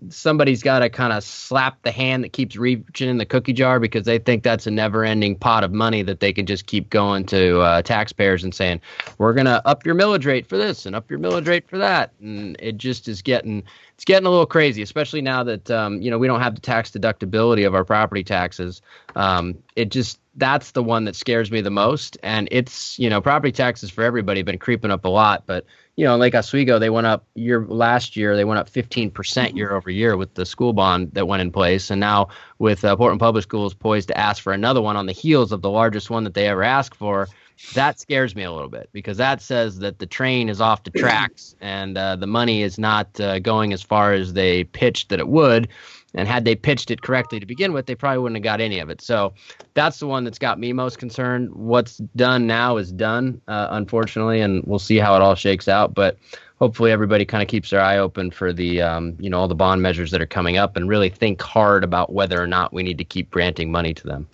somebody's 0.08 0.60
got 0.60 0.80
to 0.80 0.90
kind 0.90 1.12
of 1.12 1.22
slap 1.22 1.80
the 1.82 1.92
hand 1.92 2.24
that 2.24 2.32
keeps 2.32 2.56
reaching 2.56 3.08
in 3.08 3.18
the 3.18 3.24
cookie 3.24 3.52
jar 3.52 3.78
because 3.78 4.04
they 4.04 4.18
think 4.18 4.42
that's 4.42 4.66
a 4.66 4.72
never 4.72 5.04
ending 5.04 5.36
pot 5.36 5.62
of 5.62 5.72
money 5.72 6.02
that 6.02 6.18
they 6.18 6.32
can 6.32 6.46
just 6.46 6.66
keep 6.66 6.90
going 6.90 7.24
to 7.26 7.60
uh, 7.60 7.82
taxpayers 7.82 8.42
and 8.42 8.52
saying, 8.52 8.80
we're 9.18 9.32
going 9.34 9.46
to 9.46 9.64
up 9.68 9.86
your 9.86 9.94
millage 9.94 10.26
rate 10.26 10.48
for 10.48 10.58
this 10.58 10.84
and 10.84 10.96
up 10.96 11.08
your 11.08 11.20
millage 11.20 11.46
rate 11.46 11.68
for 11.68 11.78
that. 11.78 12.10
And 12.20 12.56
it 12.58 12.76
just 12.76 13.06
is 13.06 13.22
getting, 13.22 13.62
it's 13.94 14.04
getting 14.04 14.26
a 14.26 14.30
little 14.30 14.46
crazy, 14.46 14.82
especially 14.82 15.22
now 15.22 15.44
that, 15.44 15.70
um, 15.70 16.02
you 16.02 16.10
know, 16.10 16.18
we 16.18 16.26
don't 16.26 16.40
have 16.40 16.56
the 16.56 16.60
tax 16.60 16.90
deductibility 16.90 17.64
of 17.64 17.76
our 17.76 17.84
property 17.84 18.24
taxes. 18.24 18.82
Um, 19.14 19.56
it 19.76 19.90
just, 19.92 20.18
that's 20.36 20.72
the 20.72 20.82
one 20.82 21.04
that 21.04 21.16
scares 21.16 21.50
me 21.50 21.60
the 21.60 21.70
most. 21.70 22.18
And 22.22 22.48
it's, 22.50 22.98
you 22.98 23.08
know, 23.08 23.20
property 23.20 23.52
taxes 23.52 23.90
for 23.90 24.04
everybody 24.04 24.40
have 24.40 24.46
been 24.46 24.58
creeping 24.58 24.90
up 24.90 25.04
a 25.04 25.08
lot, 25.08 25.44
but 25.46 25.64
you 25.96 26.04
know, 26.04 26.16
Lake 26.18 26.34
Oswego, 26.34 26.78
they 26.78 26.90
went 26.90 27.06
up 27.06 27.26
year 27.34 27.64
last 27.66 28.16
year. 28.16 28.36
They 28.36 28.44
went 28.44 28.60
up 28.60 28.70
15% 28.70 29.56
year 29.56 29.72
over 29.72 29.90
year 29.90 30.16
with 30.16 30.34
the 30.34 30.44
school 30.44 30.74
bond 30.74 31.12
that 31.14 31.26
went 31.26 31.40
in 31.40 31.50
place, 31.50 31.90
and 31.90 31.98
now 31.98 32.28
with 32.58 32.84
uh, 32.84 32.94
Portland 32.96 33.18
Public 33.18 33.42
Schools 33.42 33.72
poised 33.72 34.08
to 34.08 34.18
ask 34.18 34.42
for 34.42 34.52
another 34.52 34.82
one 34.82 34.96
on 34.96 35.06
the 35.06 35.12
heels 35.12 35.52
of 35.52 35.62
the 35.62 35.70
largest 35.70 36.10
one 36.10 36.24
that 36.24 36.34
they 36.34 36.48
ever 36.48 36.62
asked 36.62 36.94
for. 36.94 37.28
That 37.72 37.98
scares 37.98 38.36
me 38.36 38.42
a 38.42 38.52
little 38.52 38.68
bit 38.68 38.90
because 38.92 39.16
that 39.16 39.40
says 39.40 39.78
that 39.78 39.98
the 39.98 40.06
train 40.06 40.50
is 40.50 40.60
off 40.60 40.82
the 40.82 40.90
tracks 40.90 41.54
and 41.62 41.96
uh, 41.96 42.16
the 42.16 42.26
money 42.26 42.62
is 42.62 42.78
not 42.78 43.18
uh, 43.18 43.38
going 43.38 43.72
as 43.72 43.82
far 43.82 44.12
as 44.12 44.34
they 44.34 44.64
pitched 44.64 45.08
that 45.08 45.18
it 45.18 45.28
would. 45.28 45.68
And 46.14 46.26
had 46.26 46.44
they 46.44 46.54
pitched 46.54 46.90
it 46.90 47.02
correctly 47.02 47.40
to 47.40 47.46
begin 47.46 47.72
with, 47.72 47.86
they 47.86 47.94
probably 47.94 48.18
wouldn't 48.18 48.36
have 48.36 48.44
got 48.44 48.60
any 48.60 48.78
of 48.78 48.88
it. 48.88 49.00
So 49.02 49.34
that's 49.74 49.98
the 49.98 50.06
one 50.06 50.24
that's 50.24 50.38
got 50.38 50.58
me 50.58 50.72
most 50.72 50.98
concerned. 50.98 51.54
What's 51.54 51.98
done 52.16 52.46
now 52.46 52.78
is 52.78 52.92
done, 52.92 53.40
uh, 53.48 53.68
unfortunately, 53.70 54.40
and 54.40 54.64
we'll 54.64 54.78
see 54.78 54.96
how 54.96 55.14
it 55.16 55.22
all 55.22 55.34
shakes 55.34 55.68
out. 55.68 55.94
But 55.94 56.16
hopefully, 56.58 56.90
everybody 56.90 57.24
kind 57.24 57.42
of 57.42 57.48
keeps 57.48 57.70
their 57.70 57.80
eye 57.80 57.98
open 57.98 58.30
for 58.30 58.52
the, 58.52 58.80
um, 58.80 59.16
you 59.20 59.28
know, 59.28 59.38
all 59.38 59.48
the 59.48 59.54
bond 59.54 59.82
measures 59.82 60.10
that 60.12 60.22
are 60.22 60.26
coming 60.26 60.56
up, 60.56 60.76
and 60.76 60.88
really 60.88 61.10
think 61.10 61.42
hard 61.42 61.84
about 61.84 62.12
whether 62.12 62.42
or 62.42 62.46
not 62.46 62.72
we 62.72 62.82
need 62.82 62.98
to 62.98 63.04
keep 63.04 63.30
granting 63.30 63.70
money 63.70 63.92
to 63.92 64.06
them. 64.06 64.26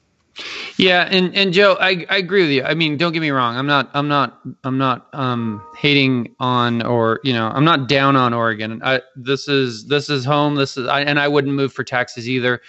Yeah, 0.78 1.09
and 1.11 1.35
and 1.37 1.53
Joe, 1.53 1.76
I, 1.80 2.07
I 2.11 2.16
agree 2.16 2.43
with 2.43 2.51
you. 2.51 2.64
I 2.64 2.74
mean, 2.74 2.97
don't 2.97 3.12
get 3.12 3.20
me 3.20 3.30
wrong. 3.30 3.57
I'm 3.57 3.66
not 3.66 3.91
I'm 3.95 4.09
not 4.09 4.41
I'm 4.64 4.78
not 4.78 5.09
um 5.12 5.62
hating 5.76 6.35
on 6.41 6.83
or 6.83 7.20
you 7.24 7.33
know 7.33 7.49
I'm 7.49 7.64
not 7.64 7.89
down 7.89 8.16
on 8.16 8.35
Oregon. 8.35 8.80
I 8.85 9.03
this 9.16 9.49
is 9.49 9.87
this 9.87 10.11
is 10.11 10.24
home. 10.24 10.55
This 10.57 10.76
is 10.76 10.89
I 10.89 11.03
and 11.03 11.20
I 11.20 11.28
wouldn't 11.28 11.55
move 11.55 11.72
for 11.72 11.85
taxes 11.85 12.28
either. 12.28 12.61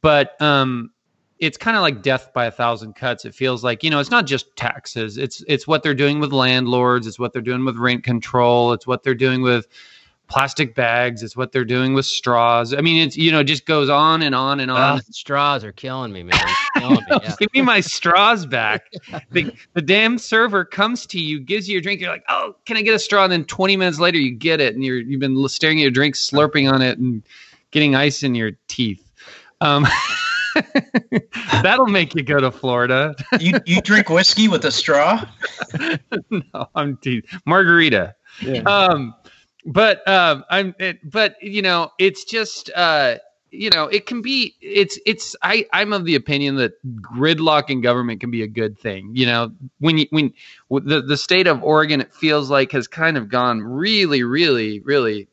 But 0.00 0.40
um, 0.40 0.90
it's 1.38 1.58
kind 1.58 1.76
of 1.76 1.82
like 1.82 2.02
death 2.02 2.32
by 2.32 2.46
a 2.46 2.50
thousand 2.50 2.94
cuts. 2.94 3.24
It 3.24 3.34
feels 3.34 3.64
like 3.64 3.82
you 3.82 3.90
know 3.90 4.00
it's 4.00 4.10
not 4.10 4.26
just 4.26 4.54
taxes. 4.56 5.18
It's 5.18 5.44
it's 5.48 5.66
what 5.66 5.82
they're 5.82 5.94
doing 5.94 6.20
with 6.20 6.32
landlords. 6.32 7.06
It's 7.06 7.18
what 7.18 7.32
they're 7.32 7.42
doing 7.42 7.64
with 7.64 7.76
rent 7.76 8.04
control. 8.04 8.72
It's 8.72 8.86
what 8.86 9.02
they're 9.02 9.14
doing 9.14 9.42
with 9.42 9.66
plastic 10.32 10.74
bags. 10.74 11.22
It's 11.22 11.36
what 11.36 11.52
they're 11.52 11.64
doing 11.64 11.92
with 11.92 12.06
straws. 12.06 12.72
I 12.72 12.80
mean, 12.80 13.06
it's 13.06 13.18
you 13.18 13.30
know, 13.30 13.40
it 13.40 13.44
just 13.44 13.66
goes 13.66 13.90
on 13.90 14.22
and 14.22 14.34
on 14.34 14.60
and 14.60 14.70
on. 14.70 14.98
Uh, 14.98 15.00
straws 15.10 15.62
are 15.62 15.72
killing 15.72 16.10
me, 16.10 16.22
man. 16.22 16.40
Killing 16.78 16.94
me, 16.94 17.02
yeah. 17.22 17.34
Give 17.38 17.52
me 17.52 17.60
my 17.60 17.80
straws 17.80 18.46
back. 18.46 18.90
the, 19.30 19.52
the 19.74 19.82
damn 19.82 20.16
server 20.16 20.64
comes 20.64 21.04
to 21.06 21.20
you, 21.20 21.38
gives 21.38 21.68
you 21.68 21.74
your 21.74 21.82
drink. 21.82 22.00
You're 22.00 22.10
like, 22.10 22.24
oh, 22.30 22.56
can 22.64 22.78
I 22.78 22.82
get 22.82 22.94
a 22.94 22.98
straw? 22.98 23.24
And 23.24 23.32
then 23.32 23.44
20 23.44 23.76
minutes 23.76 24.00
later, 24.00 24.16
you 24.16 24.32
get 24.32 24.60
it, 24.60 24.74
and 24.74 24.82
you're 24.82 25.00
you've 25.00 25.20
been 25.20 25.46
staring 25.48 25.78
at 25.80 25.82
your 25.82 25.90
drink, 25.90 26.14
slurping 26.14 26.72
on 26.72 26.80
it, 26.80 26.98
and 26.98 27.22
getting 27.70 27.94
ice 27.94 28.22
in 28.22 28.34
your 28.34 28.52
teeth. 28.68 29.06
Um, 29.60 29.86
that'll 31.62 31.86
make 31.86 32.14
you 32.14 32.22
go 32.22 32.40
to 32.40 32.50
Florida. 32.50 33.14
you 33.38 33.60
you 33.66 33.82
drink 33.82 34.08
whiskey 34.08 34.48
with 34.48 34.64
a 34.64 34.72
straw? 34.72 35.26
no, 36.30 36.68
I'm 36.74 36.96
te- 36.96 37.22
margarita. 37.44 38.14
Yeah. 38.40 38.62
Um, 38.62 39.14
but 39.64 40.06
um, 40.08 40.44
I'm, 40.50 40.74
it, 40.78 40.98
but 41.08 41.36
you 41.42 41.62
know, 41.62 41.90
it's 41.98 42.24
just 42.24 42.70
uh, 42.74 43.16
you 43.52 43.68
know, 43.70 43.84
it 43.84 44.06
can 44.06 44.22
be. 44.22 44.56
It's 44.60 44.98
it's. 45.04 45.36
I 45.42 45.66
I'm 45.72 45.92
of 45.92 46.06
the 46.06 46.14
opinion 46.14 46.56
that 46.56 46.72
gridlock 46.96 47.68
in 47.68 47.82
government 47.82 48.20
can 48.20 48.30
be 48.30 48.42
a 48.42 48.46
good 48.46 48.78
thing. 48.78 49.10
You 49.14 49.26
know, 49.26 49.52
when 49.78 49.98
you 49.98 50.06
when 50.10 50.32
the 50.70 51.02
the 51.02 51.16
state 51.16 51.46
of 51.46 51.62
Oregon, 51.62 52.00
it 52.00 52.14
feels 52.14 52.50
like 52.50 52.72
has 52.72 52.88
kind 52.88 53.16
of 53.16 53.28
gone 53.28 53.60
really, 53.62 54.22
really, 54.22 54.80
really. 54.80 55.28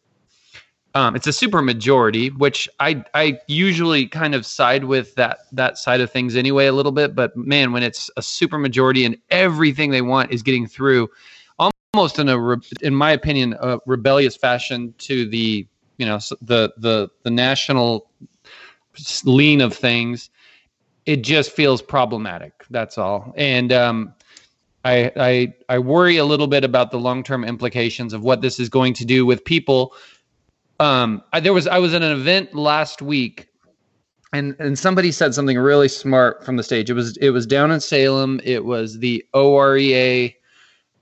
Um, 0.96 1.16
it's 1.16 1.28
a 1.28 1.34
super 1.34 1.62
majority, 1.62 2.30
which 2.30 2.68
I 2.80 3.06
I 3.14 3.40
usually 3.48 4.08
kind 4.08 4.36
of 4.36 4.46
side 4.46 4.84
with 4.84 5.16
that 5.16 5.40
that 5.54 5.78
side 5.78 6.02
of 6.02 6.12
things 6.12 6.36
anyway 6.36 6.66
a 6.66 6.74
little 6.74 6.92
bit. 6.92 7.16
But 7.16 7.38
man, 7.38 7.72
when 7.72 7.84
it's 7.84 8.12
a 8.18 8.22
super 8.22 8.58
majority 8.58 9.06
and 9.06 9.18
everything 9.30 9.92
they 9.92 10.02
want 10.02 10.32
is 10.34 10.44
getting 10.44 10.68
through, 10.68 11.10
almost 11.94 12.20
in 12.20 12.30
a 12.30 12.56
in 12.82 12.94
my 12.94 13.12
opinion 13.12 13.56
a 13.60 13.80
rebellious 13.88 14.36
fashion 14.36 14.94
to 15.00 15.28
the 15.28 15.66
you 15.98 16.06
know 16.06 16.20
the 16.42 16.72
the 16.78 17.10
the 17.24 17.32
national 17.32 18.10
lean 19.24 19.60
of 19.60 19.74
things 19.74 20.30
it 21.08 21.24
just 21.24 21.52
feels 21.52 21.82
problematic 21.82 22.64
that's 22.70 22.98
all 22.98 23.34
and 23.38 23.74
um 23.74 24.14
I, 24.86 25.12
I 25.18 25.54
I 25.68 25.80
worry 25.80 26.16
a 26.18 26.24
little 26.24 26.48
bit 26.48 26.64
about 26.64 26.92
the 26.92 27.00
long 27.00 27.22
term 27.22 27.44
implications 27.44 28.14
of 28.14 28.24
what 28.24 28.42
this 28.42 28.62
is 28.62 28.70
going 28.70 28.94
to 28.94 29.06
do 29.06 29.26
with 29.26 29.44
people. 29.44 29.94
Um, 30.80 31.22
I, 31.34 31.42
there 31.42 31.52
was 31.52 31.68
I 31.68 31.80
was 31.80 31.94
at 31.94 32.02
an 32.02 32.14
event 32.14 32.56
last 32.56 33.02
week, 33.02 33.50
and 34.32 34.56
and 34.58 34.80
somebody 34.80 35.12
said 35.12 35.36
something 35.36 35.58
really 35.58 35.90
smart 35.90 36.46
from 36.46 36.56
the 36.56 36.64
stage. 36.64 36.90
It 36.90 36.94
was 36.94 37.18
it 37.18 37.32
was 37.32 37.46
down 37.46 37.72
in 37.72 37.82
Salem. 37.82 38.40
It 38.46 38.64
was 38.64 39.00
the 39.00 39.22
OREA 39.34 40.34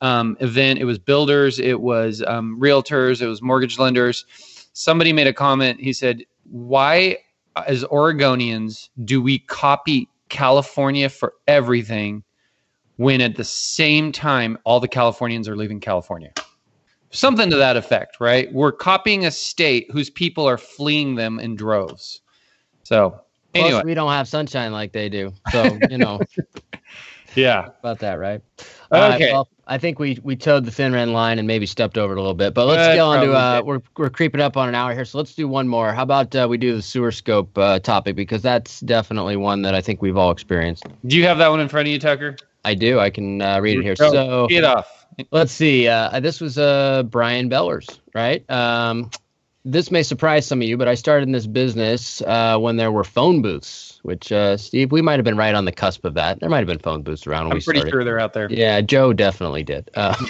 um, 0.02 0.38
event. 0.40 0.80
It 0.80 0.86
was 0.86 1.00
builders, 1.00 1.60
it 1.60 1.82
was 1.82 2.24
um, 2.28 2.60
realtors, 2.60 3.22
it 3.22 3.28
was 3.28 3.42
mortgage 3.42 3.80
lenders. 3.80 4.26
Somebody 4.74 5.14
made 5.14 5.28
a 5.28 5.34
comment. 5.34 5.80
He 5.80 5.94
said, 5.94 6.24
"Why, 6.50 7.18
as 7.66 7.84
Oregonians, 7.86 8.90
do 9.04 9.22
we 9.22 9.40
copy 9.40 10.08
California 10.30 11.10
for 11.10 11.34
everything 11.48 12.24
when 12.98 13.22
at 13.22 13.36
the 13.36 13.44
same 13.44 14.12
time 14.12 14.58
all 14.64 14.80
the 14.80 14.88
Californians 14.88 15.48
are 15.48 15.56
leaving 15.56 15.80
California?" 15.80 16.32
Something 17.10 17.50
to 17.50 17.56
that 17.56 17.78
effect, 17.78 18.18
right? 18.20 18.52
We're 18.54 18.74
copying 18.74 19.26
a 19.26 19.32
state 19.32 19.90
whose 19.92 20.10
people 20.10 20.46
are 20.48 20.58
fleeing 20.58 21.16
them 21.16 21.40
in 21.40 21.56
droves. 21.56 22.22
So, 22.84 23.22
Plus, 23.54 23.66
anyway, 23.66 23.82
we 23.86 23.94
don't 23.94 24.12
have 24.12 24.28
sunshine 24.28 24.72
like 24.72 24.92
they 24.92 25.10
do, 25.10 25.34
so 25.52 25.80
you 25.90 25.98
know 25.98 26.20
yeah. 27.36 27.70
about 27.80 28.00
that, 28.00 28.16
right? 28.20 28.42
Okay. 28.92 29.32
well, 29.32 29.48
I 29.68 29.78
think 29.78 30.00
we 30.00 30.20
we 30.24 30.36
toed 30.36 30.66
the 30.66 30.72
thin 30.72 30.94
red 30.94 31.10
line 31.10 31.40
and 31.40 31.48
maybe 31.48 31.66
stepped 31.66 31.98
over 31.98 32.14
it 32.14 32.18
a 32.18 32.22
little 32.22 32.34
bit, 32.34 32.54
but 32.54 32.66
let's 32.66 32.88
Uh, 32.88 32.94
get 32.94 33.00
on 33.00 33.26
to 33.26 33.34
uh, 33.34 33.62
we're 33.66 33.82
we're 33.98 34.10
creeping 34.10 34.40
up 34.40 34.56
on 34.56 34.70
an 34.70 34.76
hour 34.76 34.94
here, 34.94 35.04
so 35.04 35.18
let's 35.18 35.36
do 35.36 35.48
one 35.48 35.68
more. 35.68 35.94
How 35.94 36.04
about 36.04 36.34
uh, 36.36 36.48
we 36.50 36.58
do 36.58 36.76
the 36.76 36.82
sewer 36.82 37.12
scope 37.12 37.58
uh, 37.58 37.80
topic 37.80 38.16
because 38.16 38.42
that's 38.42 38.80
definitely 38.82 39.36
one 39.36 39.62
that 39.64 39.76
I 39.76 39.82
think 39.82 40.02
we've 40.02 40.18
all 40.18 40.32
experienced. 40.32 40.86
Do 41.06 41.18
you 41.18 41.26
have 41.26 41.38
that 41.40 41.50
one 41.50 41.60
in 41.60 41.68
front 41.68 41.88
of 41.88 41.92
you, 41.92 42.00
Tucker? 42.00 42.38
I 42.64 42.76
do. 42.76 43.00
I 43.00 43.10
can 43.10 43.42
uh, 43.42 43.60
read 43.60 43.80
it 43.80 43.84
here. 43.84 43.96
Go. 43.96 44.12
So 44.12 44.48
Get 44.48 44.64
off. 44.64 45.08
Let's 45.32 45.52
see. 45.52 45.88
Uh, 45.88 46.20
this 46.20 46.40
was 46.40 46.58
uh, 46.58 47.04
Brian 47.04 47.50
Bellers, 47.50 48.00
right? 48.14 48.48
Um, 48.50 49.10
this 49.68 49.92
may 49.92 50.02
surprise 50.02 50.48
some 50.48 50.62
of 50.62 50.68
you, 50.68 50.78
but 50.78 50.88
I 50.88 50.96
started 50.96 51.28
in 51.28 51.34
this 51.34 51.46
business 51.46 52.22
uh, 52.22 52.58
when 52.58 52.78
there 52.78 52.92
were 52.92 53.04
phone 53.04 53.42
booths, 53.42 54.00
which, 54.02 54.32
uh, 54.32 54.56
Steve, 54.56 54.94
we 54.94 55.02
might 55.02 55.18
have 55.18 55.26
been 55.26 55.36
right 55.36 55.54
on 55.54 55.66
the 55.66 55.74
cusp 55.74 56.06
of 56.06 56.14
that. 56.14 56.40
There 56.40 56.50
might 56.50 56.60
have 56.60 56.68
been 56.68 56.80
phone 56.80 57.02
booths 57.02 57.28
around 57.28 57.48
when 57.48 57.52
I'm 57.52 57.58
we 57.58 57.64
pretty 57.64 57.80
started. 57.82 57.92
sure 57.92 58.04
they're 58.06 58.20
out 58.20 58.32
there. 58.32 58.48
Yeah, 58.50 58.80
Joe 58.80 59.12
definitely 59.12 59.64
did. 59.64 59.90
Uh, 59.94 60.14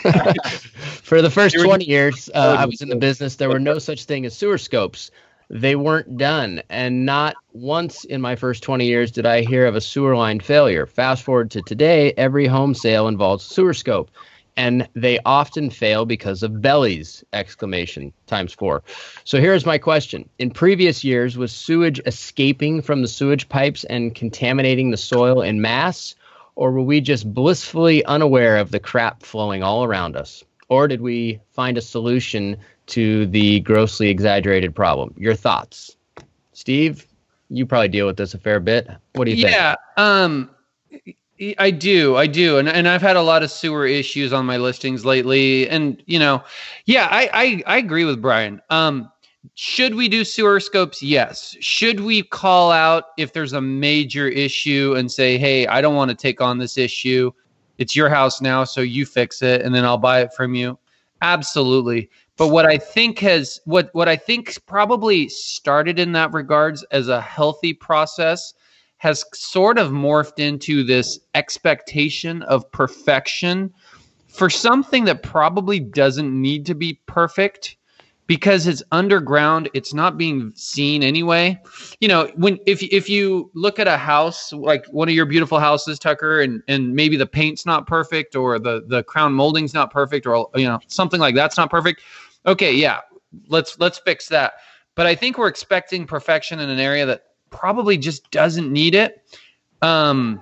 for 1.04 1.22
the 1.22 1.30
first 1.30 1.56
20 1.56 1.86
years 1.86 2.32
uh, 2.34 2.56
I 2.58 2.66
was 2.66 2.82
in 2.82 2.90
the 2.90 2.96
business, 2.96 3.36
there 3.36 3.50
were 3.50 3.60
no 3.60 3.78
such 3.78 4.06
thing 4.06 4.26
as 4.26 4.36
sewer 4.36 4.58
scopes. 4.58 5.12
They 5.52 5.76
weren't 5.76 6.18
done. 6.18 6.64
And 6.70 7.06
not 7.06 7.36
once 7.54 8.06
in 8.06 8.22
my 8.22 8.36
first 8.36 8.64
20 8.64 8.86
years 8.86 9.12
did 9.12 9.28
I 9.28 9.42
hear 9.42 9.68
of 9.68 9.76
a 9.76 9.82
sewer 9.82 10.16
line 10.16 10.40
failure. 10.40 10.88
Fast 10.88 11.24
forward 11.24 11.52
to 11.52 11.62
today, 11.62 12.12
every 12.18 12.48
home 12.48 12.74
sale 12.74 13.08
involves 13.08 13.46
a 13.46 13.54
sewer 13.54 13.74
scope. 13.76 14.10
And 14.58 14.90
they 14.96 15.20
often 15.24 15.70
fail 15.70 16.06
because 16.06 16.42
of 16.42 16.62
bellies! 16.62 17.24
Exclamation 17.32 18.12
times 18.26 18.54
four. 18.54 18.84
So 19.24 19.40
here's 19.40 19.66
my 19.66 19.78
question. 19.78 20.28
In 20.40 20.50
previous 20.50 21.04
years, 21.04 21.38
was 21.38 21.52
sewage 21.52 22.02
escaping 22.06 22.82
from 22.82 23.04
the 23.04 23.08
sewage 23.08 23.48
pipes 23.50 23.84
and 23.84 24.16
contaminating 24.16 24.90
the 24.90 24.98
soil 24.98 25.42
in 25.42 25.62
mass? 25.62 26.16
Or 26.56 26.72
were 26.72 26.82
we 26.82 27.02
just 27.02 27.32
blissfully 27.32 28.04
unaware 28.06 28.58
of 28.58 28.72
the 28.72 28.80
crap 28.80 29.22
flowing 29.22 29.62
all 29.62 29.84
around 29.84 30.16
us? 30.16 30.44
Or 30.70 30.88
did 30.88 31.02
we 31.02 31.40
find 31.52 31.78
a 31.78 31.82
solution 31.82 32.58
to 32.88 33.28
the 33.28 33.60
grossly 33.60 34.10
exaggerated 34.10 34.74
problem? 34.74 35.14
Your 35.18 35.36
thoughts? 35.36 35.96
Steve, 36.54 37.06
you 37.50 37.68
probably 37.68 37.90
deal 37.90 38.08
with 38.08 38.18
this 38.18 38.34
a 38.34 38.40
fair 38.40 38.60
bit. 38.60 38.90
What 39.14 39.26
do 39.26 39.32
you 39.32 39.44
think? 39.44 39.52
Yeah. 39.56 39.76
Um 39.98 40.50
I 41.60 41.72
do, 41.72 42.16
I 42.16 42.26
do, 42.26 42.58
and 42.58 42.68
and 42.68 42.88
I've 42.88 43.02
had 43.02 43.16
a 43.16 43.22
lot 43.22 43.44
of 43.44 43.52
sewer 43.52 43.86
issues 43.86 44.34
on 44.34 44.46
my 44.46 44.58
listings 44.58 45.06
lately, 45.06 45.70
and 45.70 46.02
you 46.08 46.18
know, 46.18 46.44
yeah, 46.86 47.08
I 47.12 47.30
I, 47.34 47.64
I 47.76 47.78
agree 47.78 48.06
with 48.06 48.22
Brian. 48.22 48.62
Um, 48.70 49.12
should 49.54 49.96
we 49.96 50.10
do 50.10 50.24
sewer 50.24 50.60
scopes? 50.60 51.02
Yes. 51.02 51.56
Should 51.60 52.02
we 52.02 52.24
call 52.24 52.72
out 52.72 53.06
if 53.18 53.34
there's 53.34 53.54
a 53.54 53.62
major 53.62 54.28
issue 54.28 54.96
and 54.98 55.12
say, 55.12 55.38
hey, 55.38 55.68
I 55.68 55.82
don't 55.82 55.96
want 55.96 56.10
to 56.10 56.16
take 56.16 56.42
on 56.42 56.58
this 56.58 56.78
issue. 56.78 57.32
It's 57.78 57.96
your 57.96 58.10
house 58.10 58.42
now, 58.42 58.64
so 58.64 58.82
you 58.82 59.06
fix 59.06 59.42
it, 59.42 59.62
and 59.62 59.74
then 59.74 59.86
I'll 59.86 59.98
buy 59.98 60.22
it 60.22 60.34
from 60.34 60.56
you. 60.56 60.78
Absolutely. 61.22 62.10
But 62.36 62.50
what 62.50 62.66
I 62.66 62.78
think 62.78 63.20
has 63.20 63.60
what 63.66 63.90
what 63.94 64.08
I 64.08 64.16
think 64.16 64.58
probably 64.66 65.30
started 65.30 66.00
in 66.00 66.12
that 66.14 66.32
regards 66.34 66.84
as 66.92 67.08
a 67.08 67.22
healthy 67.22 67.74
process 67.74 68.54
has 68.98 69.24
sort 69.34 69.78
of 69.78 69.92
morphed 69.92 70.40
into 70.40 70.84
this 70.84 71.20
expectation 71.36 72.42
of 72.44 72.70
perfection 72.72 73.74
for 74.28 74.50
something 74.50 75.06
that 75.06 75.24
probably 75.24 75.80
doesn't 75.80 76.30
need 76.42 76.66
to 76.66 76.76
be 76.76 77.00
perfect 77.06 77.78
because 78.28 78.68
it's 78.68 78.84
underground. 78.92 79.70
It's 79.74 79.94
not 79.94 80.18
being 80.18 80.52
seen 80.56 81.02
anyway. 81.02 81.60
You 82.02 82.08
know 82.08 82.30
when 82.36 82.60
if 82.66 82.84
if 82.84 83.10
you 83.10 83.50
look 83.54 83.80
at 83.80 83.88
a 83.88 83.98
house 83.98 84.52
like 84.52 84.86
one 84.88 85.08
of 85.08 85.16
your 85.16 85.26
beautiful 85.26 85.60
houses 85.60 85.98
tucker 85.98 86.42
and 86.42 86.62
and 86.68 86.94
maybe 86.94 87.18
the 87.18 87.26
paint's 87.26 87.66
not 87.66 87.88
perfect 87.88 88.36
or 88.36 88.60
the 88.60 88.84
the 88.88 89.04
crown 89.04 89.34
molding's 89.34 89.74
not 89.74 89.92
perfect 89.92 90.28
or 90.28 90.50
you 90.56 90.66
know 90.66 90.80
something 90.88 91.20
like 91.20 91.36
that's 91.36 91.58
not 91.58 91.70
perfect. 91.70 92.02
Okay 92.46 92.74
yeah 92.74 93.00
let's 93.48 93.80
let's 93.80 93.98
fix 94.00 94.28
that. 94.28 94.54
But 94.96 95.06
i 95.06 95.16
think 95.16 95.38
we're 95.38 95.48
expecting 95.48 96.06
perfection 96.06 96.60
in 96.60 96.70
an 96.70 96.80
area 96.80 97.06
that 97.06 97.22
probably 97.50 97.98
just 97.98 98.30
doesn't 98.32 98.72
need 98.72 98.96
it 98.96 99.24
um 99.82 100.42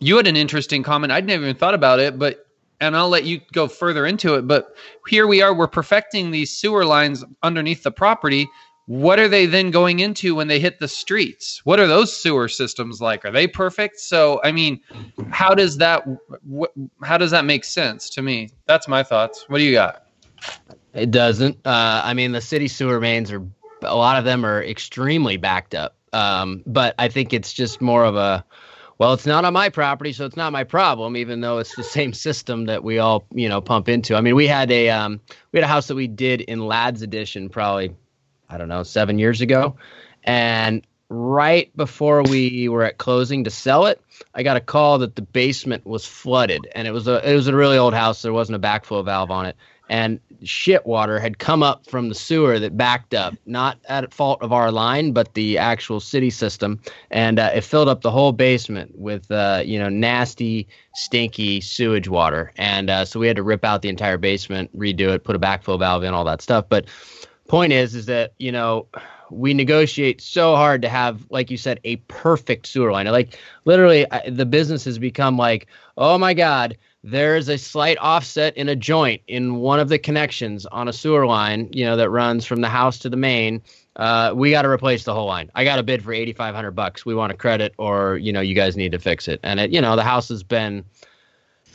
you 0.00 0.16
had 0.16 0.26
an 0.26 0.36
interesting 0.36 0.82
comment 0.82 1.12
i'd 1.12 1.26
never 1.26 1.42
even 1.44 1.56
thought 1.56 1.74
about 1.74 2.00
it 2.00 2.18
but 2.18 2.44
and 2.80 2.96
I'll 2.96 3.08
let 3.08 3.24
you 3.24 3.40
go 3.52 3.68
further 3.68 4.06
into 4.06 4.34
it. 4.34 4.46
But 4.46 4.76
here 5.08 5.26
we 5.26 5.42
are, 5.42 5.54
we're 5.54 5.66
perfecting 5.66 6.30
these 6.30 6.56
sewer 6.56 6.84
lines 6.84 7.24
underneath 7.42 7.82
the 7.82 7.90
property. 7.90 8.48
What 8.86 9.18
are 9.18 9.28
they 9.28 9.44
then 9.44 9.70
going 9.70 10.00
into 10.00 10.34
when 10.34 10.48
they 10.48 10.58
hit 10.58 10.78
the 10.78 10.88
streets? 10.88 11.60
What 11.64 11.78
are 11.78 11.86
those 11.86 12.14
sewer 12.16 12.48
systems 12.48 13.02
like? 13.02 13.24
Are 13.24 13.30
they 13.30 13.46
perfect? 13.46 14.00
So, 14.00 14.40
I 14.42 14.52
mean, 14.52 14.80
how 15.30 15.54
does 15.54 15.76
that 15.76 16.04
wh- 16.50 17.04
how 17.04 17.18
does 17.18 17.30
that 17.32 17.44
make 17.44 17.64
sense 17.64 18.08
to 18.10 18.22
me? 18.22 18.48
That's 18.64 18.88
my 18.88 19.02
thoughts. 19.02 19.44
What 19.48 19.58
do 19.58 19.64
you 19.64 19.72
got? 19.72 20.04
It 20.94 21.10
doesn't. 21.10 21.58
Uh, 21.66 22.00
I 22.02 22.14
mean, 22.14 22.32
the 22.32 22.40
city 22.40 22.66
sewer 22.66 22.98
mains 22.98 23.30
are 23.30 23.46
a 23.82 23.94
lot 23.94 24.16
of 24.16 24.24
them 24.24 24.46
are 24.46 24.64
extremely 24.64 25.36
backed 25.36 25.74
up. 25.74 25.97
Um, 26.12 26.62
but 26.66 26.94
I 26.98 27.08
think 27.08 27.32
it's 27.32 27.52
just 27.52 27.80
more 27.80 28.04
of 28.04 28.16
a 28.16 28.44
well, 28.98 29.12
it's 29.12 29.26
not 29.26 29.44
on 29.44 29.52
my 29.52 29.68
property, 29.68 30.12
so 30.12 30.26
it's 30.26 30.36
not 30.36 30.52
my 30.52 30.64
problem, 30.64 31.16
even 31.16 31.40
though 31.40 31.58
it's 31.58 31.76
the 31.76 31.84
same 31.98 32.12
system 32.12 32.66
that 32.66 32.82
we 32.82 32.98
all, 32.98 33.24
you 33.32 33.48
know, 33.48 33.60
pump 33.60 33.88
into. 33.88 34.16
I 34.16 34.20
mean, 34.20 34.34
we 34.34 34.46
had 34.46 34.70
a 34.70 34.90
um, 34.90 35.20
we 35.52 35.58
had 35.58 35.64
a 35.64 35.68
house 35.68 35.86
that 35.86 35.94
we 35.94 36.08
did 36.08 36.40
in 36.42 36.66
Ladd's 36.66 37.02
Addition 37.02 37.48
probably, 37.48 37.94
I 38.50 38.58
don't 38.58 38.68
know, 38.68 38.82
seven 38.82 39.18
years 39.18 39.40
ago, 39.40 39.76
and 40.24 40.84
right 41.10 41.74
before 41.76 42.22
we 42.22 42.68
were 42.68 42.84
at 42.84 42.98
closing 42.98 43.44
to 43.44 43.50
sell 43.50 43.86
it, 43.86 44.00
I 44.34 44.42
got 44.42 44.58
a 44.58 44.60
call 44.60 44.98
that 44.98 45.16
the 45.16 45.22
basement 45.22 45.86
was 45.86 46.04
flooded, 46.04 46.68
and 46.74 46.88
it 46.88 46.90
was 46.90 47.06
a 47.06 47.28
it 47.28 47.34
was 47.34 47.46
a 47.46 47.54
really 47.54 47.78
old 47.78 47.94
house. 47.94 48.22
There 48.22 48.32
wasn't 48.32 48.56
a 48.56 48.66
backflow 48.66 49.04
valve 49.04 49.30
on 49.30 49.46
it, 49.46 49.56
and 49.88 50.20
shit 50.42 50.86
water 50.86 51.18
had 51.18 51.38
come 51.38 51.62
up 51.62 51.86
from 51.86 52.08
the 52.08 52.14
sewer 52.14 52.58
that 52.58 52.76
backed 52.76 53.14
up, 53.14 53.34
not 53.46 53.78
at 53.88 54.12
fault 54.12 54.40
of 54.42 54.52
our 54.52 54.70
line, 54.70 55.12
but 55.12 55.34
the 55.34 55.58
actual 55.58 56.00
city 56.00 56.30
system, 56.30 56.80
and 57.10 57.38
uh, 57.38 57.50
it 57.54 57.62
filled 57.62 57.88
up 57.88 58.02
the 58.02 58.10
whole 58.10 58.32
basement 58.32 58.96
with 58.98 59.30
uh, 59.30 59.62
you 59.64 59.78
know 59.78 59.88
nasty, 59.88 60.68
stinky 60.94 61.60
sewage 61.60 62.08
water, 62.08 62.52
and 62.56 62.90
uh, 62.90 63.04
so 63.04 63.18
we 63.18 63.26
had 63.26 63.36
to 63.36 63.42
rip 63.42 63.64
out 63.64 63.82
the 63.82 63.88
entire 63.88 64.18
basement, 64.18 64.76
redo 64.76 65.14
it, 65.14 65.24
put 65.24 65.36
a 65.36 65.40
backflow 65.40 65.78
valve 65.78 66.04
in, 66.04 66.14
all 66.14 66.24
that 66.24 66.42
stuff. 66.42 66.66
But 66.68 66.86
point 67.48 67.72
is, 67.72 67.94
is 67.94 68.06
that 68.06 68.34
you 68.38 68.52
know 68.52 68.86
we 69.30 69.52
negotiate 69.52 70.20
so 70.20 70.56
hard 70.56 70.80
to 70.82 70.88
have, 70.88 71.26
like 71.30 71.50
you 71.50 71.58
said, 71.58 71.80
a 71.84 71.96
perfect 72.08 72.66
sewer 72.66 72.92
line. 72.92 73.06
Like 73.06 73.38
literally, 73.64 74.06
the 74.26 74.46
business 74.46 74.84
has 74.84 74.98
become 74.98 75.36
like, 75.36 75.66
oh 75.96 76.18
my 76.18 76.34
god 76.34 76.76
there 77.10 77.36
is 77.36 77.48
a 77.48 77.56
slight 77.56 77.96
offset 78.00 78.56
in 78.56 78.68
a 78.68 78.76
joint 78.76 79.22
in 79.26 79.56
one 79.56 79.80
of 79.80 79.88
the 79.88 79.98
connections 79.98 80.66
on 80.66 80.88
a 80.88 80.92
sewer 80.92 81.26
line, 81.26 81.68
you 81.72 81.84
know, 81.84 81.96
that 81.96 82.10
runs 82.10 82.44
from 82.44 82.60
the 82.60 82.68
house 82.68 82.98
to 82.98 83.08
the 83.08 83.16
main. 83.16 83.62
Uh, 83.96 84.32
we 84.34 84.50
got 84.50 84.62
to 84.62 84.68
replace 84.68 85.04
the 85.04 85.14
whole 85.14 85.26
line. 85.26 85.50
I 85.54 85.64
got 85.64 85.78
a 85.78 85.82
bid 85.82 86.04
for 86.04 86.12
eighty 86.12 86.32
five 86.32 86.54
hundred 86.54 86.72
bucks. 86.72 87.06
We 87.06 87.14
want 87.14 87.32
a 87.32 87.36
credit, 87.36 87.74
or 87.78 88.18
you 88.18 88.32
know, 88.32 88.40
you 88.40 88.54
guys 88.54 88.76
need 88.76 88.92
to 88.92 88.98
fix 88.98 89.26
it. 89.26 89.40
And 89.42 89.58
it, 89.58 89.70
you 89.70 89.80
know, 89.80 89.96
the 89.96 90.04
house 90.04 90.28
has 90.28 90.42
been 90.42 90.84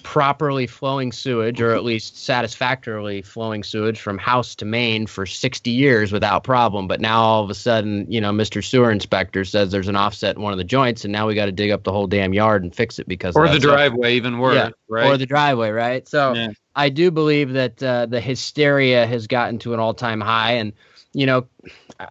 properly 0.04 0.68
flowing 0.68 1.12
sewage, 1.12 1.60
or 1.62 1.74
at 1.74 1.84
least 1.84 2.24
satisfactorily 2.24 3.22
flowing 3.22 3.64
sewage 3.64 3.99
from 3.99 4.18
house 4.18 4.54
to 4.56 4.66
main 4.66 5.08
for 5.08 5.26
60 5.26 5.72
years 5.72 6.12
without 6.12 6.43
problem. 6.43 6.88
But 6.88 7.01
now 7.01 7.22
all 7.22 7.43
of 7.43 7.49
a 7.49 7.56
sudden, 7.56 8.06
you 8.12 8.22
know, 8.22 8.32
Mr. 8.32 8.64
Sewer 8.64 8.91
Inspector 8.91 9.43
says 9.45 9.72
there's 9.72 9.88
an 9.88 9.95
offset 9.95 10.36
in 10.36 10.41
one 10.41 10.51
of 10.51 10.58
the 10.58 10.64
joints, 10.64 11.04
and 11.04 11.12
now 11.12 11.28
we 11.28 11.36
got 11.36 11.45
to 11.45 11.51
dig 11.51 11.72
up 11.72 11.84
the 11.84 11.91
whole 11.91 12.08
damn 12.08 12.34
yard 12.34 12.64
and 12.64 12.76
fix 12.76 12.99
it 12.99 13.08
because 13.08 13.36
or 13.36 13.47
the 13.47 13.60
driveway, 13.60 14.16
even 14.16 14.38
worse, 14.38 14.56
yeah, 14.56 14.70
right? 14.89 15.08
Or 15.08 15.18
the 15.18 15.26
driveway, 15.26 15.72
right? 15.72 16.08
So 16.08 16.34
yeah. 16.34 16.49
I 16.76 16.89
do 16.89 17.10
believe 17.10 17.54
that 17.54 17.82
uh, 17.82 18.06
the 18.06 18.22
hysteria 18.22 19.08
has 19.08 19.26
gotten 19.28 19.58
to 19.60 19.74
an 19.74 19.80
all 19.80 19.93
time 19.93 20.22
high, 20.22 20.54
and 20.54 20.74
you 21.14 21.26
know, 21.26 21.45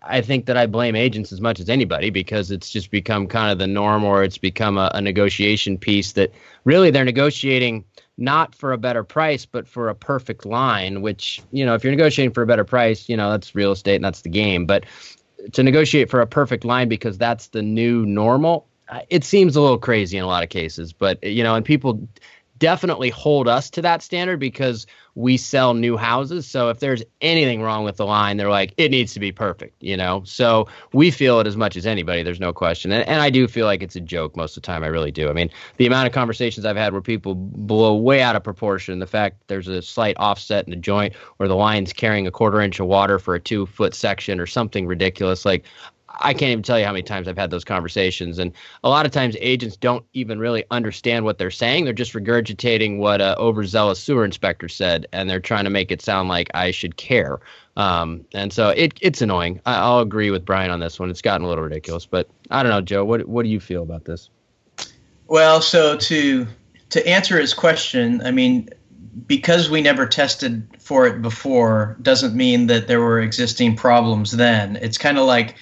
I 0.03 0.21
think 0.21 0.47
that 0.47 0.57
I 0.57 0.67
blame 0.67 0.95
agents 0.95 1.33
as 1.33 1.41
much 1.41 1.59
as 1.59 1.69
anybody 1.69 2.11
because 2.11 2.51
it's 2.51 2.71
just 2.71 2.91
become 2.91 3.27
kind 3.27 3.51
of 3.51 3.59
the 3.59 3.67
norm 3.67 4.05
or 4.05 4.23
it's 4.23 4.39
become 4.39 4.79
a, 4.79 4.91
a, 4.95 5.01
negotiation 5.01 5.77
piece 5.77 6.13
that 6.13 6.33
really 6.65 6.91
they're 6.91 7.05
negotiating 7.05 7.85
not 8.17 8.55
for 8.55 8.73
a 8.73 8.79
better 8.79 9.03
price, 9.03 9.45
but 9.45 9.67
for 9.67 9.89
a 9.89 9.95
perfect 9.95 10.47
line, 10.47 11.03
which, 11.03 11.43
you 11.51 11.67
know, 11.67 11.75
if 11.75 11.83
you're 11.83 11.93
negotiating 11.93 12.33
for 12.33 12.43
a 12.43 12.47
better 12.47 12.65
price, 12.65 13.09
you 13.09 13.17
know, 13.17 13.31
that's 13.31 13.55
real 13.55 13.73
estate 13.73 13.97
and 13.97 14.05
that's 14.05 14.23
the 14.23 14.29
game. 14.29 14.67
But 14.67 14.87
to 15.53 15.63
negotiate 15.65 16.09
for 16.09 16.21
a 16.21 16.27
perfect 16.27 16.65
line 16.65 16.89
because 16.89 17.19
that's 17.19 17.49
the 17.49 17.63
new 17.63 18.07
normal, 18.07 18.69
it 19.11 19.25
seems 19.25 19.57
a 19.57 19.61
little 19.61 19.79
crazy 19.79 20.17
in 20.17 20.23
a 20.23 20.29
lot 20.29 20.45
of 20.45 20.51
cases. 20.51 20.93
But, 20.93 21.23
you 21.25 21.43
know, 21.43 21.57
and 21.57 21.65
people 21.65 22.07
definitely 22.63 23.11
hold 23.11 23.49
us 23.49 23.69
to 23.69 23.83
that 23.83 24.03
standard 24.03 24.39
because 24.39 24.87
we 25.17 25.37
sell 25.37 25.75
new 25.75 25.97
houses. 25.97 26.47
So 26.47 26.69
if 26.69 26.79
there's 26.79 27.03
anything 27.21 27.61
wrong 27.61 27.83
with 27.83 27.97
the 27.97 28.07
line, 28.07 28.37
they're 28.37 28.51
like, 28.51 28.73
it 28.77 28.93
needs 28.93 29.13
to 29.15 29.21
be 29.21 29.33
perfect, 29.33 29.83
you 29.83 29.97
know? 29.97 30.23
So 30.25 30.69
we 30.93 31.11
feel 31.11 31.41
it 31.41 31.49
as 31.49 31.57
much 31.57 31.77
as 31.77 31.87
anybody. 31.87 32.23
There's 32.23 32.39
no 32.39 32.53
question. 32.53 32.93
And, 32.93 33.07
and 33.09 33.21
I 33.21 33.31
do 33.31 33.49
feel 33.49 33.67
like 33.67 33.83
it's 33.83 33.97
a 33.97 34.01
joke 34.01 34.37
most 34.37 34.57
of 34.57 34.63
the 34.63 34.67
time. 34.69 34.85
I 34.85 34.87
really 34.87 35.11
do. 35.11 35.29
I 35.29 35.33
mean, 35.33 35.51
the 35.79 35.87
amount 35.87 36.07
of 36.07 36.13
conversations 36.13 36.65
I've 36.65 36.77
had 36.77 36.93
where 36.93 37.03
people 37.03 37.35
blow 37.35 37.97
way 37.97 38.23
out 38.23 38.37
of 38.37 38.45
proportion 38.45 39.01
the 39.01 39.07
fact 39.09 39.43
there's 39.49 39.67
a 39.67 39.83
slight 39.83 40.17
offset 40.19 40.65
in 40.65 40.71
the 40.71 40.77
joint 40.77 41.15
or 41.41 41.49
the 41.49 41.57
line's 41.57 41.93
carrying 41.93 42.29
a 42.29 42.31
quarter 42.31 42.61
inch 42.61 42.79
of 42.79 42.87
water 42.87 43.19
for 43.19 43.35
a 43.35 43.41
two 43.41 43.67
foot 43.67 43.95
section 43.95 44.39
or 44.39 44.47
something 44.47 44.87
ridiculous. 44.87 45.45
Like, 45.45 45.65
I 46.21 46.33
can't 46.35 46.51
even 46.51 46.63
tell 46.63 46.79
you 46.79 46.85
how 46.85 46.93
many 46.93 47.03
times 47.03 47.29
I've 47.29 47.39
had 47.39 47.51
those 47.51 47.65
conversations. 47.65 48.39
And 48.39 48.53
a 48.85 48.89
lot 48.89 49.07
of 49.07 49.13
times 49.13 49.37
agents 49.41 49.77
don't 49.77 50.05
even 50.13 50.39
really 50.39 50.65
understand 50.71 51.25
what 51.25 51.39
they're 51.39 51.51
saying. 51.51 51.85
They're 51.85 51.93
just 51.93 52.13
regurgitating 52.13 52.99
what 52.99 53.21
a 53.21 53.37
overzealous 53.39 54.01
sewer 54.01 54.25
inspector 54.25 54.69
said, 54.69 55.07
and 55.13 55.29
they're 55.29 55.41
trying 55.41 55.65
to 55.65 55.71
make 55.71 55.91
it 55.91 56.03
sound 56.03 56.29
like 56.29 56.51
I 56.55 56.71
should 56.71 56.97
care. 56.97 57.41
Um, 57.77 58.25
and 58.35 58.53
so 58.53 58.71
it, 58.71 58.99
it's 59.01 59.23
annoying. 59.23 59.61
I, 59.65 59.89
will 59.89 60.01
agree 60.01 60.31
with 60.31 60.45
Brian 60.45 60.71
on 60.71 60.81
this 60.81 61.01
one. 61.01 61.11
It's 61.11 61.23
gotten 61.23 61.45
a 61.45 61.49
little 61.49 61.65
ridiculous, 61.65 62.05
but 62.07 62.29
I 62.51 62.63
don't 62.63 62.71
know, 62.71 62.83
Joe. 62.83 63.05
What 63.05 63.27
what 63.29 63.45
do 63.45 63.49
you 63.49 63.61
feel 63.61 63.83
about 63.83 64.05
this? 64.05 64.29
Well, 65.29 65.63
so 65.63 65.97
to 65.97 66.47
to 66.91 67.07
answer 67.09 67.41
his 67.41 67.55
question, 67.55 68.21
I 68.23 68.31
mean, 68.31 68.69
because 69.27 69.71
we 69.71 69.81
never 69.81 70.07
tested 70.07 70.67
for 70.79 71.07
it 71.07 71.23
before, 71.23 71.97
doesn't 72.03 72.35
mean 72.35 72.67
that 72.67 72.87
there 72.87 73.01
were 73.01 73.21
existing 73.21 73.77
problems 73.77 74.33
then. 74.33 74.77
It's 74.77 74.99
kind 74.99 75.19
of 75.19 75.27
like 75.27 75.57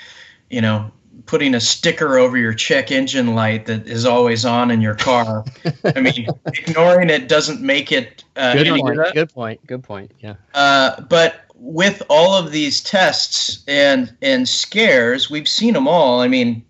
you 0.51 0.61
know, 0.61 0.91
putting 1.27 1.55
a 1.55 1.61
sticker 1.61 2.19
over 2.19 2.37
your 2.37 2.53
check 2.53 2.91
engine 2.91 3.35
light 3.35 3.67
that 3.67 3.87
is 3.87 4.05
always 4.05 4.45
on 4.45 4.71
in 4.71 4.81
your 4.81 4.97
car. 4.97 5.45
I 5.85 6.01
mean, 6.01 6.27
ignoring 6.47 7.09
it 7.09 7.29
doesn't 7.29 7.63
make 7.63 7.93
it. 7.93 8.25
Uh, 8.37 8.55
good, 8.55 8.81
point, 8.81 9.15
good 9.15 9.33
point. 9.33 9.67
Good 9.67 9.83
point. 9.83 10.11
Yeah. 10.21 10.35
Uh, 10.55 11.01
but 11.03 11.45
with 11.55 12.03
all 12.09 12.35
of 12.35 12.53
these 12.53 12.81
tests 12.81 13.63
and 13.69 14.15
and 14.23 14.49
scares, 14.49 15.31
we've 15.31 15.49
seen 15.49 15.75
them 15.75 15.87
all. 15.87 16.21
I 16.21 16.29
mean, 16.29 16.65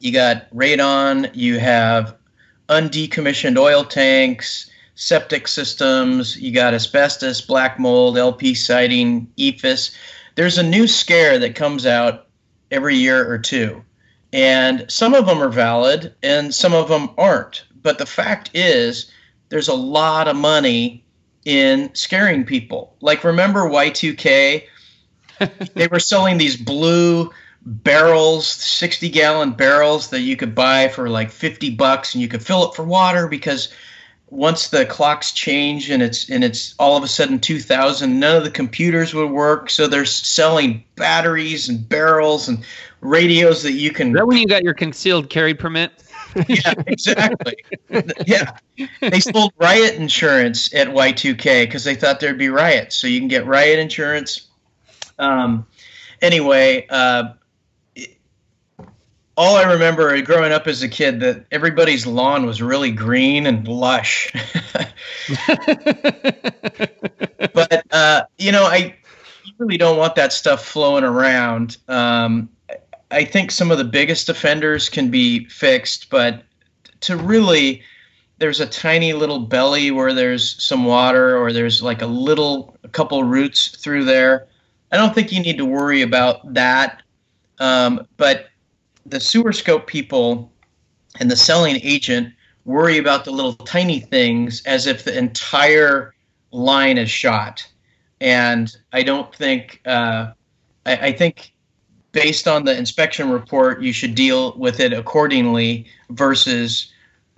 you 0.00 0.12
got 0.12 0.50
radon, 0.50 1.30
you 1.34 1.58
have 1.60 2.16
undecommissioned 2.68 3.58
oil 3.58 3.84
tanks, 3.84 4.70
septic 4.94 5.46
systems, 5.46 6.36
you 6.36 6.52
got 6.52 6.74
asbestos, 6.74 7.40
black 7.40 7.78
mold, 7.78 8.18
LP 8.18 8.54
siding, 8.54 9.30
EIFS. 9.38 9.94
There's 10.34 10.58
a 10.58 10.62
new 10.62 10.86
scare 10.86 11.38
that 11.38 11.54
comes 11.54 11.86
out 11.86 12.26
every 12.72 12.96
year 12.96 13.30
or 13.30 13.38
two. 13.38 13.84
And 14.32 14.86
some 14.90 15.14
of 15.14 15.26
them 15.26 15.42
are 15.42 15.50
valid 15.50 16.14
and 16.22 16.54
some 16.54 16.72
of 16.72 16.88
them 16.88 17.10
aren't. 17.18 17.64
But 17.82 17.98
the 17.98 18.06
fact 18.06 18.50
is, 18.54 19.12
there's 19.50 19.68
a 19.68 19.74
lot 19.74 20.26
of 20.26 20.36
money 20.36 21.04
in 21.44 21.94
scaring 21.94 22.44
people. 22.44 22.96
Like, 23.00 23.24
remember 23.24 23.68
Y2K? 23.68 24.64
they 25.74 25.88
were 25.88 26.00
selling 26.00 26.38
these 26.38 26.56
blue 26.56 27.30
barrels, 27.64 28.46
60 28.46 29.08
gallon 29.10 29.52
barrels 29.52 30.08
that 30.10 30.20
you 30.20 30.36
could 30.36 30.54
buy 30.54 30.88
for 30.88 31.08
like 31.08 31.30
50 31.30 31.70
bucks 31.70 32.14
and 32.14 32.22
you 32.22 32.28
could 32.28 32.44
fill 32.44 32.70
it 32.70 32.74
for 32.74 32.84
water 32.84 33.28
because 33.28 33.72
once 34.32 34.68
the 34.68 34.86
clocks 34.86 35.30
change 35.30 35.90
and 35.90 36.02
it's 36.02 36.30
and 36.30 36.42
it's 36.42 36.74
all 36.78 36.96
of 36.96 37.04
a 37.04 37.08
sudden 37.08 37.38
2000 37.38 38.18
none 38.18 38.34
of 38.34 38.44
the 38.44 38.50
computers 38.50 39.12
would 39.12 39.30
work. 39.30 39.68
So 39.68 39.86
they're 39.86 40.06
selling 40.06 40.84
batteries 40.96 41.68
and 41.68 41.86
barrels 41.86 42.48
and 42.48 42.64
radios 43.02 43.62
that 43.62 43.72
you 43.72 43.90
can 43.90 44.08
Is 44.08 44.14
that 44.14 44.26
when 44.26 44.38
you 44.38 44.46
got 44.46 44.64
your 44.64 44.72
concealed 44.72 45.28
carry 45.28 45.52
permit? 45.52 45.92
yeah 46.48 46.72
exactly. 46.86 47.56
Yeah. 48.26 48.56
They 49.02 49.20
sold 49.20 49.52
riot 49.58 49.96
insurance 49.96 50.72
at 50.74 50.88
y2k 50.88 51.64
because 51.64 51.84
they 51.84 51.94
thought 51.94 52.20
there'd 52.20 52.38
be 52.38 52.48
riots. 52.48 52.96
So 52.96 53.08
you 53.08 53.18
can 53.18 53.28
get 53.28 53.44
riot 53.44 53.78
insurance. 53.78 54.48
Um, 55.18 55.66
anyway 56.22 56.86
uh, 56.88 57.34
all 59.36 59.56
I 59.56 59.72
remember 59.72 60.20
growing 60.22 60.52
up 60.52 60.66
as 60.66 60.82
a 60.82 60.88
kid 60.88 61.20
that 61.20 61.46
everybody's 61.50 62.06
lawn 62.06 62.44
was 62.44 62.60
really 62.60 62.90
green 62.90 63.46
and 63.46 63.66
lush. 63.66 64.32
but 67.54 67.84
uh, 67.90 68.24
you 68.38 68.52
know, 68.52 68.64
I 68.64 68.94
really 69.58 69.78
don't 69.78 69.96
want 69.96 70.16
that 70.16 70.32
stuff 70.32 70.64
flowing 70.64 71.04
around. 71.04 71.78
Um, 71.88 72.50
I 73.10 73.24
think 73.24 73.50
some 73.50 73.70
of 73.70 73.78
the 73.78 73.84
biggest 73.84 74.28
offenders 74.28 74.88
can 74.88 75.10
be 75.10 75.46
fixed, 75.46 76.10
but 76.10 76.42
to 77.00 77.16
really 77.16 77.82
there's 78.38 78.60
a 78.60 78.66
tiny 78.66 79.12
little 79.12 79.38
belly 79.38 79.90
where 79.90 80.12
there's 80.12 80.60
some 80.62 80.84
water 80.84 81.36
or 81.36 81.52
there's 81.52 81.82
like 81.82 82.02
a 82.02 82.06
little 82.06 82.76
a 82.82 82.88
couple 82.88 83.22
roots 83.22 83.68
through 83.76 84.04
there. 84.04 84.48
I 84.90 84.96
don't 84.96 85.14
think 85.14 85.32
you 85.32 85.40
need 85.40 85.58
to 85.58 85.64
worry 85.64 86.02
about 86.02 86.54
that. 86.54 87.02
Um, 87.58 88.06
but 88.16 88.48
the 89.06 89.20
sewer 89.20 89.52
scope 89.52 89.86
people 89.86 90.50
and 91.20 91.30
the 91.30 91.36
selling 91.36 91.80
agent 91.82 92.32
worry 92.64 92.98
about 92.98 93.24
the 93.24 93.30
little 93.30 93.54
tiny 93.54 94.00
things 94.00 94.62
as 94.64 94.86
if 94.86 95.04
the 95.04 95.16
entire 95.16 96.14
line 96.52 96.98
is 96.98 97.10
shot. 97.10 97.66
And 98.20 98.74
I 98.92 99.02
don't 99.02 99.34
think, 99.34 99.80
uh, 99.84 100.32
I, 100.86 100.96
I, 100.96 101.12
think 101.12 101.52
based 102.12 102.46
on 102.46 102.64
the 102.64 102.76
inspection 102.76 103.30
report, 103.30 103.82
you 103.82 103.92
should 103.92 104.14
deal 104.14 104.56
with 104.56 104.78
it 104.78 104.92
accordingly 104.92 105.86
versus, 106.10 106.92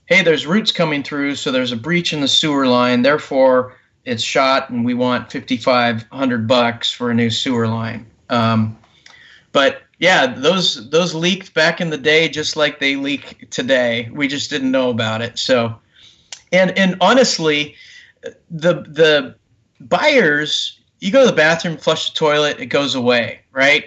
hey, 0.06 0.22
there's 0.22 0.46
roots 0.46 0.72
coming 0.72 1.02
through, 1.02 1.36
so 1.36 1.50
there's 1.50 1.72
a 1.72 1.76
breach 1.76 2.12
in 2.12 2.20
the 2.20 2.28
sewer 2.28 2.66
line, 2.66 3.00
therefore 3.00 3.76
it's 4.04 4.22
shot 4.22 4.68
and 4.68 4.84
we 4.84 4.92
want 4.92 5.32
5500 5.32 6.46
bucks 6.46 6.92
for 6.92 7.10
a 7.10 7.14
new 7.14 7.30
sewer 7.30 7.66
line. 7.66 8.06
Um, 8.28 8.76
but 9.52 9.82
yeah, 10.04 10.26
those 10.26 10.90
those 10.90 11.14
leaked 11.14 11.54
back 11.54 11.80
in 11.80 11.88
the 11.88 11.96
day 11.96 12.28
just 12.28 12.56
like 12.56 12.78
they 12.78 12.94
leak 12.94 13.48
today. 13.48 14.10
We 14.12 14.28
just 14.28 14.50
didn't 14.50 14.70
know 14.70 14.90
about 14.90 15.22
it. 15.22 15.38
So, 15.38 15.78
and 16.52 16.76
and 16.78 16.96
honestly, 17.00 17.74
the 18.50 18.82
the 18.82 19.34
buyers, 19.80 20.78
you 21.00 21.10
go 21.10 21.20
to 21.20 21.30
the 21.30 21.36
bathroom, 21.36 21.78
flush 21.78 22.10
the 22.10 22.16
toilet, 22.16 22.60
it 22.60 22.66
goes 22.66 22.94
away, 22.94 23.40
right? 23.50 23.86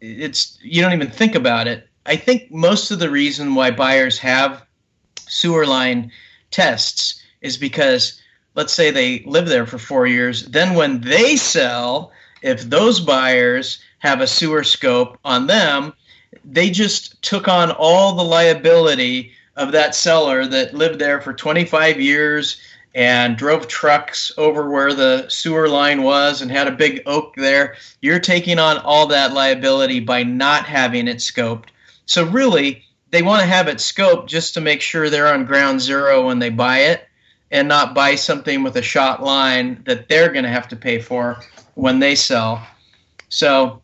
It's 0.00 0.58
you 0.62 0.80
don't 0.80 0.94
even 0.94 1.10
think 1.10 1.34
about 1.34 1.66
it. 1.66 1.90
I 2.06 2.16
think 2.16 2.50
most 2.50 2.90
of 2.90 2.98
the 2.98 3.10
reason 3.10 3.54
why 3.54 3.70
buyers 3.70 4.16
have 4.20 4.64
sewer 5.28 5.66
line 5.66 6.10
tests 6.52 7.22
is 7.42 7.58
because 7.58 8.18
let's 8.54 8.72
say 8.72 8.90
they 8.90 9.22
live 9.26 9.48
there 9.48 9.66
for 9.66 9.76
4 9.76 10.06
years, 10.06 10.46
then 10.46 10.74
when 10.74 11.02
they 11.02 11.36
sell, 11.36 12.12
if 12.40 12.62
those 12.62 12.98
buyers 12.98 13.78
have 14.04 14.20
a 14.20 14.26
sewer 14.26 14.62
scope 14.62 15.18
on 15.24 15.46
them, 15.46 15.94
they 16.44 16.68
just 16.68 17.20
took 17.22 17.48
on 17.48 17.70
all 17.70 18.12
the 18.12 18.22
liability 18.22 19.32
of 19.56 19.72
that 19.72 19.94
seller 19.94 20.46
that 20.46 20.74
lived 20.74 20.98
there 20.98 21.22
for 21.22 21.32
25 21.32 21.98
years 21.98 22.60
and 22.94 23.38
drove 23.38 23.66
trucks 23.66 24.30
over 24.36 24.68
where 24.68 24.92
the 24.92 25.26
sewer 25.28 25.68
line 25.68 26.02
was 26.02 26.42
and 26.42 26.50
had 26.50 26.68
a 26.68 26.72
big 26.72 27.00
oak 27.06 27.34
there. 27.34 27.76
You're 28.02 28.20
taking 28.20 28.58
on 28.58 28.76
all 28.78 29.06
that 29.06 29.32
liability 29.32 30.00
by 30.00 30.22
not 30.22 30.66
having 30.66 31.08
it 31.08 31.16
scoped. 31.16 31.70
So, 32.04 32.24
really, 32.26 32.84
they 33.10 33.22
want 33.22 33.40
to 33.40 33.46
have 33.46 33.68
it 33.68 33.78
scoped 33.78 34.26
just 34.26 34.52
to 34.54 34.60
make 34.60 34.82
sure 34.82 35.08
they're 35.08 35.32
on 35.32 35.46
ground 35.46 35.80
zero 35.80 36.26
when 36.26 36.40
they 36.40 36.50
buy 36.50 36.80
it 36.80 37.08
and 37.50 37.68
not 37.68 37.94
buy 37.94 38.16
something 38.16 38.62
with 38.62 38.76
a 38.76 38.82
shot 38.82 39.22
line 39.22 39.82
that 39.86 40.10
they're 40.10 40.30
going 40.30 40.44
to 40.44 40.50
have 40.50 40.68
to 40.68 40.76
pay 40.76 41.00
for 41.00 41.40
when 41.74 42.00
they 42.00 42.14
sell. 42.14 42.64
So, 43.30 43.80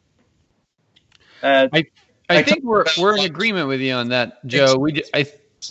uh, 1.43 1.68
I 1.72 1.84
I, 2.28 2.43
think 2.43 2.64
we're 2.64 2.84
we're 2.99 3.16
in 3.16 3.24
agreement 3.24 3.68
with 3.68 3.80
you 3.80 3.93
on 3.95 4.09
that, 4.09 4.45
Joe. 4.47 4.76
We 4.78 5.03
I 5.14 5.26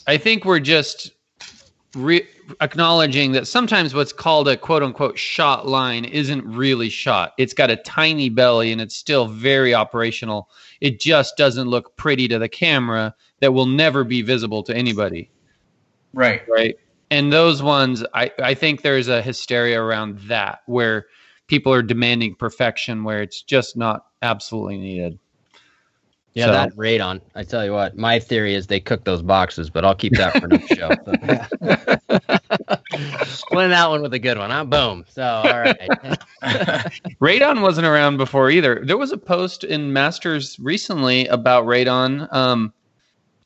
I 0.08 0.18
think 0.18 0.46
we're 0.46 0.60
just 0.60 1.12
re- 1.96 2.28
acknowledging 2.62 3.32
that 3.34 3.48
sometimes 3.48 3.94
what's 3.94 4.14
called 4.14 4.48
a 4.48 4.58
quote 4.58 4.84
unquote 4.84 5.18
shot 5.18 5.68
line 5.68 6.06
isn't 6.06 6.44
really 6.46 6.90
shot. 6.90 7.34
It's 7.38 7.54
got 7.54 7.70
a 7.70 7.76
tiny 7.78 8.30
belly 8.30 8.72
and 8.72 8.82
it's 8.82 8.96
still 8.96 9.28
very 9.28 9.74
operational. 9.74 10.50
It 10.82 11.00
just 11.00 11.38
doesn't 11.38 11.68
look 11.68 11.96
pretty 11.96 12.28
to 12.28 12.40
the 12.40 12.50
camera 12.50 13.16
that 13.40 13.54
will 13.54 13.66
never 13.66 14.04
be 14.04 14.22
visible 14.22 14.64
to 14.64 14.76
anybody. 14.76 15.32
Right. 16.14 16.42
Right. 16.48 16.76
And 17.12 17.34
those 17.34 17.64
ones, 17.64 18.04
I, 18.14 18.32
I 18.40 18.54
think 18.54 18.82
there's 18.82 19.08
a 19.08 19.22
hysteria 19.22 19.82
around 19.82 20.20
that 20.22 20.60
where 20.68 21.08
people 21.48 21.74
are 21.74 21.82
demanding 21.82 22.36
perfection 22.36 23.04
where 23.04 23.22
it's 23.22 23.42
just 23.42 23.76
not 23.76 24.06
absolutely 24.22 24.78
needed. 24.78 25.18
Yeah, 26.34 26.46
so. 26.46 26.52
that 26.52 26.76
radon. 26.76 27.22
I 27.36 27.44
tell 27.44 27.66
you 27.66 27.74
what, 27.74 27.98
my 27.98 28.20
theory 28.20 28.54
is 28.54 28.68
they 28.68 28.80
cook 28.80 29.04
those 29.04 29.22
boxes, 29.22 29.70
but 29.70 29.84
I'll 29.84 29.96
keep 29.96 30.14
that 30.14 30.38
for 30.38 30.46
another 30.46 30.68
show. 30.68 30.90
Win 33.52 33.72
that 33.72 33.90
one 33.90 34.02
with 34.02 34.14
a 34.14 34.20
good 34.20 34.38
one, 34.38 34.50
huh? 34.50 34.66
Boom. 34.66 35.06
So, 35.10 35.24
all 35.24 35.60
right. 35.60 35.78
radon 37.22 37.62
wasn't 37.62 37.88
around 37.88 38.18
before 38.18 38.52
either. 38.52 38.82
There 38.84 38.98
was 38.98 39.12
a 39.12 39.18
post 39.18 39.64
in 39.64 39.92
Masters 39.92 40.58
recently 40.60 41.28
about 41.28 41.66
radon. 41.66 42.32
Um, 42.34 42.74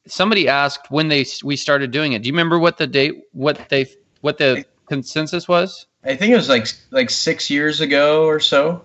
somebody 0.05 0.47
asked 0.47 0.91
when 0.91 1.07
they 1.07 1.25
we 1.43 1.55
started 1.55 1.91
doing 1.91 2.13
it. 2.13 2.23
Do 2.23 2.27
you 2.27 2.33
remember 2.33 2.59
what 2.59 2.77
the 2.77 2.87
date, 2.87 3.23
what 3.31 3.69
they, 3.69 3.87
what 4.21 4.37
the 4.37 4.65
consensus 4.87 5.47
was? 5.47 5.87
I 6.03 6.15
think 6.15 6.33
it 6.33 6.35
was 6.35 6.49
like 6.49 6.67
like 6.91 7.09
six 7.09 7.49
years 7.49 7.79
ago 7.79 8.25
or 8.25 8.39
so. 8.39 8.83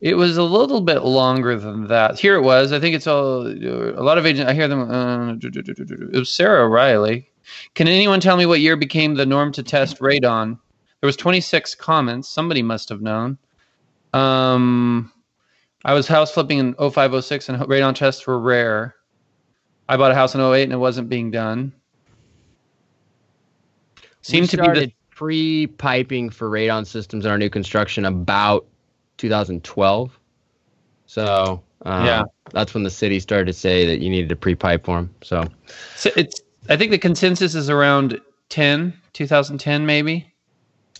It 0.00 0.14
was 0.16 0.36
a 0.36 0.44
little 0.44 0.80
bit 0.80 1.02
longer 1.02 1.58
than 1.58 1.88
that. 1.88 2.18
Here 2.18 2.36
it 2.36 2.42
was. 2.42 2.72
I 2.72 2.78
think 2.78 2.94
it's 2.94 3.06
all 3.06 3.46
a 3.46 4.02
lot 4.02 4.16
of 4.16 4.26
agents. 4.26 4.48
I 4.48 4.54
hear 4.54 4.68
them. 4.68 4.90
Uh, 4.90 5.34
it 5.42 6.18
was 6.18 6.30
Sarah 6.30 6.64
O'Reilly. 6.64 7.28
Can 7.74 7.88
anyone 7.88 8.20
tell 8.20 8.36
me 8.36 8.46
what 8.46 8.60
year 8.60 8.76
became 8.76 9.14
the 9.14 9.26
norm 9.26 9.50
to 9.52 9.62
test 9.62 9.98
radon? 9.98 10.58
There 11.00 11.06
was 11.06 11.16
26 11.16 11.74
comments. 11.76 12.28
Somebody 12.28 12.62
must 12.62 12.88
have 12.88 13.00
known. 13.00 13.38
Um, 14.12 15.12
I 15.84 15.94
was 15.94 16.06
house 16.06 16.30
flipping 16.30 16.58
in 16.58 16.74
0506 16.74 17.48
and 17.48 17.58
radon 17.62 17.94
tests 17.94 18.26
were 18.26 18.38
rare. 18.38 18.94
I 19.88 19.96
bought 19.96 20.10
a 20.10 20.14
house 20.14 20.34
in 20.34 20.40
08 20.40 20.64
and 20.64 20.72
it 20.72 20.76
wasn't 20.76 21.08
being 21.08 21.30
done. 21.30 21.72
Seemed 24.22 24.50
to 24.50 24.58
be 24.58 24.80
the 24.80 24.92
pre-piping 25.10 26.30
for 26.30 26.50
radon 26.50 26.86
systems 26.86 27.24
in 27.24 27.30
our 27.30 27.38
new 27.38 27.50
construction 27.50 28.04
about 28.04 28.66
2012. 29.18 30.18
So 31.06 31.62
um, 31.82 32.04
yeah, 32.04 32.24
that's 32.52 32.74
when 32.74 32.82
the 32.82 32.90
city 32.90 33.20
started 33.20 33.46
to 33.46 33.52
say 33.52 33.86
that 33.86 34.00
you 34.00 34.10
needed 34.10 34.28
to 34.30 34.36
pre-pipe 34.36 34.84
for 34.84 34.96
them. 34.96 35.14
So, 35.22 35.48
so 35.96 36.10
it's 36.16 36.40
I 36.68 36.76
think 36.76 36.90
the 36.90 36.98
consensus 36.98 37.54
is 37.54 37.70
around 37.70 38.20
10, 38.48 38.92
2010 39.12 39.86
maybe. 39.86 40.32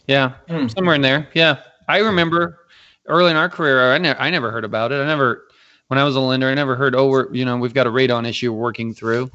Yeah, 0.07 0.35
mm. 0.49 0.73
somewhere 0.73 0.95
in 0.95 1.03
there. 1.03 1.29
Yeah, 1.35 1.61
I 1.89 1.99
remember 1.99 2.61
early 3.07 3.31
in 3.31 3.37
our 3.37 3.49
career, 3.49 3.93
I, 3.93 3.99
ne- 3.99 4.17
I 4.19 4.31
never 4.31 4.51
heard 4.51 4.65
about 4.65 4.93
it. 4.93 4.97
I 4.97 5.07
never, 5.07 5.45
when 5.89 5.99
I 5.99 6.05
was 6.05 6.17
a 6.17 6.21
lender, 6.21 6.49
I 6.49 6.55
never 6.55 6.77
heard, 6.77 6.95
oh, 6.95 7.09
we're 7.09 7.33
you 7.35 7.45
know 7.45 7.57
we've 7.59 7.75
got 7.75 7.87
a 7.87 7.91
radon 7.91 8.27
issue 8.27 8.53
working 8.53 8.95
through. 8.95 9.31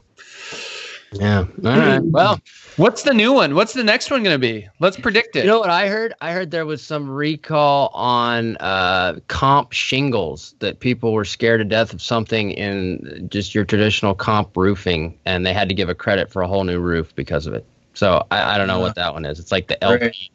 Yeah. 1.19 1.45
All 1.65 1.77
right. 1.77 2.01
Well, 2.13 2.39
what's 2.75 3.03
the 3.03 3.13
new 3.13 3.33
one? 3.33 3.55
What's 3.55 3.73
the 3.73 3.83
next 3.83 4.11
one 4.11 4.23
going 4.23 4.35
to 4.35 4.39
be? 4.39 4.67
Let's 4.79 4.97
predict 4.97 5.35
it. 5.35 5.45
You 5.45 5.51
know 5.51 5.59
what 5.59 5.69
I 5.69 5.87
heard? 5.87 6.13
I 6.21 6.31
heard 6.31 6.51
there 6.51 6.65
was 6.65 6.83
some 6.83 7.09
recall 7.09 7.89
on 7.93 8.57
uh, 8.57 9.19
comp 9.27 9.71
shingles 9.71 10.55
that 10.59 10.79
people 10.79 11.13
were 11.13 11.25
scared 11.25 11.59
to 11.59 11.65
death 11.65 11.93
of 11.93 12.01
something 12.01 12.51
in 12.51 13.27
just 13.31 13.55
your 13.55 13.65
traditional 13.65 14.13
comp 14.13 14.55
roofing, 14.55 15.17
and 15.25 15.45
they 15.45 15.53
had 15.53 15.69
to 15.69 15.75
give 15.75 15.89
a 15.89 15.95
credit 15.95 16.31
for 16.31 16.41
a 16.41 16.47
whole 16.47 16.63
new 16.63 16.79
roof 16.79 17.15
because 17.15 17.47
of 17.47 17.53
it. 17.53 17.65
So 17.93 18.25
I, 18.31 18.55
I 18.55 18.57
don't 18.57 18.67
know 18.67 18.79
what 18.79 18.95
that 18.95 19.13
one 19.13 19.25
is. 19.25 19.39
It's 19.39 19.51
like 19.51 19.67
the 19.67 19.83
LP 19.83 20.05
right. 20.05 20.29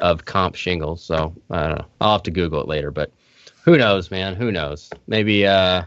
of 0.00 0.24
comp 0.24 0.54
shingles. 0.54 1.02
So 1.02 1.34
I 1.50 1.68
don't 1.68 1.78
know. 1.78 1.86
I'll 2.00 2.12
have 2.12 2.22
to 2.24 2.30
Google 2.30 2.60
it 2.60 2.68
later, 2.68 2.90
but 2.90 3.10
who 3.64 3.76
knows, 3.76 4.10
man? 4.10 4.34
Who 4.34 4.50
knows? 4.50 4.90
Maybe. 5.06 5.46
uh 5.46 5.84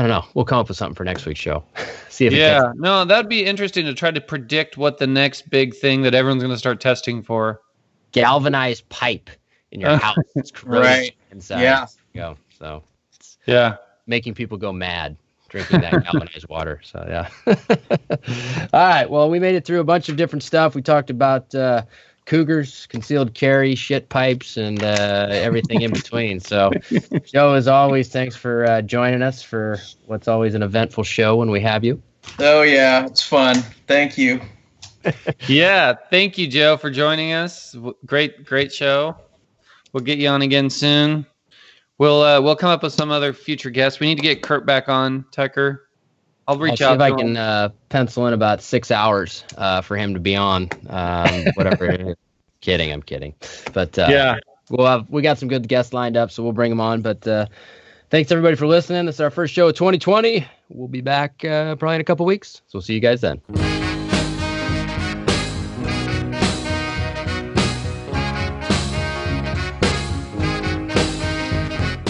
I 0.00 0.02
don't 0.04 0.08
know. 0.12 0.24
We'll 0.32 0.46
come 0.46 0.58
up 0.58 0.68
with 0.68 0.78
something 0.78 0.94
for 0.94 1.04
next 1.04 1.26
week's 1.26 1.40
show. 1.40 1.62
See 2.08 2.24
if 2.24 2.32
yeah, 2.32 2.72
no, 2.74 3.04
that'd 3.04 3.28
be 3.28 3.44
interesting 3.44 3.84
to 3.84 3.92
try 3.92 4.10
to 4.10 4.20
predict 4.20 4.78
what 4.78 4.96
the 4.96 5.06
next 5.06 5.50
big 5.50 5.74
thing 5.74 6.00
that 6.02 6.14
everyone's 6.14 6.42
going 6.42 6.54
to 6.54 6.58
start 6.58 6.80
testing 6.80 7.22
for. 7.22 7.60
Galvanized 8.12 8.88
pipe 8.88 9.28
in 9.72 9.78
your 9.78 9.96
house. 9.98 10.16
It's 10.36 10.64
right. 10.64 11.14
Inside. 11.32 11.60
Yeah. 11.60 11.86
Go. 12.14 12.38
So. 12.58 12.82
Yeah. 13.44 13.76
making 14.06 14.32
people 14.32 14.56
go 14.56 14.72
mad 14.72 15.18
drinking 15.50 15.82
that 15.82 15.92
galvanized 16.04 16.48
water. 16.48 16.80
So 16.82 17.04
yeah. 17.06 17.28
All 18.72 18.80
right. 18.80 19.10
Well, 19.10 19.28
we 19.28 19.38
made 19.38 19.54
it 19.54 19.66
through 19.66 19.80
a 19.80 19.84
bunch 19.84 20.08
of 20.08 20.16
different 20.16 20.44
stuff. 20.44 20.74
We 20.74 20.80
talked 20.80 21.10
about 21.10 21.54
uh, 21.54 21.82
cougars, 22.30 22.86
concealed 22.86 23.34
carry, 23.34 23.74
shit 23.74 24.08
pipes, 24.08 24.56
and 24.56 24.84
uh, 24.84 25.26
everything 25.30 25.82
in 25.82 25.90
between. 25.90 26.38
So, 26.38 26.70
Joe, 27.24 27.54
as 27.54 27.66
always, 27.66 28.08
thanks 28.08 28.36
for 28.36 28.64
uh, 28.64 28.82
joining 28.82 29.20
us 29.20 29.42
for 29.42 29.78
what's 30.06 30.28
always 30.28 30.54
an 30.54 30.62
eventful 30.62 31.02
show 31.02 31.34
when 31.34 31.50
we 31.50 31.60
have 31.60 31.82
you. 31.82 32.00
Oh 32.38 32.62
yeah, 32.62 33.04
it's 33.04 33.20
fun. 33.20 33.56
Thank 33.88 34.16
you. 34.16 34.40
yeah, 35.48 35.94
thank 36.08 36.38
you, 36.38 36.46
Joe, 36.46 36.76
for 36.76 36.88
joining 36.88 37.32
us. 37.32 37.74
Great, 38.06 38.44
great 38.44 38.72
show. 38.72 39.16
We'll 39.92 40.04
get 40.04 40.20
you 40.20 40.28
on 40.28 40.42
again 40.42 40.70
soon. 40.70 41.26
We'll 41.98 42.22
uh, 42.22 42.40
we'll 42.40 42.54
come 42.54 42.70
up 42.70 42.84
with 42.84 42.92
some 42.92 43.10
other 43.10 43.32
future 43.32 43.70
guests. 43.70 43.98
We 43.98 44.06
need 44.06 44.18
to 44.18 44.22
get 44.22 44.40
Kurt 44.40 44.64
back 44.64 44.88
on, 44.88 45.24
Tucker. 45.32 45.88
I'll 46.50 46.58
reach 46.58 46.82
I'll 46.82 46.94
out. 46.94 47.00
See 47.00 47.06
if 47.06 47.12
I 47.12 47.16
can 47.16 47.36
uh, 47.36 47.68
pencil 47.90 48.26
in 48.26 48.34
about 48.34 48.60
six 48.60 48.90
hours 48.90 49.44
uh, 49.56 49.82
for 49.82 49.96
him 49.96 50.14
to 50.14 50.20
be 50.20 50.34
on. 50.34 50.68
Um, 50.88 51.44
whatever. 51.54 52.16
kidding, 52.60 52.92
I'm 52.92 53.02
kidding. 53.02 53.34
But 53.72 53.96
uh, 53.96 54.08
yeah, 54.10 54.38
we'll 54.68 54.86
have 54.86 55.08
we 55.08 55.22
got 55.22 55.38
some 55.38 55.48
good 55.48 55.68
guests 55.68 55.92
lined 55.92 56.16
up, 56.16 56.32
so 56.32 56.42
we'll 56.42 56.52
bring 56.52 56.70
them 56.70 56.80
on. 56.80 57.02
But 57.02 57.24
uh, 57.26 57.46
thanks 58.10 58.32
everybody 58.32 58.56
for 58.56 58.66
listening. 58.66 59.06
This 59.06 59.16
is 59.16 59.20
our 59.20 59.30
first 59.30 59.54
show 59.54 59.68
of 59.68 59.76
2020. 59.76 60.44
We'll 60.70 60.88
be 60.88 61.02
back 61.02 61.44
uh, 61.44 61.76
probably 61.76 61.94
in 61.94 62.00
a 62.00 62.04
couple 62.04 62.26
weeks. 62.26 62.62
So 62.66 62.78
we'll 62.78 62.82
see 62.82 62.94
you 62.94 63.00
guys 63.00 63.20
then. 63.20 63.40